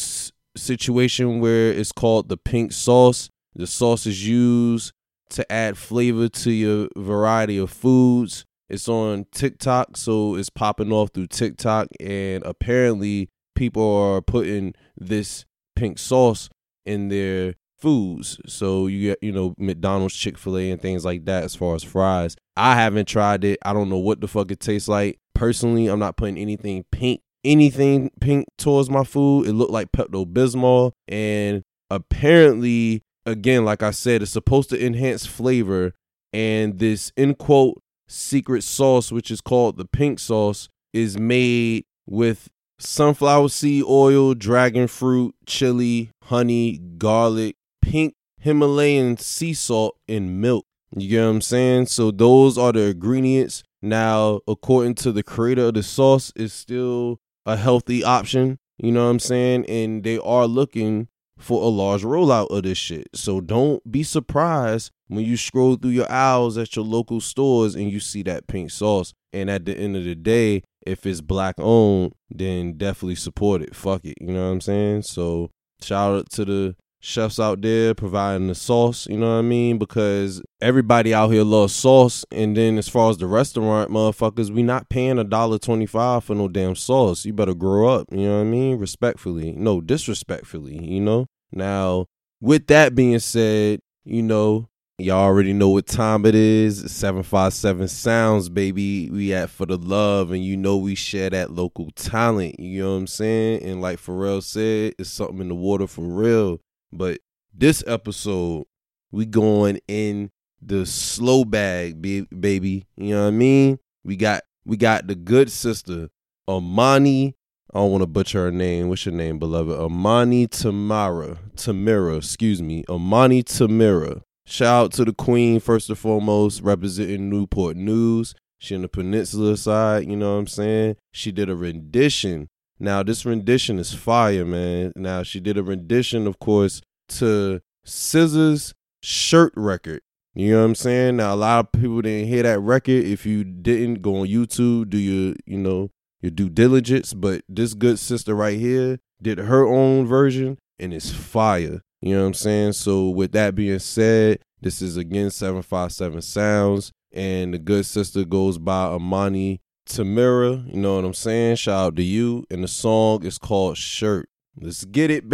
situation 0.58 1.39
where 1.39 1.71
it's 1.71 1.93
called 1.93 2.28
the 2.28 2.38
pink 2.38 2.73
sauce. 2.73 3.30
The 3.56 3.67
sauce 3.67 4.06
is 4.06 4.28
used 4.28 4.91
to 5.33 5.51
add 5.51 5.77
flavor 5.77 6.29
to 6.29 6.51
your 6.51 6.87
variety 6.95 7.57
of 7.57 7.69
foods. 7.69 8.45
It's 8.69 8.87
on 8.87 9.25
TikTok, 9.31 9.97
so 9.97 10.35
it's 10.35 10.49
popping 10.49 10.91
off 10.91 11.11
through 11.13 11.27
TikTok, 11.27 11.89
and 11.99 12.43
apparently 12.43 13.29
people 13.55 13.95
are 13.97 14.21
putting 14.21 14.73
this 14.97 15.45
pink 15.75 15.99
sauce 15.99 16.49
in 16.85 17.09
their 17.09 17.55
foods. 17.77 18.39
So 18.47 18.87
you 18.87 19.09
get, 19.09 19.19
you 19.21 19.31
know, 19.31 19.53
McDonald's, 19.57 20.15
Chick 20.15 20.37
fil 20.37 20.57
A, 20.57 20.71
and 20.71 20.81
things 20.81 21.05
like 21.05 21.25
that 21.25 21.43
as 21.43 21.55
far 21.55 21.75
as 21.75 21.83
fries. 21.83 22.35
I 22.55 22.75
haven't 22.75 23.07
tried 23.07 23.43
it. 23.43 23.59
I 23.63 23.73
don't 23.73 23.89
know 23.89 23.97
what 23.97 24.21
the 24.21 24.27
fuck 24.27 24.49
it 24.51 24.59
tastes 24.59 24.87
like. 24.87 25.17
Personally, 25.35 25.87
I'm 25.87 25.99
not 25.99 26.17
putting 26.17 26.37
anything 26.37 26.85
pink, 26.91 27.21
anything 27.43 28.11
pink 28.21 28.47
towards 28.57 28.89
my 28.89 29.03
food. 29.03 29.47
It 29.47 29.53
looked 29.53 29.71
like 29.71 29.91
Pepto 29.91 30.25
Bismol. 30.25 30.93
And 31.07 31.63
apparently, 31.89 33.01
again, 33.25 33.65
like 33.65 33.83
I 33.83 33.91
said, 33.91 34.21
it's 34.21 34.31
supposed 34.31 34.69
to 34.69 34.86
enhance 34.86 35.25
flavor. 35.25 35.93
And 36.31 36.79
this, 36.79 37.12
in 37.15 37.36
quote, 37.36 37.81
secret 38.07 38.63
sauce, 38.63 39.12
which 39.12 39.31
is 39.31 39.41
called 39.41 39.77
the 39.77 39.86
pink 39.86 40.19
sauce, 40.19 40.69
is 40.93 41.17
made 41.17 41.86
with 42.05 42.49
sunflower 42.79 43.49
seed 43.49 43.83
oil, 43.88 44.33
dragon 44.33 44.88
fruit, 44.88 45.36
chili, 45.45 46.12
honey, 46.23 46.79
garlic, 46.97 47.55
pink 47.81 48.15
Himalayan 48.39 49.17
sea 49.17 49.53
salt, 49.53 49.97
and 50.07 50.41
milk. 50.41 50.65
You 50.95 51.09
get 51.09 51.23
what 51.23 51.29
I'm 51.29 51.41
saying? 51.41 51.88
So 51.88 52.12
those 52.12 52.57
are 52.57 52.71
the 52.71 52.91
ingredients. 52.91 53.63
Now, 53.81 54.41
according 54.47 54.95
to 54.95 55.12
the 55.12 55.23
creator 55.23 55.67
of 55.67 55.75
the 55.75 55.83
sauce, 55.83 56.31
it's 56.36 56.53
still 56.53 57.19
a 57.45 57.55
healthy 57.55 58.03
option. 58.03 58.59
You 58.77 58.91
know 58.91 59.05
what 59.05 59.12
I'm 59.12 59.19
saying? 59.19 59.65
And 59.67 60.03
they 60.03 60.17
are 60.19 60.45
looking 60.45 61.07
for 61.43 61.62
a 61.62 61.67
large 61.67 62.03
rollout 62.03 62.49
of 62.49 62.63
this 62.63 62.77
shit. 62.77 63.08
So 63.13 63.41
don't 63.41 63.91
be 63.91 64.03
surprised 64.03 64.91
when 65.08 65.25
you 65.25 65.38
scroll 65.38 65.75
through 65.75 65.91
your 65.91 66.12
aisles 66.12 66.58
at 66.58 66.75
your 66.75 66.86
local 66.86 67.21
stores 67.21 67.76
and 67.76 67.91
you 67.91 67.99
see 67.99 68.24
that 68.24 68.47
pink 68.47 68.72
sauce. 68.72 69.13
And 69.32 69.49
at 69.49 69.65
the 69.65 69.78
end 69.78 69.95
of 69.95 70.03
the 70.03 70.15
day, 70.15 70.63
if 70.86 71.05
it's 71.05 71.22
black 71.22 71.55
owned, 71.57 72.13
then 72.30 72.78
definitely 72.78 73.15
support 73.15 73.61
it. 73.61 73.76
Fuck 73.76 74.05
it. 74.05 74.15
You 74.20 74.34
know 74.34 74.45
what 74.45 74.53
I'm 74.53 74.61
saying? 74.61 75.03
So 75.03 75.51
shout 75.82 76.15
out 76.15 76.30
to 76.32 76.45
the 76.45 76.76
chefs 77.05 77.38
out 77.38 77.61
there 77.61 77.93
providing 77.93 78.47
the 78.47 78.55
sauce, 78.55 79.07
you 79.07 79.17
know 79.17 79.28
what 79.28 79.39
I 79.39 79.41
mean? 79.41 79.78
Because 79.78 80.41
everybody 80.61 81.13
out 81.13 81.32
here 81.32 81.43
loves 81.43 81.76
sauce. 81.76 82.24
And 82.32 82.55
then 82.55 82.78
as 82.78 82.88
far 82.88 83.09
as 83.09 83.17
the 83.17 83.28
restaurant 83.28 83.91
motherfuckers, 83.91 84.49
we 84.49 84.63
not 84.63 84.88
paying 84.88 85.20
a 85.20 85.26
dollar 85.26 85.59
twenty 85.59 85.86
five 85.86 86.24
for 86.24 86.34
no 86.34 86.47
damn 86.47 86.76
sauce. 86.76 87.26
You 87.26 87.34
better 87.34 87.53
grow 87.53 87.89
up, 87.89 88.07
you 88.09 88.26
know 88.26 88.36
what 88.36 88.47
I 88.47 88.49
mean? 88.49 88.78
Respectfully. 88.78 89.51
No, 89.51 89.82
disrespectfully, 89.82 90.82
you 90.82 91.01
know? 91.01 91.26
Now, 91.54 92.08
with 92.41 92.68
that 92.68 92.95
being 92.95 93.20
said, 93.20 93.80
you 94.04 94.22
know, 94.22 94.68
Y'all 94.99 95.18
already 95.24 95.54
know 95.54 95.70
what 95.70 95.88
time 95.88 96.24
it 96.24 96.36
is. 96.36 96.91
757 96.91 97.88
Sounds, 97.88 98.47
baby. 98.47 99.10
We 99.10 99.34
at 99.34 99.49
for 99.49 99.66
the 99.66 99.76
love, 99.76 100.30
and 100.30 100.45
you 100.45 100.56
know 100.56 100.78
we 100.78 100.93
share 100.93 101.32
that 101.32 101.49
local 101.49 101.89
talent. 101.95 102.60
You 102.60 102.84
know 102.84 102.91
what 102.91 102.97
I'm 102.97 103.08
saying? 103.08 103.64
And 103.64 103.82
like 103.82 103.99
Pharrell 103.99 104.43
said, 104.43 104.93
it's 104.99 105.10
something 105.10 105.39
in 105.39 105.49
the 105.49 105.56
water 105.56 105.88
for 105.88 106.04
real. 106.04 106.62
But 106.91 107.22
this 107.51 107.84
episode, 107.88 108.66
we 109.12 109.26
going 109.26 109.80
in 109.88 110.30
the 110.62 110.86
slow 110.86 111.43
bag, 111.43 111.99
baby. 111.99 112.86
You 112.95 113.16
know 113.16 113.22
what 113.24 113.28
I 113.30 113.32
mean? 113.32 113.80
We 114.04 114.16
got 114.16 114.43
we 114.64 114.78
got 114.78 115.08
the 115.08 115.16
good 115.16 115.51
sister, 115.51 116.10
Amani. 116.47 117.36
I 117.74 117.80
don't 117.80 117.89
want 117.89 118.03
to 118.03 118.07
butcher 118.07 118.43
her 118.43 118.51
name. 118.51 118.89
What's 118.89 119.03
your 119.03 119.15
name, 119.15 119.39
beloved? 119.39 119.80
Amani 119.80 120.45
Tamara. 120.45 121.39
Tamira, 121.55 122.17
excuse 122.17 122.61
me. 122.61 122.84
Amani 122.88 123.41
Tamira. 123.41 124.21
Shout 124.45 124.86
out 124.86 124.91
to 124.93 125.05
the 125.05 125.13
queen, 125.13 125.59
first 125.59 125.89
and 125.89 125.97
foremost, 125.97 126.61
representing 126.61 127.32
Newport 127.32 127.76
News. 127.76 128.36
She 128.59 128.76
on 128.76 128.84
the 128.84 128.88
peninsula 128.88 129.57
side, 129.57 130.07
you 130.07 130.15
know 130.15 130.34
what 130.34 130.39
I'm 130.41 130.47
saying? 130.47 130.97
She 131.13 131.32
did 131.32 131.49
a 131.49 131.55
rendition. 131.55 132.47
Now, 132.80 133.01
this 133.01 133.26
rendition 133.26 133.80
is 133.80 133.91
fire, 133.91 134.45
man. 134.45 134.93
Now, 134.95 135.24
she 135.24 135.39
did 135.39 135.57
a 135.57 135.63
rendition, 135.63 136.28
of 136.28 136.38
course, 136.38 136.80
to 137.09 137.61
SZA's 137.88 138.76
shirt 139.01 139.51
record. 139.55 140.01
You 140.36 140.51
know 140.51 140.59
what 140.59 140.65
I'm 140.65 140.76
saying? 140.76 141.17
Now, 141.17 141.34
a 141.34 141.36
lot 141.36 141.59
of 141.65 141.71
people 141.71 142.03
didn't 142.03 142.28
hear 142.28 142.43
that 142.43 142.59
record. 142.59 143.03
If 143.03 143.26
you 143.26 143.43
didn't, 143.43 144.03
go 144.03 144.17
on 144.17 144.28
YouTube, 144.28 144.91
do 144.91 144.97
your, 144.97 145.36
you 145.47 145.57
know, 145.57 145.89
your 146.24 146.32
due 146.32 146.49
diligence. 146.49 147.13
But 147.13 147.43
this 147.47 147.76
good 147.76 147.99
sister 147.99 148.34
right 148.34 148.57
here 148.57 148.97
did 149.21 149.38
her 149.38 149.67
own 149.67 150.07
version, 150.07 150.57
and 150.80 150.91
it's 150.93 151.11
fire. 151.11 151.82
You 152.01 152.15
know 152.15 152.21
what 152.21 152.28
I'm 152.28 152.34
saying? 152.34 152.74
So 152.74 153.09
with 153.09 153.34
that 153.34 153.53
being 153.53 153.80
said, 153.80 154.39
this 154.61 154.82
is 154.82 154.97
again 154.97 155.30
757 155.30 156.21
Sounds. 156.21 156.91
And 157.11 157.53
the 157.53 157.59
good 157.59 157.86
sister 157.86 158.26
goes 158.26 158.57
by 158.57 158.86
Amani 158.86 159.61
Tamira. 159.88 160.67
You 160.74 160.80
know 160.82 160.95
what 160.95 161.05
I'm 161.05 161.13
saying? 161.13 161.57
Shout 161.57 161.88
out 161.88 161.95
to 161.97 162.03
you. 162.03 162.45
And 162.49 162.63
the 162.63 162.67
song 162.67 163.24
is 163.24 163.38
called 163.38 163.78
Shirt. 163.78 164.28
Let's 164.59 164.84
get 164.86 165.11
it, 165.11 165.30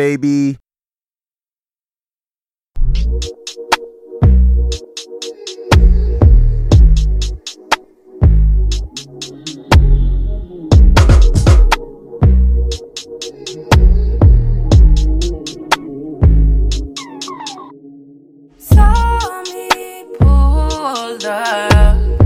love. 21.23 22.17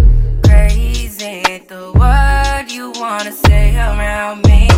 Crazy 0.44 1.26
ain't 1.26 1.68
the 1.68 1.92
word 1.94 2.72
you 2.72 2.92
wanna 2.96 3.32
say 3.32 3.76
around 3.76 4.46
me. 4.46 4.70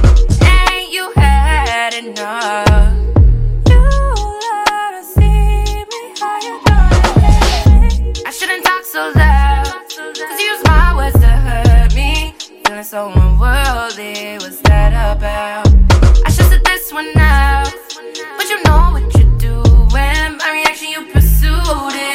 Ain't 0.41 0.91
you 0.91 1.11
had 1.15 1.93
enough? 1.93 2.93
You 3.69 5.03
see 5.15 5.83
me 5.91 6.01
how 6.19 6.37
you 6.41 6.61
I 8.25 8.31
shouldn't 8.31 8.63
talk 8.63 8.83
so 8.85 9.11
loud. 9.15 9.67
You 10.17 10.49
use 10.51 10.63
my 10.65 10.95
words 10.95 11.19
to 11.19 11.27
hurt 11.27 11.93
me. 11.93 12.33
Feeling 12.65 12.83
so 12.83 13.11
unworldly, 13.11 14.37
what's 14.39 14.61
that 14.61 14.93
about? 14.93 15.67
I 16.25 16.29
should 16.31 16.45
sit 16.45 16.63
this 16.63 16.93
one 16.93 17.11
out. 17.17 17.73
But 18.37 18.49
you 18.49 18.63
know 18.63 18.91
what 18.93 19.13
you're 19.15 19.37
doing. 19.37 20.37
My 20.37 20.51
reaction, 20.53 20.89
you 20.89 21.11
pursued 21.11 21.95
it. 21.95 22.14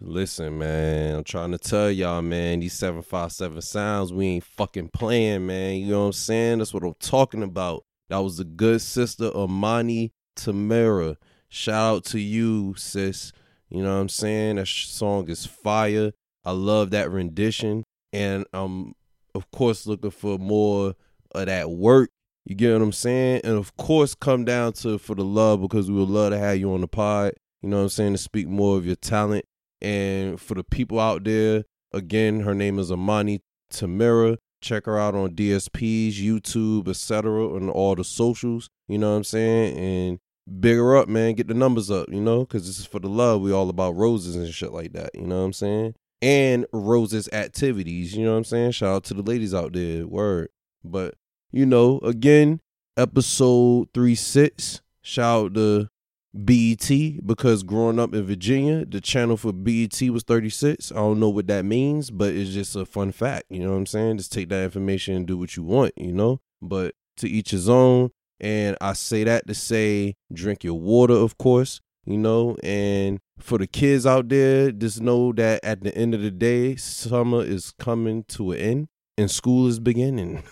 Listen, 0.00 0.58
man, 0.58 1.16
I'm 1.16 1.24
trying 1.24 1.52
to 1.52 1.58
tell 1.58 1.90
y'all, 1.90 2.22
man, 2.22 2.60
these 2.60 2.72
757 2.74 3.62
sounds, 3.62 4.12
we 4.12 4.26
ain't 4.26 4.44
fucking 4.44 4.88
playing, 4.88 5.46
man. 5.46 5.76
You 5.76 5.92
know 5.92 6.00
what 6.00 6.06
I'm 6.06 6.12
saying? 6.12 6.58
That's 6.58 6.74
what 6.74 6.82
I'm 6.82 6.94
talking 7.00 7.42
about. 7.42 7.84
That 8.08 8.18
was 8.18 8.38
the 8.38 8.44
good 8.44 8.80
sister 8.80 9.30
Amani 9.34 10.12
Tamara. 10.36 11.16
Shout 11.48 11.96
out 11.96 12.04
to 12.06 12.18
you, 12.20 12.74
sis. 12.76 13.32
You 13.68 13.82
know 13.82 13.94
what 13.94 14.00
I'm 14.00 14.08
saying? 14.08 14.56
That 14.56 14.68
song 14.68 15.28
is 15.28 15.46
fire. 15.46 16.12
I 16.44 16.52
love 16.52 16.90
that 16.90 17.10
rendition. 17.10 17.84
And 18.12 18.46
I'm, 18.52 18.94
of 19.34 19.50
course, 19.50 19.86
looking 19.86 20.10
for 20.10 20.38
more 20.38 20.94
of 21.34 21.46
that 21.46 21.70
work. 21.70 22.10
You 22.46 22.54
get 22.54 22.72
what 22.72 22.82
I'm 22.82 22.92
saying? 22.92 23.42
And 23.44 23.58
of 23.58 23.76
course, 23.76 24.14
come 24.14 24.46
down 24.46 24.72
to 24.74 24.96
for 24.96 25.14
the 25.14 25.24
love 25.24 25.60
because 25.60 25.90
we 25.90 25.98
would 25.98 26.08
love 26.08 26.32
to 26.32 26.38
have 26.38 26.56
you 26.56 26.72
on 26.72 26.80
the 26.80 26.88
pod. 26.88 27.34
You 27.62 27.68
know 27.68 27.76
what 27.76 27.82
I'm 27.82 27.88
saying? 27.90 28.12
To 28.12 28.18
speak 28.18 28.48
more 28.48 28.78
of 28.78 28.86
your 28.86 28.96
talent. 28.96 29.44
And 29.82 30.40
for 30.40 30.54
the 30.54 30.64
people 30.64 30.98
out 30.98 31.24
there, 31.24 31.64
again, 31.92 32.40
her 32.40 32.54
name 32.54 32.78
is 32.78 32.90
Amani 32.90 33.42
Tamira. 33.70 34.38
Check 34.60 34.86
her 34.86 34.98
out 34.98 35.14
on 35.14 35.34
DSPs, 35.34 36.14
YouTube, 36.14 36.88
etc., 36.88 37.54
and 37.54 37.70
all 37.70 37.94
the 37.94 38.04
socials. 38.04 38.68
You 38.88 38.98
know 38.98 39.10
what 39.10 39.18
I'm 39.18 39.24
saying? 39.24 39.76
And 39.76 40.18
big 40.60 40.76
her 40.76 40.96
up, 40.96 41.08
man. 41.08 41.34
Get 41.34 41.48
the 41.48 41.54
numbers 41.54 41.90
up, 41.90 42.08
you 42.10 42.20
know, 42.20 42.40
because 42.40 42.66
this 42.66 42.78
is 42.78 42.86
for 42.86 42.98
the 42.98 43.08
love. 43.08 43.40
We 43.40 43.52
all 43.52 43.68
about 43.68 43.96
roses 43.96 44.36
and 44.36 44.52
shit 44.52 44.72
like 44.72 44.92
that. 44.92 45.10
You 45.14 45.26
know 45.26 45.38
what 45.38 45.46
I'm 45.46 45.52
saying? 45.52 45.94
And 46.20 46.66
roses 46.72 47.28
activities. 47.32 48.16
You 48.16 48.24
know 48.24 48.32
what 48.32 48.38
I'm 48.38 48.44
saying? 48.44 48.72
Shout 48.72 48.94
out 48.94 49.04
to 49.04 49.14
the 49.14 49.22
ladies 49.22 49.54
out 49.54 49.72
there. 49.72 50.06
Word. 50.06 50.48
But 50.84 51.14
you 51.52 51.66
know, 51.66 51.98
again, 52.02 52.60
episode 52.96 53.88
three 53.94 54.14
six. 54.14 54.82
Shout 55.02 55.44
out 55.44 55.54
to 55.54 55.88
BET 56.34 56.90
because 57.26 57.62
growing 57.62 57.98
up 57.98 58.14
in 58.14 58.24
Virginia, 58.24 58.84
the 58.84 59.00
channel 59.00 59.36
for 59.36 59.52
BET 59.52 60.00
was 60.10 60.22
36. 60.22 60.92
I 60.92 60.96
don't 60.96 61.20
know 61.20 61.30
what 61.30 61.46
that 61.48 61.64
means, 61.64 62.10
but 62.10 62.34
it's 62.34 62.50
just 62.50 62.76
a 62.76 62.84
fun 62.84 63.12
fact. 63.12 63.46
You 63.48 63.60
know 63.60 63.70
what 63.70 63.78
I'm 63.78 63.86
saying? 63.86 64.18
Just 64.18 64.32
take 64.32 64.48
that 64.50 64.64
information 64.64 65.14
and 65.14 65.26
do 65.26 65.38
what 65.38 65.56
you 65.56 65.62
want, 65.62 65.92
you 65.96 66.12
know? 66.12 66.40
But 66.60 66.94
to 67.18 67.28
each 67.28 67.50
his 67.50 67.68
own. 67.68 68.10
And 68.40 68.76
I 68.80 68.92
say 68.92 69.24
that 69.24 69.48
to 69.48 69.54
say 69.54 70.14
drink 70.32 70.62
your 70.62 70.78
water, 70.78 71.14
of 71.14 71.38
course, 71.38 71.80
you 72.04 72.18
know? 72.18 72.56
And 72.62 73.20
for 73.38 73.58
the 73.58 73.66
kids 73.66 74.06
out 74.06 74.28
there, 74.28 74.70
just 74.70 75.00
know 75.00 75.32
that 75.32 75.64
at 75.64 75.82
the 75.82 75.96
end 75.96 76.14
of 76.14 76.22
the 76.22 76.30
day, 76.30 76.76
summer 76.76 77.42
is 77.42 77.72
coming 77.78 78.24
to 78.28 78.52
an 78.52 78.58
end 78.58 78.88
and 79.16 79.30
school 79.30 79.66
is 79.66 79.80
beginning. 79.80 80.44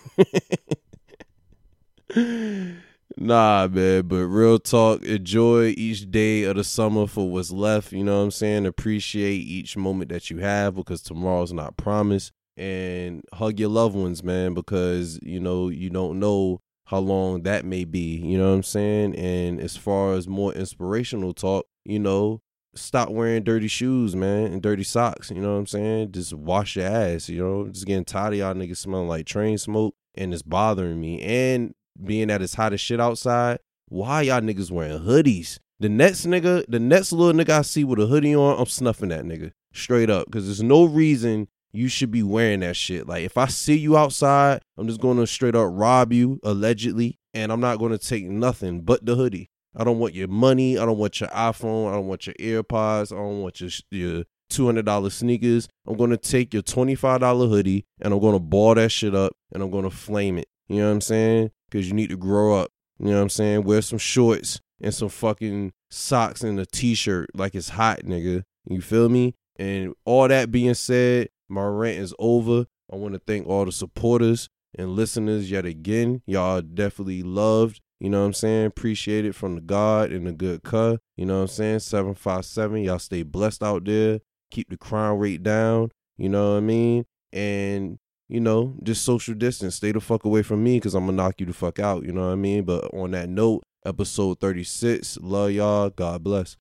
Nah, 3.19 3.67
man, 3.69 4.07
but 4.07 4.27
real 4.27 4.59
talk, 4.59 5.03
enjoy 5.03 5.69
each 5.79 6.11
day 6.11 6.43
of 6.43 6.57
the 6.57 6.65
summer 6.65 7.07
for 7.07 7.31
what's 7.31 7.51
left. 7.51 7.93
You 7.93 8.05
know 8.05 8.19
what 8.19 8.25
I'm 8.25 8.31
saying? 8.31 8.67
Appreciate 8.67 9.37
each 9.37 9.75
moment 9.75 10.11
that 10.11 10.29
you 10.29 10.39
have 10.39 10.75
because 10.75 11.01
tomorrow's 11.01 11.53
not 11.53 11.79
promised. 11.79 12.33
And 12.59 13.23
hug 13.33 13.59
your 13.59 13.71
loved 13.71 13.97
ones, 13.97 14.23
man, 14.23 14.53
because, 14.53 15.19
you 15.23 15.41
know, 15.41 15.69
you 15.69 15.89
don't 15.89 16.21
know 16.21 16.61
how 16.85 16.99
long 16.99 17.43
that 17.45 17.65
may 17.65 17.85
be. 17.85 18.17
You 18.17 18.37
know 18.37 18.51
what 18.51 18.57
I'm 18.57 18.63
saying? 18.63 19.15
And 19.17 19.61
as 19.61 19.79
far 19.79 20.13
as 20.13 20.29
more 20.29 20.53
inspirational 20.53 21.33
talk, 21.33 21.67
you 21.87 21.99
know, 21.99 22.43
stop 22.75 23.09
wearing 23.09 23.45
dirty 23.45 23.69
shoes, 23.69 24.15
man, 24.15 24.53
and 24.53 24.61
dirty 24.63 24.85
socks. 24.85 25.31
You 25.31 25.41
know 25.41 25.55
what 25.55 25.61
I'm 25.61 25.67
saying? 25.67 26.13
Just 26.13 26.35
wash 26.35 26.77
your 26.77 26.87
ass, 26.87 27.31
you 27.31 27.43
know? 27.43 27.69
Just 27.69 27.87
getting 27.87 28.05
tired 28.05 28.35
of 28.35 28.39
y'all 28.41 28.55
niggas 28.55 28.77
smelling 28.77 29.09
like 29.09 29.25
train 29.25 29.57
smoke 29.57 29.95
and 30.15 30.35
it's 30.35 30.43
bothering 30.43 31.01
me. 31.01 31.23
And 31.23 31.75
being 32.05 32.29
that 32.29 32.43
it's 32.43 32.55
hot 32.55 32.73
as 32.73 32.81
shit 32.81 33.01
outside, 33.01 33.59
why 33.89 34.23
y'all 34.23 34.41
niggas 34.41 34.71
wearing 34.71 35.01
hoodies? 35.01 35.59
The 35.79 35.89
next 35.89 36.27
nigga, 36.27 36.65
the 36.69 36.81
next 36.81 37.13
little 37.13 37.39
nigga 37.39 37.59
I 37.59 37.63
see 37.63 37.85
with 37.85 38.01
a 38.01 38.07
hoodie 38.07 38.35
on, 38.35 38.59
I'm 38.59 38.67
snuffing 38.67 39.11
that 39.11 39.25
nigga. 39.25 39.53
straight 39.73 40.11
up, 40.11 40.27
because 40.27 40.47
there's 40.47 40.63
no 40.63 40.85
reason 40.85 41.49
you 41.73 41.89
should 41.89 42.11
be 42.11 42.23
wearing 42.23 42.61
that 42.61 42.77
shit. 42.77 43.07
Like 43.07 43.25
if 43.25 43.37
I 43.37 43.47
see 43.47 43.77
you 43.77 43.97
outside, 43.97 44.63
I'm 44.77 44.89
just 44.89 45.01
gonna 45.01 45.27
straight 45.27 45.55
up 45.55 45.69
rob 45.71 46.13
you 46.13 46.41
allegedly, 46.43 47.19
and 47.35 47.53
I'm 47.53 47.61
not 47.61 47.79
gonna 47.79 47.99
take 47.99 48.25
nothing 48.25 48.81
but 48.81 49.05
the 49.05 49.15
hoodie. 49.15 49.51
I 49.77 49.85
don't 49.85 49.99
want 49.99 50.15
your 50.15 50.29
money. 50.29 50.79
I 50.79 50.87
don't 50.87 50.97
want 50.97 51.21
your 51.21 51.29
iPhone. 51.29 51.91
I 51.91 51.93
don't 51.93 52.07
want 52.07 52.27
your 52.27 52.35
AirPods. 52.37 53.13
I 53.13 53.17
don't 53.17 53.43
want 53.43 53.61
your 53.61 53.71
your 53.91 54.25
two 54.49 54.65
hundred 54.65 54.87
dollar 54.87 55.11
sneakers. 55.11 55.69
I'm 55.87 55.97
gonna 55.97 56.17
take 56.17 56.55
your 56.55 56.63
twenty 56.63 56.95
five 56.95 57.21
dollar 57.21 57.47
hoodie 57.47 57.85
and 58.01 58.15
I'm 58.15 58.21
gonna 58.21 58.39
ball 58.39 58.75
that 58.77 58.91
shit 58.91 59.15
up 59.15 59.35
and 59.53 59.63
I'm 59.63 59.71
gonna 59.71 59.91
flame 59.91 60.39
it. 60.39 60.49
You 60.69 60.79
know 60.79 60.87
what 60.87 60.93
I'm 60.95 61.01
saying? 61.03 61.51
Because 61.71 61.89
you 61.89 61.95
need 61.95 62.11
to 62.11 62.17
grow 62.17 62.59
up. 62.59 62.71
You 62.99 63.07
know 63.07 63.17
what 63.17 63.23
I'm 63.23 63.29
saying? 63.29 63.63
Wear 63.65 63.83
some 63.83 63.99
shorts 63.99 64.61
and 64.81 64.95
some 64.95 65.09
fucking 65.09 65.73
socks 65.91 66.43
and 66.43 66.59
a 66.61 66.67
t 66.67 66.95
shirt 66.95 67.31
like 67.35 67.55
it's 67.55 67.71
hot, 67.71 68.01
nigga. 68.01 68.43
You 68.69 68.81
feel 68.81 69.09
me? 69.09 69.35
And 69.59 69.95
all 70.05 70.29
that 70.29 70.51
being 70.51 70.75
said, 70.75 71.29
my 71.49 71.65
rant 71.65 71.99
is 71.99 72.15
over. 72.19 72.67
I 72.93 72.97
want 72.97 73.15
to 73.15 73.21
thank 73.27 73.47
all 73.47 73.65
the 73.65 73.73
supporters 73.73 74.49
and 74.79 74.91
listeners 74.91 75.51
yet 75.51 75.65
again. 75.65 76.23
Y'all 76.27 76.61
definitely 76.61 77.23
loved. 77.23 77.81
You 77.99 78.11
know 78.11 78.21
what 78.21 78.27
I'm 78.27 78.33
saying? 78.35 78.67
Appreciate 78.67 79.25
it 79.25 79.35
from 79.35 79.55
the 79.55 79.61
God 79.63 80.13
and 80.13 80.27
the 80.27 80.33
good 80.33 80.63
cut. 80.63 81.01
You 81.17 81.25
know 81.25 81.37
what 81.37 81.43
I'm 81.43 81.49
saying? 81.49 81.79
757. 81.81 82.83
Y'all 82.83 82.99
stay 82.99 83.23
blessed 83.23 83.63
out 83.63 83.85
there. 83.85 84.21
Keep 84.51 84.69
the 84.71 84.77
crime 84.77 85.19
rate 85.19 85.43
down. 85.43 85.91
You 86.19 86.29
know 86.29 86.53
what 86.53 86.59
I 86.59 86.61
mean? 86.61 87.07
And, 87.33 87.99
you 88.29 88.41
know, 88.41 88.75
just 88.83 89.05
social 89.05 89.35
distance. 89.35 89.77
Stay 89.77 89.93
the 89.93 90.01
fuck 90.01 90.25
away 90.25 90.43
from 90.43 90.65
me 90.65 90.77
because 90.77 90.95
I'm 90.95 91.07
going 91.07 91.17
to 91.17 91.23
knock 91.23 91.41
you 91.41 91.47
the 91.47 91.53
fuck 91.53 91.79
out. 91.79 92.05
You 92.05 92.13
know 92.13 92.27
what 92.27 92.33
I 92.33 92.37
mean? 92.37 92.65
But 92.65 92.93
on 92.93 93.13
that 93.13 93.29
note, 93.29 93.63
episode 93.85 94.41
36. 94.41 95.19
Love 95.23 95.53
y'all. 95.53 95.91
God 95.91 96.25
bless. 96.25 96.57